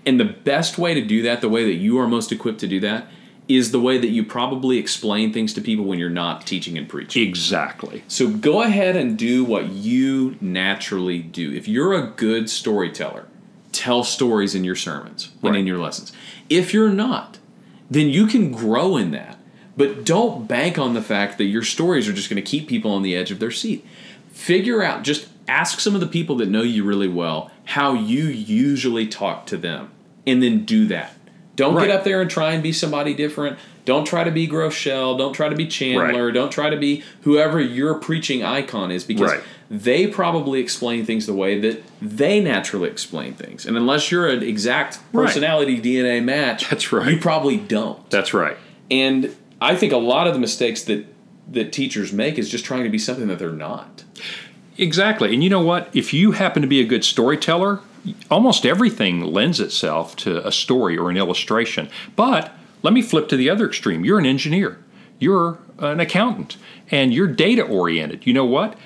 And 0.05 0.19
the 0.19 0.25
best 0.25 0.77
way 0.77 0.93
to 0.93 1.01
do 1.01 1.21
that, 1.23 1.41
the 1.41 1.49
way 1.49 1.65
that 1.65 1.75
you 1.75 1.99
are 1.99 2.07
most 2.07 2.31
equipped 2.31 2.59
to 2.61 2.67
do 2.67 2.79
that, 2.81 3.07
is 3.47 3.71
the 3.71 3.79
way 3.79 3.97
that 3.97 4.07
you 4.07 4.23
probably 4.23 4.77
explain 4.77 5.33
things 5.33 5.53
to 5.53 5.61
people 5.61 5.85
when 5.85 5.99
you're 5.99 6.09
not 6.09 6.45
teaching 6.45 6.77
and 6.77 6.87
preaching. 6.87 7.27
Exactly. 7.27 8.03
So 8.07 8.29
go 8.29 8.61
ahead 8.61 8.95
and 8.95 9.17
do 9.17 9.43
what 9.43 9.69
you 9.69 10.37
naturally 10.39 11.19
do. 11.19 11.53
If 11.53 11.67
you're 11.67 11.93
a 11.93 12.07
good 12.07 12.49
storyteller, 12.49 13.25
tell 13.71 14.03
stories 14.03 14.55
in 14.55 14.63
your 14.63 14.75
sermons 14.75 15.31
right. 15.41 15.49
and 15.49 15.57
in 15.57 15.67
your 15.67 15.77
lessons. 15.77 16.13
If 16.49 16.73
you're 16.73 16.89
not, 16.89 17.37
then 17.89 18.07
you 18.07 18.27
can 18.27 18.51
grow 18.51 18.97
in 18.97 19.11
that 19.11 19.37
but 19.77 20.03
don't 20.03 20.47
bank 20.47 20.77
on 20.77 20.93
the 20.93 21.01
fact 21.01 21.37
that 21.37 21.45
your 21.45 21.63
stories 21.63 22.09
are 22.09 22.13
just 22.13 22.29
going 22.29 22.41
to 22.43 22.49
keep 22.49 22.67
people 22.67 22.91
on 22.91 23.03
the 23.03 23.15
edge 23.15 23.31
of 23.31 23.39
their 23.39 23.51
seat. 23.51 23.85
Figure 24.31 24.83
out, 24.83 25.03
just 25.03 25.27
ask 25.47 25.79
some 25.79 25.93
of 25.95 26.01
the 26.01 26.07
people 26.07 26.35
that 26.37 26.49
know 26.49 26.61
you 26.63 26.83
really 26.83 27.07
well 27.07 27.51
how 27.65 27.93
you 27.93 28.25
usually 28.25 29.07
talk 29.07 29.45
to 29.45 29.57
them, 29.57 29.89
and 30.25 30.41
then 30.41 30.65
do 30.65 30.85
that. 30.87 31.13
Don't 31.55 31.75
Right. 31.75 31.87
get 31.87 31.95
up 31.97 32.03
there 32.03 32.21
and 32.21 32.29
try 32.29 32.51
and 32.53 32.61
be 32.63 32.71
somebody 32.71 33.13
different. 33.13 33.57
Don't 33.83 34.05
try 34.05 34.23
to 34.23 34.31
be 34.31 34.47
Groeschel. 34.47 35.17
Don't 35.17 35.33
try 35.33 35.49
to 35.49 35.55
be 35.55 35.65
Chandler. 35.65 36.25
Right. 36.25 36.33
Don't 36.33 36.51
try 36.51 36.69
to 36.69 36.77
be 36.77 37.03
whoever 37.21 37.59
your 37.59 37.95
preaching 37.95 38.43
icon 38.43 38.91
is 38.91 39.03
because 39.03 39.31
Right. 39.31 39.39
they 39.71 40.05
probably 40.07 40.59
explain 40.59 41.03
things 41.05 41.25
the 41.25 41.33
way 41.33 41.59
that 41.59 41.83
they 42.01 42.39
naturally 42.39 42.89
explain 42.89 43.33
things. 43.33 43.65
And 43.65 43.75
unless 43.77 44.11
you're 44.11 44.27
an 44.27 44.43
exact 44.43 44.99
personality 45.13 45.79
DNA 45.79 46.21
match, 46.21 46.69
That's 46.69 46.91
right. 46.91 47.09
you 47.13 47.17
probably 47.17 47.57
don't. 47.57 48.07
That's 48.09 48.33
right. 48.33 48.57
And 48.91 49.35
I 49.59 49.75
think 49.75 49.91
a 49.91 49.97
lot 49.97 50.27
of 50.27 50.33
the 50.33 50.39
mistakes 50.39 50.83
that 50.83 51.05
that 51.49 51.71
teachers 51.71 52.11
make 52.11 52.37
is 52.37 52.49
just 52.49 52.65
trying 52.65 52.83
to 52.83 52.89
be 52.89 52.99
something 52.99 53.27
that 53.27 53.39
they're 53.39 53.51
not. 53.51 54.03
Exactly. 54.77 55.33
And 55.33 55.43
you 55.43 55.49
know 55.49 55.61
what? 55.61 55.89
If 55.93 56.13
you 56.13 56.33
happen 56.33 56.61
to 56.61 56.67
be 56.67 56.81
a 56.81 56.85
good 56.85 57.03
storyteller, 57.03 57.79
almost 58.29 58.65
everything 58.65 59.21
lends 59.21 59.59
itself 59.59 60.15
to 60.17 60.45
a 60.45 60.51
story 60.51 60.97
or 60.97 61.09
an 61.09 61.17
illustration. 61.17 61.89
But 62.15 62.51
let 62.83 62.93
me 62.93 63.01
flip 63.01 63.27
to 63.29 63.37
the 63.37 63.49
other 63.49 63.65
extreme. 63.65 64.05
You're 64.05 64.19
an 64.19 64.25
engineer, 64.25 64.77
you're 65.19 65.57
an 65.79 65.99
accountant, 65.99 66.57
and 66.91 67.13
you're 67.13 67.27
data 67.27 67.63
oriented. 67.63 68.27
You 68.27 68.33
know 68.33 68.45
what? 68.45 68.77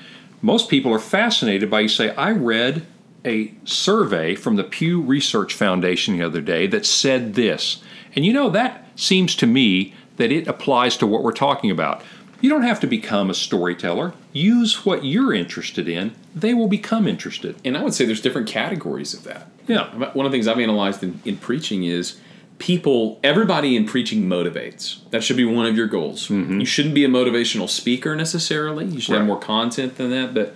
Most 0.41 0.69
people 0.69 0.93
are 0.93 0.99
fascinated 0.99 1.69
by 1.69 1.81
you 1.81 1.87
say, 1.87 2.15
I 2.15 2.31
read 2.31 2.85
a 3.23 3.53
survey 3.65 4.33
from 4.33 4.55
the 4.55 4.63
Pew 4.63 5.01
Research 5.01 5.53
Foundation 5.53 6.17
the 6.17 6.25
other 6.25 6.41
day 6.41 6.67
that 6.67 6.85
said 6.85 7.35
this. 7.35 7.81
And 8.15 8.25
you 8.25 8.33
know, 8.33 8.49
that 8.49 8.87
seems 8.95 9.35
to 9.35 9.45
me 9.45 9.93
that 10.17 10.31
it 10.31 10.47
applies 10.47 10.97
to 10.97 11.07
what 11.07 11.23
we're 11.23 11.31
talking 11.31 11.71
about. 11.71 12.03
You 12.41 12.49
don't 12.49 12.63
have 12.63 12.79
to 12.79 12.87
become 12.87 13.29
a 13.29 13.35
storyteller. 13.35 14.13
Use 14.33 14.85
what 14.85 15.05
you're 15.05 15.33
interested 15.33 15.87
in. 15.87 16.13
They 16.35 16.53
will 16.55 16.67
become 16.67 17.07
interested. 17.07 17.55
And 17.63 17.77
I 17.77 17.83
would 17.83 17.93
say 17.93 18.05
there's 18.05 18.21
different 18.21 18.47
categories 18.47 19.13
of 19.13 19.23
that. 19.25 19.47
Yeah. 19.67 19.93
One 20.13 20.25
of 20.25 20.31
the 20.31 20.35
things 20.35 20.47
I've 20.47 20.59
analyzed 20.59 21.03
in, 21.03 21.21
in 21.23 21.37
preaching 21.37 21.83
is 21.83 22.19
people, 22.57 23.19
everybody 23.23 23.75
in 23.75 23.85
preaching 23.85 24.23
motivates. 24.23 25.07
That 25.11 25.23
should 25.23 25.37
be 25.37 25.45
one 25.45 25.67
of 25.67 25.77
your 25.77 25.87
goals. 25.87 26.29
Mm-hmm. 26.29 26.61
You 26.61 26.65
shouldn't 26.65 26.95
be 26.95 27.05
a 27.05 27.09
motivational 27.09 27.69
speaker 27.69 28.15
necessarily. 28.15 28.85
You 28.85 28.99
should 28.99 29.15
have 29.15 29.25
more 29.25 29.39
content 29.39 29.97
than 29.97 30.09
that. 30.09 30.33
But 30.33 30.55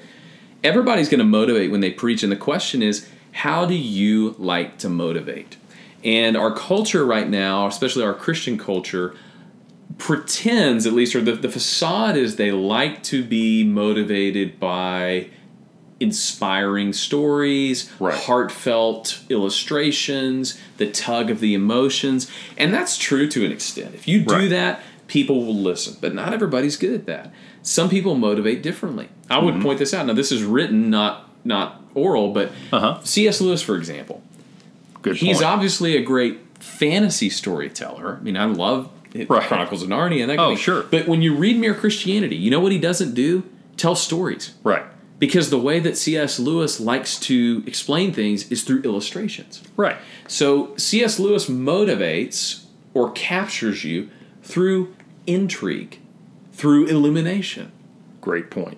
everybody's 0.64 1.08
going 1.08 1.20
to 1.20 1.26
motivate 1.26 1.70
when 1.70 1.82
they 1.82 1.92
preach. 1.92 2.24
And 2.24 2.32
the 2.32 2.38
question 2.38 2.82
is, 2.82 3.08
how 3.32 3.66
do 3.66 3.76
you 3.76 4.36
like 4.40 4.80
to 4.80 4.90
motivate? 4.90 5.58
And 6.04 6.36
our 6.36 6.54
culture 6.54 7.06
right 7.06 7.30
now, 7.30 7.68
especially 7.68 8.04
our 8.04 8.14
Christian 8.14 8.58
culture, 8.58 9.16
pretends, 9.98 10.86
at 10.86 10.94
least, 10.94 11.16
or 11.16 11.22
the, 11.22 11.34
the 11.34 11.50
facade 11.50 12.18
is 12.18 12.36
they 12.36 12.52
like 12.52 13.02
to 13.04 13.24
be 13.24 13.64
motivated 13.64 14.60
by 14.60 15.28
inspiring 16.00 16.92
stories, 16.94 17.90
Right. 18.00 18.14
heartfelt 18.14 19.20
illustrations, 19.30 20.60
the 20.78 20.88
tug 20.92 21.30
of 21.32 21.40
the 21.40 21.54
emotions. 21.54 22.30
And 22.58 22.74
that's 22.74 22.98
true 22.98 23.28
to 23.30 23.46
an 23.46 23.52
extent. 23.52 23.96
If 23.96 24.08
you 24.08 24.22
do 24.22 24.34
Right. 24.34 24.50
that, 24.50 24.84
people 25.08 25.46
will 25.46 25.56
listen. 25.56 25.96
But 26.02 26.14
not 26.14 26.34
everybody's 26.34 26.76
good 26.78 26.94
at 26.94 27.06
that. 27.06 27.34
Some 27.64 27.90
people 27.90 28.16
motivate 28.16 28.62
differently. 28.62 29.08
I 29.30 29.36
Mm-hmm. 29.38 29.46
would 29.46 29.62
point 29.62 29.80
this 29.80 29.94
out. 29.94 30.06
Now 30.06 30.14
this 30.14 30.32
is 30.32 30.44
written, 30.44 30.90
not 30.90 31.22
not 31.48 31.82
oral, 31.94 32.34
but 32.34 32.52
Uh-huh. 32.74 32.98
C.S. 33.04 33.40
Lewis, 33.40 33.62
for 33.62 33.76
example. 33.78 34.22
Good 35.04 35.18
He's 35.18 35.38
point. 35.38 35.46
obviously 35.48 35.96
a 35.96 36.02
great 36.02 36.40
fantasy 36.60 37.30
storyteller. 37.30 38.18
I 38.20 38.24
mean, 38.24 38.36
I 38.36 38.46
love 38.46 38.90
Right. 39.30 39.42
Chronicles 39.48 39.82
of 39.82 39.90
Narnia 39.90 40.22
and 40.22 40.30
that. 40.30 40.38
kind 40.38 40.40
Oh, 40.48 40.52
of 40.52 40.58
thing. 40.58 40.64
sure. 40.64 40.84
But 40.84 41.08
when 41.08 41.22
you 41.22 41.34
read 41.36 41.58
Mere 41.58 41.74
Christianity, 41.74 42.36
you 42.36 42.52
know 42.52 42.60
what 42.60 42.72
he 42.72 42.78
doesn't 42.80 43.14
do? 43.14 43.44
Tell 43.78 43.96
stories. 43.96 44.54
right. 44.64 44.84
Because 45.18 45.50
the 45.50 45.58
way 45.58 45.80
that 45.80 45.96
C.S. 45.98 46.40
Lewis 46.40 46.82
likes 46.82 47.18
to 47.22 47.64
explain 47.66 48.12
things 48.12 48.52
is 48.52 48.64
through 48.64 48.82
illustrations. 48.82 49.64
Right. 49.78 49.96
So 50.28 50.76
C.S. 50.76 51.20
Lewis 51.20 51.50
motivates 51.50 52.66
or 52.94 53.12
captures 53.12 53.86
you 53.86 54.10
through 54.44 54.94
intrigue, 55.26 56.00
through 56.52 56.88
illumination. 56.88 57.72
Great 58.20 58.52
point. 58.52 58.78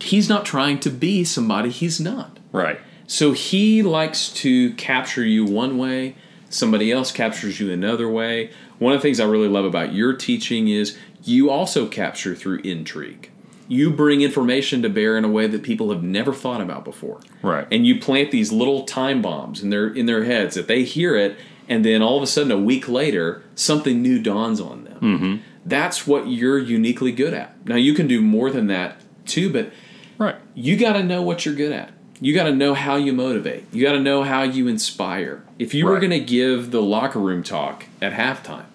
He's 0.00 0.28
not 0.28 0.44
trying 0.44 0.80
to 0.80 0.90
be 0.90 1.24
somebody 1.24 1.70
he's 1.70 1.98
not. 1.98 2.38
Right. 2.52 2.78
So 3.06 3.32
he 3.32 3.82
likes 3.82 4.28
to 4.34 4.72
capture 4.74 5.24
you 5.24 5.44
one 5.46 5.78
way, 5.78 6.14
somebody 6.50 6.92
else 6.92 7.10
captures 7.10 7.58
you 7.58 7.70
another 7.72 8.08
way. 8.08 8.50
One 8.82 8.92
of 8.94 8.98
the 8.98 9.02
things 9.02 9.20
I 9.20 9.26
really 9.26 9.46
love 9.48 9.64
about 9.64 9.94
your 9.94 10.12
teaching 10.12 10.66
is 10.66 10.98
you 11.22 11.50
also 11.50 11.86
capture 11.86 12.34
through 12.34 12.58
intrigue. 12.64 13.30
You 13.68 13.90
bring 13.90 14.22
information 14.22 14.82
to 14.82 14.88
bear 14.88 15.16
in 15.16 15.24
a 15.24 15.28
way 15.28 15.46
that 15.46 15.62
people 15.62 15.90
have 15.92 16.02
never 16.02 16.32
thought 16.34 16.60
about 16.60 16.84
before. 16.84 17.20
Right. 17.42 17.66
And 17.70 17.86
you 17.86 18.00
plant 18.00 18.32
these 18.32 18.50
little 18.50 18.82
time 18.82 19.22
bombs 19.22 19.62
in 19.62 19.70
their 19.70 19.86
in 19.88 20.06
their 20.06 20.24
heads 20.24 20.56
that 20.56 20.66
they 20.66 20.82
hear 20.82 21.14
it 21.16 21.38
and 21.68 21.84
then 21.84 22.02
all 22.02 22.16
of 22.16 22.24
a 22.24 22.26
sudden 22.26 22.50
a 22.50 22.58
week 22.58 22.88
later 22.88 23.44
something 23.54 24.02
new 24.02 24.20
dawns 24.20 24.60
on 24.60 24.82
them. 24.82 24.98
Mm-hmm. 25.00 25.36
That's 25.64 26.04
what 26.06 26.26
you're 26.26 26.58
uniquely 26.58 27.12
good 27.12 27.34
at. 27.34 27.64
Now 27.64 27.76
you 27.76 27.94
can 27.94 28.08
do 28.08 28.20
more 28.20 28.50
than 28.50 28.66
that 28.66 29.00
too, 29.26 29.50
but 29.52 29.72
Right. 30.18 30.36
you 30.54 30.76
got 30.76 30.94
to 30.94 31.04
know 31.04 31.22
what 31.22 31.46
you're 31.46 31.54
good 31.54 31.72
at. 31.72 31.92
You 32.20 32.34
got 32.34 32.44
to 32.44 32.54
know 32.54 32.74
how 32.74 32.96
you 32.96 33.12
motivate. 33.12 33.64
You 33.72 33.82
got 33.84 33.92
to 33.92 34.00
know 34.00 34.22
how 34.22 34.42
you 34.42 34.68
inspire. 34.68 35.44
If 35.58 35.72
you 35.72 35.86
were 35.86 35.98
going 35.98 36.10
to 36.10 36.20
give 36.20 36.70
the 36.70 36.82
locker 36.82 37.18
room 37.18 37.42
talk 37.42 37.86
at 38.00 38.12
halftime, 38.12 38.66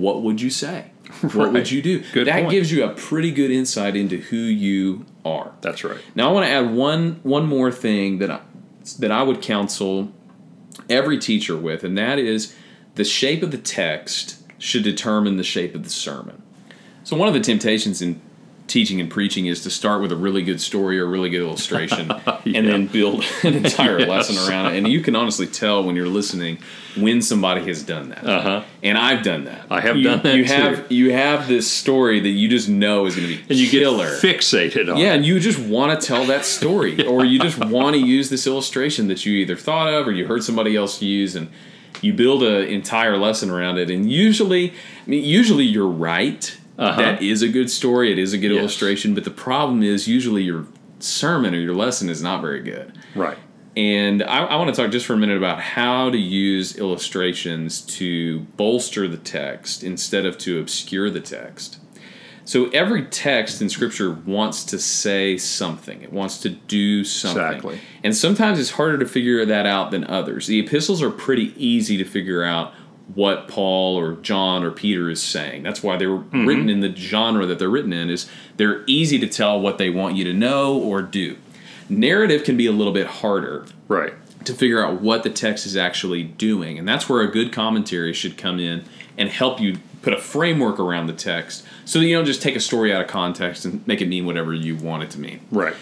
what 0.00 0.22
would 0.22 0.40
you 0.40 0.50
say? 0.50 0.90
What 1.32 1.52
would 1.52 1.70
you 1.70 1.80
do? 1.80 2.02
Good 2.12 2.26
that 2.26 2.40
point. 2.40 2.50
gives 2.50 2.72
you 2.72 2.84
a 2.84 2.90
pretty 2.94 3.30
good 3.30 3.50
insight 3.50 3.94
into 3.94 4.16
who 4.16 4.36
you 4.36 5.06
are. 5.24 5.52
That's 5.60 5.84
right. 5.84 6.00
Now 6.14 6.30
I 6.30 6.32
want 6.32 6.46
to 6.46 6.50
add 6.50 6.74
one 6.74 7.20
one 7.22 7.46
more 7.46 7.70
thing 7.70 8.18
that 8.18 8.30
I, 8.30 8.40
that 8.98 9.12
I 9.12 9.22
would 9.22 9.40
counsel 9.40 10.10
every 10.90 11.18
teacher 11.18 11.56
with, 11.56 11.84
and 11.84 11.96
that 11.96 12.18
is 12.18 12.54
the 12.94 13.04
shape 13.04 13.42
of 13.42 13.50
the 13.50 13.58
text 13.58 14.42
should 14.58 14.82
determine 14.82 15.36
the 15.36 15.44
shape 15.44 15.74
of 15.74 15.84
the 15.84 15.90
sermon. 15.90 16.42
So 17.04 17.16
one 17.16 17.28
of 17.28 17.34
the 17.34 17.40
temptations 17.40 18.00
in 18.00 18.20
teaching 18.66 18.98
and 18.98 19.10
preaching 19.10 19.44
is 19.46 19.62
to 19.62 19.70
start 19.70 20.00
with 20.00 20.10
a 20.10 20.16
really 20.16 20.42
good 20.42 20.58
story 20.60 20.98
or 20.98 21.04
a 21.04 21.08
really 21.08 21.28
good 21.28 21.42
illustration 21.42 22.10
and 22.46 22.66
then 22.66 22.86
build 22.86 23.22
an 23.42 23.54
entire 23.54 23.98
Yes. 24.00 24.08
lesson 24.08 24.48
around 24.48 24.72
it. 24.74 24.78
And 24.78 24.88
you 24.88 25.00
can 25.00 25.14
honestly 25.14 25.46
tell 25.46 25.84
when 25.84 25.94
you're 25.96 26.08
listening 26.08 26.58
when 26.96 27.20
somebody 27.20 27.60
has 27.66 27.82
done 27.82 28.08
that. 28.08 28.24
Uh-huh. 28.24 28.62
And 28.82 28.96
I've 28.96 29.22
done 29.22 29.44
that. 29.44 29.66
I 29.70 29.80
have 29.82 29.96
You- 29.96 30.04
done 30.04 30.22
that 30.22 30.34
You 30.36 30.44
too. 30.46 30.52
have 30.52 30.90
you 30.90 31.12
have 31.12 31.46
this 31.46 31.70
story 31.70 32.20
that 32.20 32.28
you 32.28 32.48
just 32.48 32.68
know 32.68 33.04
is 33.04 33.14
going 33.16 33.28
to 33.28 33.34
be 33.36 33.42
And 33.50 33.58
you 33.58 33.68
killer. 33.68 34.18
get 34.20 34.36
fixated 34.38 34.90
on 34.90 34.96
Yeah, 34.98 35.12
and 35.12 35.26
you 35.26 35.38
just 35.40 35.58
want 35.58 36.00
to 36.00 36.06
tell 36.06 36.24
that 36.26 36.44
story, 36.46 37.06
or 37.06 37.24
you 37.24 37.38
just 37.38 37.58
want 37.62 37.94
to 37.96 38.00
use 38.00 38.30
this 38.30 38.46
illustration 38.46 39.08
that 39.08 39.26
you 39.26 39.34
either 39.34 39.56
thought 39.56 39.92
of 39.92 40.08
or 40.08 40.12
you 40.12 40.26
heard 40.26 40.42
somebody 40.42 40.74
else 40.74 41.02
use, 41.02 41.36
and 41.36 41.48
you 42.00 42.12
build 42.14 42.42
an 42.42 42.64
entire 42.68 43.16
lesson 43.18 43.50
around 43.50 43.78
it. 43.78 43.90
And 43.90 44.10
usually, 44.10 44.70
I 44.70 45.10
mean, 45.10 45.22
usually 45.24 45.64
you're 45.64 45.86
right. 45.86 46.56
Uh-huh. 46.78 47.00
That 47.00 47.22
is 47.22 47.42
a 47.42 47.48
good 47.48 47.70
story. 47.70 48.10
It 48.12 48.18
is 48.18 48.32
a 48.32 48.38
good 48.38 48.50
Yes. 48.50 48.58
illustration. 48.60 49.14
But 49.14 49.24
the 49.24 49.30
problem 49.30 49.82
is, 49.82 50.08
usually 50.08 50.42
your 50.42 50.66
sermon 50.98 51.54
or 51.54 51.58
your 51.58 51.74
lesson 51.74 52.08
is 52.08 52.22
not 52.22 52.40
very 52.40 52.60
good. 52.62 52.92
Right. 53.14 53.38
And 53.76 54.22
I, 54.22 54.44
I 54.44 54.56
want 54.56 54.74
to 54.74 54.80
talk 54.80 54.92
just 54.92 55.04
for 55.06 55.14
a 55.14 55.16
minute 55.16 55.36
about 55.36 55.60
how 55.60 56.08
to 56.10 56.18
use 56.18 56.76
illustrations 56.78 57.80
to 57.98 58.40
bolster 58.56 59.08
the 59.08 59.16
text 59.16 59.82
instead 59.82 60.24
of 60.26 60.38
to 60.38 60.60
obscure 60.60 61.10
the 61.10 61.20
text. 61.20 61.78
So 62.46 62.68
every 62.70 63.04
text 63.06 63.62
in 63.62 63.68
Scripture 63.70 64.12
wants 64.12 64.64
to 64.66 64.78
say 64.78 65.38
something. 65.38 66.02
It 66.02 66.12
wants 66.12 66.38
to 66.40 66.50
do 66.50 67.02
something. 67.02 67.42
Exactly. 67.42 67.80
And 68.04 68.14
sometimes 68.14 68.60
it's 68.60 68.70
harder 68.72 68.98
to 68.98 69.06
figure 69.06 69.44
that 69.46 69.64
out 69.66 69.90
than 69.90 70.04
others. 70.04 70.46
The 70.46 70.60
epistles 70.60 71.02
are 71.02 71.10
pretty 71.10 71.54
easy 71.56 71.96
to 71.96 72.04
figure 72.04 72.44
out 72.44 72.74
what 73.14 73.48
Paul 73.48 73.96
or 73.98 74.14
John 74.14 74.62
or 74.62 74.70
Peter 74.70 75.10
is 75.10 75.22
saying. 75.22 75.62
That's 75.62 75.82
why 75.82 75.96
they 75.96 76.06
were 76.06 76.18
mm-hmm. 76.18 76.46
written 76.46 76.70
in 76.70 76.80
the 76.80 76.94
genre 76.94 77.44
that 77.46 77.58
they're 77.58 77.68
written 77.68 77.92
in 77.92 78.08
is 78.08 78.28
they're 78.56 78.82
easy 78.86 79.18
to 79.18 79.26
tell 79.26 79.60
what 79.60 79.78
they 79.78 79.90
want 79.90 80.16
you 80.16 80.24
to 80.24 80.32
know 80.32 80.78
or 80.78 81.02
do. 81.02 81.36
Narrative 81.88 82.44
can 82.44 82.56
be 82.56 82.66
a 82.66 82.72
little 82.72 82.92
bit 82.92 83.06
harder 83.06 83.66
Right. 83.88 84.14
to 84.46 84.54
figure 84.54 84.84
out 84.84 85.02
what 85.02 85.22
the 85.22 85.30
text 85.30 85.66
is 85.66 85.76
actually 85.76 86.22
doing. 86.22 86.78
And 86.78 86.88
that's 86.88 87.08
where 87.08 87.20
a 87.20 87.30
good 87.30 87.52
commentary 87.52 88.14
should 88.14 88.38
come 88.38 88.58
in 88.58 88.84
and 89.18 89.28
help 89.28 89.60
you 89.60 89.76
put 90.00 90.14
a 90.14 90.18
framework 90.18 90.78
around 90.80 91.06
the 91.06 91.12
text 91.12 91.64
so 91.84 91.98
that 91.98 92.06
you 92.06 92.16
don't 92.16 92.24
just 92.24 92.42
take 92.42 92.56
a 92.56 92.60
story 92.60 92.92
out 92.92 93.02
of 93.02 93.08
context 93.08 93.64
and 93.64 93.86
make 93.86 94.00
it 94.00 94.08
mean 94.08 94.24
whatever 94.26 94.54
you 94.54 94.76
want 94.76 95.02
it 95.02 95.10
to 95.10 95.20
mean. 95.20 95.40
Right. 95.50 95.74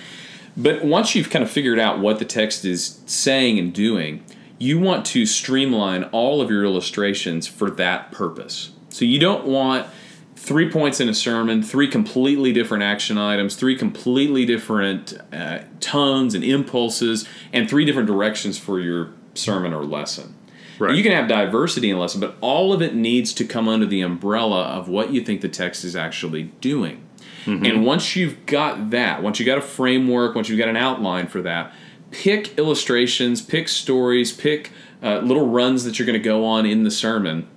But 0.57 0.85
once 0.85 1.15
you've 1.15 1.31
kind 1.31 1.43
of 1.43 1.51
figured 1.51 1.79
out 1.79 1.99
what 1.99 2.19
the 2.19 2.25
text 2.25 2.65
is 2.65 3.01
saying 3.07 3.59
and 3.59 3.73
doing, 3.73 4.23
you 4.63 4.79
want 4.79 5.05
to 5.05 5.27
streamline 5.27 6.05
all 6.05 6.41
of 6.41 6.49
your 6.49 6.65
illustrations 6.65 7.49
for 7.49 7.69
that 7.69 8.13
purpose. 8.13 8.71
So 8.91 9.05
you 9.05 9.19
don't 9.19 9.45
want 9.45 9.89
three 10.37 10.71
points 10.71 11.01
in 11.01 11.09
a 11.09 11.15
sermon, 11.15 11.63
three 11.63 11.89
completely 11.89 12.53
different 12.53 12.85
action 12.85 13.19
items, 13.19 13.57
three 13.57 13.77
completely 13.77 14.45
different 14.47 15.19
uh, 15.33 15.61
tones 15.81 16.35
and 16.35 16.45
impulses, 16.45 17.29
and 17.53 17.69
three 17.69 17.85
different 17.85 18.07
directions 18.07 18.57
for 18.57 18.79
your 18.79 19.13
sermon 19.35 19.73
or 19.73 19.85
lesson. 19.85 20.37
Right. 20.79 20.95
You 20.95 21.03
can 21.03 21.13
have 21.13 21.29
diversity 21.29 21.91
in 21.91 21.99
lesson, 21.99 22.21
but 22.21 22.37
all 22.41 22.73
of 22.73 22.83
it 22.83 22.95
needs 22.95 23.33
to 23.35 23.45
come 23.45 23.69
under 23.69 23.87
the 23.87 24.01
umbrella 24.01 24.63
of 24.63 24.89
what 24.89 25.13
you 25.13 25.23
think 25.23 25.41
the 25.41 25.49
text 25.49 25.85
is 25.85 25.97
actually 25.97 26.45
doing. 26.61 27.05
And 27.67 27.85
once 27.85 28.15
you've 28.15 28.47
got 28.47 28.91
that, 28.91 29.23
once 29.23 29.39
you've 29.39 29.47
got 29.47 29.59
a 29.59 29.63
framework, 29.63 30.37
once 30.37 30.49
you've 30.49 30.59
got 30.59 30.69
an 30.69 30.77
outline 30.77 31.27
for 31.27 31.43
that, 31.43 31.73
pick 32.13 32.57
illustrations, 32.59 33.43
pick 33.43 33.69
stories, 33.69 34.31
pick 34.33 34.71
uh, 35.03 35.19
little 35.19 35.49
runs 35.49 35.83
that 35.85 35.99
you're 35.99 36.07
going 36.07 36.19
to 36.19 36.25
go 36.25 36.45
on 36.45 36.65
in 36.65 36.85
the 36.85 36.91
sermon 36.91 37.49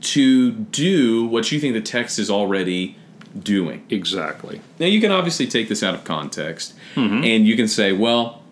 to 0.00 0.52
do 0.52 1.26
what 1.26 1.50
you 1.50 1.58
think 1.58 1.72
the 1.72 1.80
text 1.80 2.18
is 2.18 2.30
already 2.30 2.96
doing. 3.38 3.84
Exactly. 3.88 4.60
Now, 4.78 4.86
you 4.86 5.00
can 5.00 5.10
obviously 5.10 5.46
take 5.46 5.68
this 5.68 5.82
out 5.82 5.94
of 5.94 6.04
context 6.04 6.74
and 6.96 7.46
you 7.46 7.56
can 7.56 7.68
say, 7.68 7.92
well, 7.92 8.42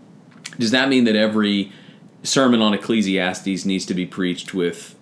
does 0.59 0.70
that 0.70 0.89
mean 0.89 1.05
that 1.05 1.16
every 1.16 1.72
sermon 2.22 2.61
on 2.62 2.74
Ecclesiastes 2.74 3.64
needs 3.64 3.85
to 3.87 3.95
be 3.95 4.07
preached 4.07 4.55
with 4.55 4.95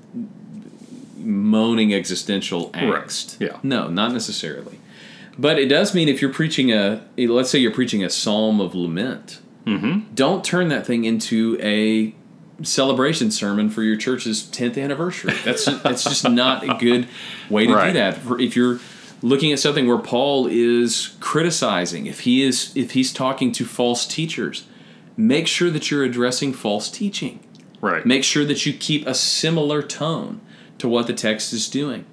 moaning 1.16 1.94
existential 1.94 2.70
angst? 2.70 3.38
Yeah. 3.40 3.58
No, 3.62 3.88
not 3.88 4.12
necessarily. 4.12 4.78
But 5.38 5.58
it 5.58 5.66
does 5.66 5.94
mean 5.94 6.08
if 6.08 6.20
you're 6.20 6.32
preaching 6.32 6.72
a, 6.72 7.02
let's 7.16 7.50
say 7.50 7.58
you're 7.58 7.72
preaching 7.72 8.04
a 8.04 8.10
psalm 8.10 8.60
of 8.60 8.74
lament, 8.74 9.40
Mm-hmm. 9.66 10.14
don't 10.14 10.44
turn 10.44 10.68
that 10.68 10.86
thing 10.86 11.04
into 11.04 11.56
a 11.60 12.14
celebration 12.64 13.30
sermon 13.30 13.70
for 13.70 13.82
your 13.82 13.96
church's 13.96 14.42
10th 14.44 14.80
anniversary. 14.82 15.34
That's 15.44 15.64
that's 15.82 16.04
just 16.04 16.28
not 16.28 16.62
a 16.68 16.74
good 16.74 17.08
way 17.50 17.66
to 17.66 17.74
Right. 17.74 17.88
do 17.88 17.92
that. 17.94 18.18
If 18.40 18.56
you're 18.56 18.80
looking 19.22 19.52
at 19.52 19.58
something 19.60 19.86
where 19.86 19.98
Paul 19.98 20.46
is 20.50 21.16
criticizing, 21.20 22.06
if 22.06 22.20
he 22.20 22.42
is 22.42 22.72
if 22.76 22.92
he's 22.92 23.12
talking 23.12 23.52
to 23.52 23.64
false 23.64 24.06
teachers, 24.06 24.64
make 25.16 25.46
sure 25.46 25.70
that 25.70 25.90
you're 25.90 26.04
addressing 26.04 26.52
false 26.52 26.90
teaching. 26.90 27.40
Right. 27.80 28.04
Make 28.06 28.22
sure 28.24 28.44
that 28.44 28.64
you 28.66 28.72
keep 28.72 29.06
a 29.06 29.14
similar 29.14 29.82
tone 29.82 30.40
to 30.78 30.88
what 30.88 31.06
the 31.06 31.12
text 31.14 31.52
is 31.52 31.68
doing. 31.68 32.04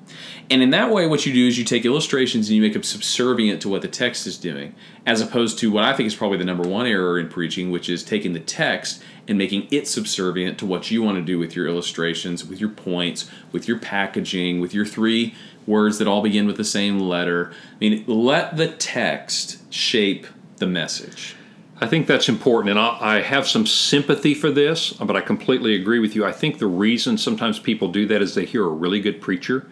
And 0.49 0.63
in 0.63 0.71
that 0.71 0.91
way, 0.91 1.05
what 1.05 1.25
you 1.25 1.33
do 1.33 1.47
is 1.47 1.57
you 1.57 1.63
take 1.63 1.85
illustrations 1.85 2.49
and 2.49 2.55
you 2.55 2.61
make 2.61 2.73
them 2.73 2.83
subservient 2.83 3.61
to 3.61 3.69
what 3.69 3.81
the 3.81 3.87
text 3.87 4.25
is 4.25 4.37
doing, 4.37 4.73
as 5.05 5.21
opposed 5.21 5.59
to 5.59 5.71
what 5.71 5.83
I 5.83 5.93
think 5.93 6.07
is 6.07 6.15
probably 6.15 6.37
the 6.37 6.45
number 6.45 6.67
one 6.67 6.87
error 6.87 7.19
in 7.19 7.29
preaching, 7.29 7.69
which 7.69 7.89
is 7.89 8.03
taking 8.03 8.33
the 8.33 8.39
text 8.39 9.03
and 9.27 9.37
making 9.37 9.67
it 9.69 9.87
subservient 9.87 10.57
to 10.59 10.65
what 10.65 10.89
you 10.89 11.03
want 11.03 11.17
to 11.17 11.21
do 11.21 11.37
with 11.37 11.55
your 11.55 11.67
illustrations, 11.67 12.43
with 12.43 12.59
your 12.59 12.69
points, 12.69 13.29
with 13.51 13.67
your 13.67 13.77
packaging, 13.77 14.59
with 14.59 14.73
your 14.73 14.85
three 14.85 15.35
words 15.67 15.99
that 15.99 16.07
all 16.07 16.23
begin 16.23 16.47
with 16.47 16.57
the 16.57 16.63
same 16.63 16.99
letter. 16.99 17.53
I 17.73 17.77
mean, 17.79 18.03
let 18.07 18.57
the 18.57 18.69
text 18.69 19.71
shape 19.71 20.25
the 20.57 20.65
message. 20.65 21.35
I 21.81 21.87
think 21.87 22.07
that's 22.07 22.27
important, 22.27 22.71
and 22.71 22.79
I, 22.79 23.21
have 23.21 23.47
some 23.47 23.65
sympathy 23.65 24.33
for 24.33 24.51
this, 24.51 24.91
but 24.91 25.15
I 25.15 25.21
completely 25.21 25.75
agree 25.75 25.99
with 25.99 26.13
you. 26.13 26.25
I 26.25 26.33
think 26.33 26.59
the 26.59 26.67
reason 26.67 27.17
sometimes 27.17 27.57
people 27.57 27.89
do 27.89 28.05
that 28.07 28.21
is 28.21 28.35
they 28.35 28.45
hear 28.45 28.65
a 28.65 28.69
really 28.69 28.99
good 28.99 29.21
preacher 29.21 29.69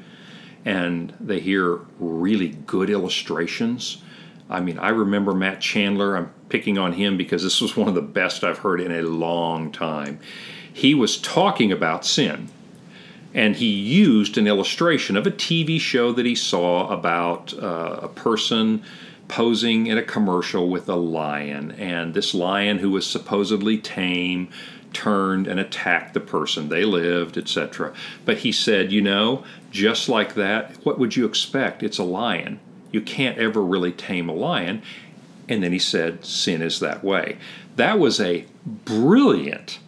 and 0.68 1.13
they 1.22 1.39
hear 1.39 1.80
really 1.97 2.49
good 2.49 2.89
illustrations. 2.89 4.01
I 4.49 4.59
mean, 4.59 4.78
I 4.78 4.89
remember 4.89 5.34
Matt 5.34 5.61
Chandler. 5.61 6.18
I'm 6.18 6.34
picking 6.49 6.78
on 6.78 6.91
him 6.91 7.15
because 7.15 7.41
this 7.41 7.61
was 7.61 7.78
one 7.78 7.88
of 7.88 7.95
the 7.95 8.01
best 8.01 8.43
I've 8.43 8.57
heard 8.57 8.82
in 8.82 8.91
a 8.91 9.01
long 9.01 9.72
time. 9.72 10.20
He 10.72 10.93
was 10.93 11.20
talking 11.20 11.72
about 11.72 12.05
sin, 12.05 12.49
and 13.34 13.55
he 13.55 13.70
used 13.70 14.38
an 14.38 14.45
illustration 14.45 15.15
of 15.15 15.26
a 15.26 15.32
TV 15.32 15.80
show 15.80 16.11
that 16.11 16.26
he 16.26 16.36
saw 16.36 16.89
about 16.89 17.53
uh, 17.53 17.99
a 18.01 18.09
person 18.09 18.84
posing 19.30 19.88
in 19.88 19.97
a 19.97 20.03
commercial 20.03 20.68
with 20.68 20.89
a 20.89 20.95
lion, 20.95 21.72
and 21.72 22.13
this 22.13 22.34
lion 22.34 22.80
who 22.80 22.91
was 22.91 23.07
supposedly 23.07 23.78
tame 23.78 24.49
turned 24.94 25.48
and 25.48 25.60
attacked 25.60 26.14
the 26.14 26.20
person. 26.20 26.70
They 26.70 26.86
lived, 26.86 27.38
etc. 27.38 27.94
But 28.26 28.40
he 28.40 28.52
said, 28.52 28.92
you 28.92 29.02
know, 29.02 29.44
just 29.72 30.10
like 30.10 30.36
that, 30.36 30.76
what 30.84 31.00
would 31.00 31.16
you 31.16 31.26
expect? 31.26 31.84
It's 31.84 31.98
a 31.98 32.04
lion. 32.04 32.60
You 32.92 33.02
can't 33.02 33.38
ever 33.38 33.62
really 33.62 33.92
tame 33.92 34.30
a 34.30 34.34
lion. 34.34 34.82
And 35.50 35.64
then 35.64 35.72
he 35.72 35.80
said, 35.80 36.26
sin 36.26 36.62
is 36.62 36.80
that 36.80 37.04
way. 37.04 37.38
That 37.76 38.00
was 38.00 38.20
a 38.20 38.46
brilliant 38.66 39.80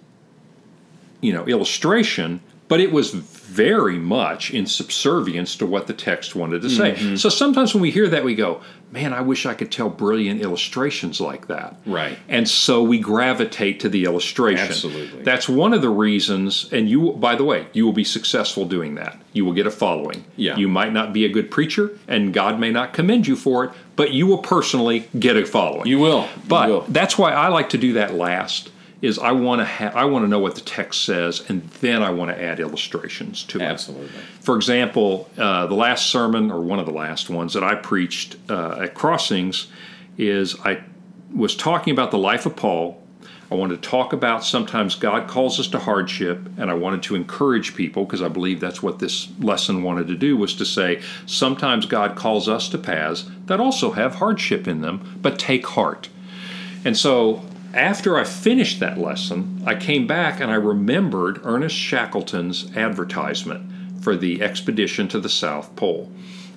you 1.21 1.33
know 1.33 1.45
illustration 1.45 2.41
but 2.69 2.79
it 2.79 2.91
was 2.93 3.11
very 3.11 3.97
much 3.97 4.51
in 4.51 4.65
subservience 4.65 5.55
to 5.57 5.65
what 5.65 5.87
the 5.87 5.93
text 5.93 6.35
wanted 6.35 6.61
to 6.61 6.69
say 6.69 6.93
mm-hmm. 6.93 7.15
so 7.15 7.27
sometimes 7.29 7.73
when 7.73 7.81
we 7.81 7.91
hear 7.91 8.07
that 8.07 8.23
we 8.23 8.33
go 8.35 8.61
man 8.91 9.11
i 9.13 9.19
wish 9.21 9.45
i 9.45 9.53
could 9.53 9.71
tell 9.71 9.89
brilliant 9.89 10.39
illustrations 10.41 11.19
like 11.19 11.47
that 11.47 11.75
Right. 11.85 12.17
and 12.29 12.47
so 12.47 12.81
we 12.83 12.99
gravitate 12.99 13.79
to 13.81 13.89
the 13.89 14.05
illustration 14.05 14.67
Absolutely. 14.67 15.23
that's 15.23 15.49
one 15.49 15.73
of 15.73 15.81
the 15.81 15.89
reasons 15.89 16.71
and 16.71 16.89
you 16.89 17.11
by 17.13 17.35
the 17.35 17.43
way 17.43 17.67
you 17.73 17.85
will 17.85 17.93
be 17.93 18.03
successful 18.03 18.65
doing 18.65 18.95
that 18.95 19.19
you 19.33 19.43
will 19.45 19.53
get 19.53 19.65
a 19.67 19.71
following 19.71 20.23
Yeah. 20.35 20.55
you 20.55 20.67
might 20.67 20.93
not 20.93 21.11
be 21.11 21.25
a 21.25 21.29
good 21.29 21.49
preacher 21.51 21.97
and 22.07 22.33
god 22.33 22.59
may 22.59 22.71
not 22.71 22.93
commend 22.93 23.27
you 23.27 23.35
for 23.35 23.65
it 23.65 23.71
but 23.95 24.13
you 24.13 24.27
will 24.27 24.37
personally 24.37 25.09
get 25.19 25.35
a 25.35 25.45
following 25.45 25.85
You 25.87 25.99
will. 25.99 26.21
You 26.21 26.41
but 26.47 26.69
will. 26.69 26.81
that's 26.87 27.17
why 27.17 27.33
I 27.33 27.49
like 27.49 27.69
to 27.69 27.77
do 27.77 27.93
that 27.93 28.13
last. 28.13 28.71
Is 29.01 29.17
I 29.17 29.31
want 29.31 29.59
to 29.59 29.65
ha- 29.65 29.93
I 29.95 30.05
want 30.05 30.25
to 30.25 30.27
know 30.27 30.39
what 30.39 30.55
the 30.55 30.61
text 30.61 31.05
says, 31.05 31.49
and 31.49 31.63
then 31.81 32.03
I 32.03 32.09
want 32.09 32.31
to 32.31 32.41
add 32.41 32.59
illustrations 32.59 33.43
to 33.45 33.59
it. 33.59 33.63
Absolutely. 33.63 34.09
For 34.41 34.57
example, 34.57 35.29
uh, 35.37 35.67
the 35.67 35.75
last 35.75 36.07
sermon, 36.07 36.51
or 36.51 36.59
one 36.59 36.79
of 36.79 36.85
the 36.85 36.91
last 36.91 37.29
ones 37.29 37.53
that 37.53 37.63
I 37.63 37.75
preached 37.75 38.35
uh, 38.49 38.81
at 38.81 38.95
Crossings, 38.95 39.67
is 40.17 40.57
I 40.65 40.83
was 41.33 41.55
talking 41.55 41.93
about 41.93 42.11
the 42.11 42.17
life 42.17 42.45
of 42.45 42.57
Paul. 42.57 43.01
I 43.51 43.55
wanted 43.55 43.81
to 43.81 43.89
talk 43.89 44.13
about 44.13 44.43
sometimes 44.43 44.93
God 44.93 45.27
calls 45.27 45.59
us 45.59 45.67
to 45.69 45.79
hardship, 45.79 46.39
and 46.57 46.69
I 46.69 46.75
wanted 46.75 47.01
to 47.03 47.15
encourage 47.15 47.75
people 47.75 48.05
because 48.05 48.21
I 48.21 48.27
believe 48.27 48.59
that's 48.59 48.83
what 48.83 48.99
this 48.99 49.29
lesson 49.39 49.81
wanted 49.81 50.07
to 50.07 50.15
do 50.15 50.37
was 50.37 50.53
to 50.55 50.65
say 50.65 51.01
sometimes 51.25 51.87
God 51.87 52.15
calls 52.15 52.47
us 52.47 52.69
to 52.69 52.77
paths 52.77 53.25
that 53.47 53.59
also 53.59 53.91
have 53.91 54.15
hardship 54.15 54.67
in 54.67 54.81
them, 54.81 55.19
but 55.21 55.39
take 55.39 55.65
heart. 55.65 56.09
And 56.85 56.95
so 56.95 57.41
after 57.73 58.17
I 58.17 58.23
finished 58.23 58.79
that 58.79 58.97
lesson, 58.97 59.61
I 59.65 59.75
came 59.75 60.07
back 60.07 60.39
and 60.39 60.49
I 60.49 60.55
remembered 60.55 61.41
Ernest 61.43 61.75
Shackleton's 61.75 62.75
advertisement 62.75 63.71
for 64.01 64.15
the 64.15 64.41
expedition 64.41 65.07
to 65.09 65.19
the 65.19 65.29
South 65.29 65.75
Pole. 65.75 66.11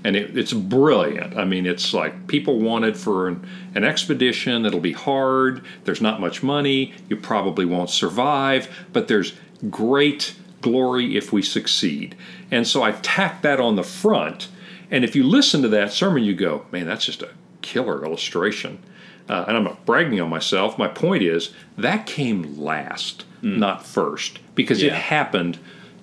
And 0.05 0.17
it, 0.17 0.37
it's 0.37 0.53
brilliant. 0.53 1.37
I 1.37 1.45
mean, 1.45 1.67
it's 1.67 1.93
like 1.93 2.27
people 2.27 2.59
wanted 2.59 2.97
for 2.97 3.29
an, 3.29 3.47
an 3.75 3.85
expedition 3.85 4.63
that'll 4.63 4.81
be 4.81 4.93
hard, 4.93 5.65
there's 5.85 6.01
not 6.01 6.21
much 6.21 6.43
money, 6.43 6.95
you 7.09 7.17
probably 7.17 7.65
won't 7.65 7.91
survive, 7.91 8.69
but 8.93 9.09
there's 9.09 9.35
great 9.71 10.35
glory 10.61 11.17
if 11.17 11.33
we 11.33 11.43
succeed. 11.43 12.17
And 12.51 12.67
so 12.67 12.83
I 12.83 12.93
tacked 12.93 13.43
that 13.43 13.61
on 13.61 13.77
the 13.77 13.83
front. 13.83 14.49
And 14.91 15.05
if 15.05 15.15
you 15.15 15.25
listen 15.25 15.63
to 15.63 15.69
that 15.69 15.93
sermon, 15.93 16.25
you 16.25 16.35
go, 16.35 16.67
man, 16.73 16.87
that's 16.87 17.05
just 17.05 17.23
a 17.23 17.31
killer 17.61 18.05
illustration 18.05 18.83
uh, 19.29 19.45
and 19.49 19.57
I'm 19.57 19.65
not 19.65 19.85
bragging 19.87 20.21
on 20.21 20.29
myself. 20.29 20.79
My 20.79 20.89
point 20.89 21.23
is 21.23 21.53
that 21.79 22.07
came 22.07 22.59
last, 22.59 23.25
not 23.59 23.87
first, 23.87 24.39
because 24.55 24.83
it 24.83 24.93
happened 24.93 25.59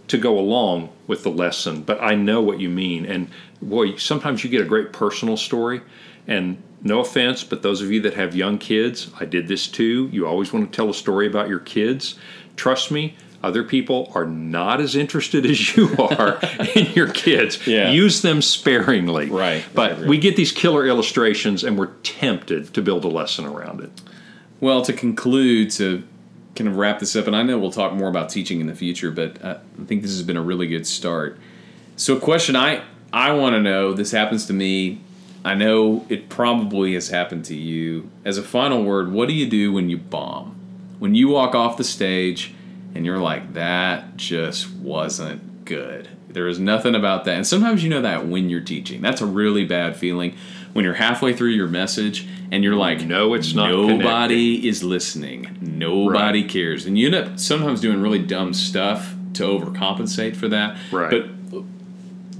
to 0.08 0.18
go 0.18 0.38
along 0.40 0.90
with 1.08 1.24
the 1.24 1.32
lesson. 1.32 1.82
But 1.84 2.02
I 2.02 2.16
know 2.16 2.42
what 2.42 2.60
you 2.60 2.70
mean, 2.70 3.06
and 3.06 3.30
boy, 3.62 3.96
sometimes 3.98 4.44
you 4.44 4.50
get 4.50 4.62
a 4.62 4.66
great 4.66 4.94
personal 4.94 5.38
story. 5.38 5.82
And 6.28 6.62
no 6.82 7.00
offense, 7.00 7.44
but 7.44 7.62
those 7.62 7.82
of 7.82 7.92
you 7.92 8.02
that 8.02 8.14
have 8.14 8.36
young 8.36 8.58
kids, 8.58 9.10
I 9.20 9.26
did 9.26 9.48
this 9.48 9.68
too. 9.68 10.10
You 10.12 10.28
always 10.28 10.54
want 10.54 10.72
to 10.72 10.76
tell 10.76 10.90
a 10.90 10.94
story 10.94 11.28
about 11.28 11.50
your 11.50 11.60
kids. 11.60 12.16
Trust 12.56 12.92
me, 12.92 13.18
other 13.42 13.64
people 13.64 14.12
are 14.16 14.26
not 14.26 14.82
as 14.82 14.96
interested 14.96 15.46
as 15.50 15.76
you 15.76 15.96
are 15.98 16.40
in 16.76 16.94
your 16.94 17.08
kids. 17.12 17.66
Yeah. 17.66 17.92
Use 17.92 18.22
them 18.22 18.42
sparingly. 18.42 19.30
Right. 19.30 19.64
But 19.74 20.00
we 20.00 20.18
get 20.18 20.36
these 20.36 20.52
killer 20.52 20.86
illustrations 20.86 21.64
and 21.64 21.78
we're 21.78 21.94
tempted 22.04 22.74
to 22.74 22.82
build 22.82 23.06
a 23.06 23.10
lesson 23.10 23.46
around 23.46 23.82
it. 23.82 23.92
Well, 24.60 24.82
to 24.84 24.94
conclude, 24.94 25.72
to 25.72 26.04
kind 26.56 26.68
of 26.68 26.76
wrap 26.76 27.00
this 27.00 27.16
up, 27.16 27.28
and 27.28 27.36
I 27.36 27.44
know 27.44 27.58
we'll 27.58 27.72
talk 27.72 27.94
more 27.94 28.10
about 28.10 28.30
teaching 28.30 28.60
in 28.60 28.68
the 28.68 28.76
future, 28.76 29.12
but 29.12 29.44
I 29.44 29.52
I 29.52 29.86
think 29.86 30.02
this 30.02 30.12
has 30.12 30.24
been 30.24 30.36
a 30.36 30.42
really 30.42 30.68
good 30.68 30.86
start. 30.86 31.40
So, 31.96 32.18
a 32.18 32.20
question 32.20 32.58
I 32.58 32.84
I 33.14 33.32
want 33.32 33.56
to 33.56 33.62
know. 33.62 33.94
This 33.94 34.12
happens 34.12 34.46
to 34.48 34.54
me. 34.54 35.00
I 35.46 35.56
know 35.56 36.06
it 36.10 36.28
probably 36.28 36.96
has 36.96 37.10
happened 37.10 37.46
to 37.46 37.56
you. 37.56 38.10
As 38.26 38.38
a 38.38 38.44
final 38.44 38.84
word, 38.84 39.14
what 39.14 39.30
do 39.30 39.34
you 39.34 39.50
do 39.50 39.72
when 39.72 39.90
you 39.90 39.98
bomb? 39.98 40.56
When 41.00 41.16
you 41.16 41.30
walk 41.30 41.56
off 41.56 41.78
the 41.78 41.86
stage 41.86 42.54
and 42.96 43.06
you're 43.06 43.20
like, 43.20 43.54
that 43.54 44.18
just 44.18 44.72
wasn't 44.74 45.66
good. 45.66 46.10
There 46.30 46.48
is 46.48 46.60
nothing 46.60 46.96
about 46.96 47.26
that. 47.26 47.36
And 47.36 47.48
sometimes 47.48 47.84
you 47.84 47.90
know 47.90 48.02
that 48.02 48.28
when 48.28 48.50
you're 48.50 48.62
teaching. 48.62 49.02
That's 49.02 49.22
a 49.22 49.26
really 49.26 49.66
bad 49.66 49.96
feeling 49.96 50.36
when 50.74 50.86
you're 50.86 50.94
halfway 50.94 51.34
through 51.34 51.50
your 51.50 51.68
message 51.68 52.28
and 52.52 52.64
you're 52.64 52.76
like, 52.76 53.06
No, 53.06 53.34
it's 53.34 53.54
not 53.54 53.72
Nobody 53.72 54.68
is 54.68 54.84
listening. 54.84 55.58
Nobody 55.62 56.44
cares. 56.44 56.86
And 56.86 56.98
you 56.98 57.08
end 57.08 57.16
up 57.16 57.40
sometimes 57.40 57.82
doing 57.82 58.02
really 58.02 58.20
dumb 58.20 58.54
stuff 58.54 59.16
to 59.34 59.44
overcompensate 59.44 60.36
for 60.36 60.48
that. 60.50 60.78
Right. 60.92 61.10
But 61.10 61.64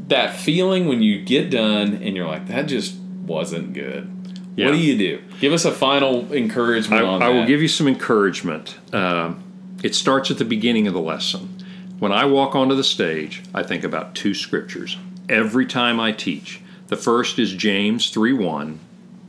that 0.10 0.36
feeling 0.36 0.88
when 0.88 1.02
you 1.02 1.24
get 1.24 1.50
done 1.50 1.96
and 1.96 2.16
you're 2.16 2.28
like, 2.28 2.48
that 2.48 2.64
just 2.64 2.96
wasn't 2.96 3.74
good. 3.74 4.12
Yeah. 4.56 4.66
What 4.66 4.72
do 4.74 4.80
you 4.80 4.98
do? 4.98 5.22
Give 5.40 5.54
us 5.54 5.66
a 5.66 5.72
final 5.72 6.32
encouragement 6.34 7.04
I, 7.04 7.08
on 7.08 7.22
I 7.24 7.30
will 7.30 7.46
give 7.46 7.62
you 7.62 7.68
some 7.68 7.88
encouragement. 7.88 8.78
Um, 8.94 9.44
it 9.84 9.96
starts 9.96 10.30
at 10.30 10.38
the 10.38 10.46
beginning 10.46 10.88
of 10.88 10.94
the 10.94 11.00
lesson. 11.00 11.56
When 12.00 12.12
I 12.12 12.26
walk 12.26 12.56
onto 12.56 12.76
the 12.76 12.84
stage, 12.84 13.44
I 13.54 13.64
think 13.64 13.84
about 13.84 14.16
two 14.16 14.34
scriptures 14.34 14.98
every 15.28 15.66
time 15.66 16.00
I 16.00 16.12
teach. 16.12 16.62
The 16.88 16.98
first 16.98 17.40
is 17.40 17.54
James 17.54 18.10
3 18.10 18.34
1. 18.34 18.80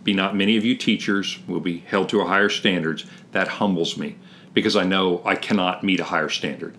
Be 0.03 0.15
not 0.15 0.35
many 0.35 0.57
of 0.57 0.65
you 0.65 0.77
teachers 0.77 1.39
will 1.47 1.61
be 1.61 1.79
held 1.79 2.09
to 2.09 2.21
a 2.21 2.27
higher 2.27 2.49
standards. 2.49 3.05
That 3.33 3.49
humbles 3.49 3.97
me 3.97 4.17
because 4.55 4.77
I 4.77 4.85
know 4.85 5.23
I 5.25 5.37
cannot 5.37 5.85
meet 5.85 6.01
a 6.01 6.05
higher 6.05 6.29
standard. 6.29 6.77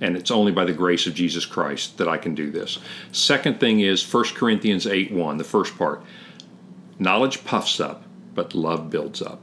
and 0.00 0.16
it's 0.16 0.32
only 0.32 0.50
by 0.50 0.64
the 0.64 0.72
grace 0.72 1.06
of 1.06 1.14
Jesus 1.14 1.46
Christ 1.46 1.98
that 1.98 2.08
I 2.08 2.16
can 2.16 2.34
do 2.34 2.50
this. 2.50 2.80
Second 3.12 3.60
thing 3.60 3.78
is 3.78 4.02
1 4.12 4.24
Corinthians 4.34 4.84
8 4.84 5.12
1, 5.12 5.36
the 5.36 5.44
first 5.44 5.78
part. 5.78 6.02
Knowledge 6.98 7.44
puffs 7.44 7.78
up, 7.78 8.02
but 8.34 8.54
love 8.54 8.90
builds 8.90 9.22
up. 9.22 9.40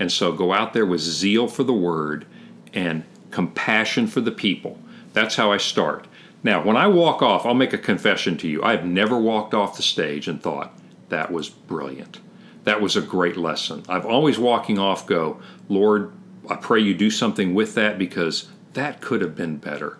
And 0.00 0.10
so 0.10 0.32
go 0.32 0.52
out 0.52 0.72
there 0.72 0.86
with 0.86 1.00
zeal 1.00 1.46
for 1.46 1.62
the 1.62 1.72
word 1.72 2.26
and 2.72 3.04
compassion 3.30 4.06
for 4.06 4.20
the 4.20 4.32
people. 4.32 4.78
That's 5.12 5.36
how 5.36 5.52
I 5.52 5.56
start. 5.56 6.06
Now, 6.42 6.62
when 6.62 6.76
I 6.76 6.86
walk 6.86 7.22
off, 7.22 7.44
I'll 7.44 7.54
make 7.54 7.72
a 7.72 7.78
confession 7.78 8.36
to 8.38 8.48
you. 8.48 8.62
I've 8.62 8.84
never 8.84 9.18
walked 9.18 9.52
off 9.52 9.76
the 9.76 9.82
stage 9.82 10.26
and 10.26 10.42
thought, 10.42 10.72
that 11.10 11.30
was 11.30 11.48
brilliant. 11.48 12.20
That 12.64 12.80
was 12.80 12.96
a 12.96 13.02
great 13.02 13.36
lesson. 13.36 13.82
I've 13.88 14.06
always 14.06 14.38
walking 14.38 14.78
off 14.78 15.06
go, 15.06 15.40
Lord, 15.68 16.12
I 16.48 16.56
pray 16.56 16.80
you 16.80 16.94
do 16.94 17.10
something 17.10 17.54
with 17.54 17.74
that 17.74 17.98
because 17.98 18.48
that 18.74 19.00
could 19.00 19.20
have 19.20 19.36
been 19.36 19.56
better. 19.56 19.98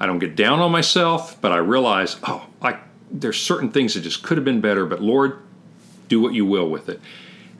I 0.00 0.06
don't 0.06 0.18
get 0.18 0.36
down 0.36 0.60
on 0.60 0.72
myself, 0.72 1.40
but 1.40 1.52
I 1.52 1.58
realize, 1.58 2.16
oh, 2.24 2.46
I, 2.62 2.78
there's 3.10 3.40
certain 3.40 3.70
things 3.70 3.94
that 3.94 4.00
just 4.00 4.22
could 4.22 4.36
have 4.36 4.44
been 4.44 4.60
better, 4.60 4.86
but 4.86 5.02
Lord, 5.02 5.40
do 6.08 6.20
what 6.20 6.34
you 6.34 6.46
will 6.46 6.68
with 6.68 6.88
it. 6.88 7.00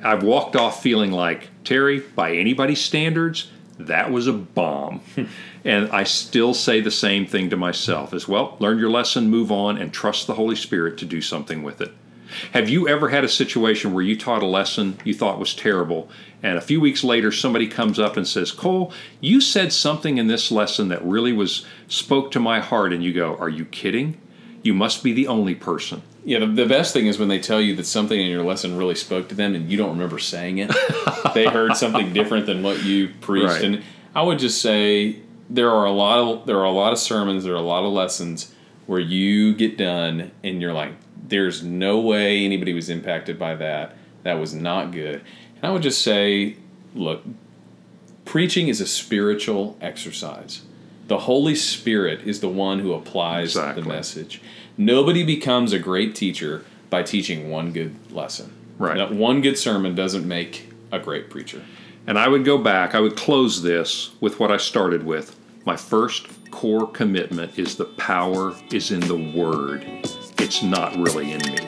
I've 0.02 0.22
walked 0.22 0.56
off 0.56 0.82
feeling 0.82 1.10
like, 1.10 1.50
Terry, 1.64 2.00
by 2.00 2.34
anybody's 2.34 2.80
standards, 2.80 3.50
that 3.78 4.10
was 4.10 4.26
a 4.26 4.32
bomb. 4.32 5.00
and 5.64 5.90
I 5.90 6.04
still 6.04 6.54
say 6.54 6.80
the 6.80 6.90
same 6.90 7.26
thing 7.26 7.50
to 7.50 7.56
myself 7.56 8.12
as 8.12 8.26
well. 8.26 8.56
Learn 8.58 8.78
your 8.78 8.90
lesson, 8.90 9.30
move 9.30 9.52
on, 9.52 9.78
and 9.78 9.92
trust 9.92 10.26
the 10.26 10.34
Holy 10.34 10.56
Spirit 10.56 10.98
to 10.98 11.04
do 11.04 11.20
something 11.20 11.62
with 11.62 11.80
it. 11.80 11.92
Have 12.52 12.68
you 12.68 12.88
ever 12.88 13.08
had 13.08 13.24
a 13.24 13.28
situation 13.28 13.94
where 13.94 14.04
you 14.04 14.16
taught 14.16 14.42
a 14.42 14.46
lesson 14.46 14.98
you 15.04 15.14
thought 15.14 15.38
was 15.38 15.54
terrible, 15.54 16.10
and 16.42 16.58
a 16.58 16.62
few 16.62 16.80
weeks 16.80 17.02
later 17.02 17.32
somebody 17.32 17.66
comes 17.66 17.98
up 17.98 18.16
and 18.16 18.28
says, 18.28 18.52
Cole, 18.52 18.92
you 19.20 19.40
said 19.40 19.72
something 19.72 20.18
in 20.18 20.26
this 20.26 20.50
lesson 20.50 20.88
that 20.88 21.04
really 21.04 21.32
was 21.32 21.64
spoke 21.88 22.30
to 22.32 22.40
my 22.40 22.60
heart, 22.60 22.92
and 22.92 23.02
you 23.02 23.12
go, 23.14 23.36
Are 23.36 23.48
you 23.48 23.64
kidding? 23.64 24.20
You 24.62 24.74
must 24.74 25.02
be 25.02 25.12
the 25.12 25.28
only 25.28 25.54
person. 25.54 26.02
Yeah, 26.24 26.40
the, 26.40 26.46
the 26.46 26.66
best 26.66 26.92
thing 26.92 27.06
is 27.06 27.18
when 27.18 27.28
they 27.28 27.38
tell 27.38 27.60
you 27.60 27.74
that 27.76 27.86
something 27.86 28.20
in 28.20 28.30
your 28.30 28.42
lesson 28.42 28.76
really 28.76 28.94
spoke 28.94 29.28
to 29.28 29.34
them 29.34 29.54
and 29.54 29.70
you 29.70 29.78
don't 29.78 29.90
remember 29.90 30.18
saying 30.18 30.58
it. 30.58 30.70
they 31.34 31.46
heard 31.46 31.76
something 31.76 32.12
different 32.12 32.46
than 32.46 32.62
what 32.62 32.82
you 32.84 33.10
preached. 33.20 33.46
Right. 33.46 33.64
And 33.64 33.82
I 34.14 34.22
would 34.22 34.38
just 34.38 34.60
say 34.60 35.20
there 35.48 35.70
are 35.70 35.86
a 35.86 35.92
lot 35.92 36.18
of 36.18 36.46
there 36.46 36.58
are 36.58 36.64
a 36.64 36.70
lot 36.70 36.92
of 36.92 36.98
sermons, 36.98 37.44
there 37.44 37.54
are 37.54 37.56
a 37.56 37.60
lot 37.60 37.84
of 37.84 37.92
lessons 37.92 38.54
where 38.86 39.00
you 39.00 39.54
get 39.54 39.78
done 39.78 40.30
and 40.42 40.60
you're 40.60 40.72
like, 40.72 40.92
there's 41.28 41.62
no 41.62 42.00
way 42.00 42.44
anybody 42.44 42.72
was 42.72 42.88
impacted 42.88 43.38
by 43.38 43.54
that. 43.54 43.96
That 44.22 44.34
was 44.34 44.54
not 44.54 44.92
good. 44.92 45.22
And 45.56 45.64
I 45.64 45.70
would 45.70 45.82
just 45.82 46.02
say, 46.02 46.56
look, 46.94 47.22
preaching 48.24 48.68
is 48.68 48.80
a 48.80 48.86
spiritual 48.86 49.76
exercise. 49.80 50.62
The 51.08 51.18
Holy 51.20 51.54
Spirit 51.54 52.20
is 52.26 52.40
the 52.40 52.48
one 52.48 52.78
who 52.80 52.92
applies 52.92 53.56
Exactly. 53.56 53.82
the 53.82 53.88
message. 53.88 54.42
Nobody 54.76 55.24
becomes 55.24 55.72
a 55.72 55.78
great 55.78 56.14
teacher 56.14 56.64
by 56.90 57.02
teaching 57.02 57.50
one 57.50 57.72
good 57.72 57.94
lesson. 58.12 58.52
Right. 58.78 58.96
That 58.96 59.12
one 59.12 59.40
good 59.40 59.58
sermon 59.58 59.94
doesn't 59.94 60.28
make 60.28 60.70
a 60.92 60.98
great 60.98 61.30
preacher. 61.30 61.62
And 62.06 62.18
I 62.18 62.28
would 62.28 62.44
go 62.44 62.58
back, 62.58 62.94
I 62.94 63.00
would 63.00 63.16
close 63.16 63.62
this 63.62 64.10
with 64.20 64.38
what 64.38 64.50
I 64.50 64.56
started 64.58 65.04
with. 65.04 65.34
My 65.64 65.76
first 65.76 66.26
core 66.50 66.86
commitment 66.86 67.58
is 67.58 67.76
the 67.76 67.84
power 67.84 68.54
is 68.72 68.90
in 68.90 69.00
the 69.00 69.16
Word, 69.36 69.84
it's 70.38 70.62
not 70.62 70.96
really 70.96 71.32
in 71.32 71.40
me. 71.40 71.67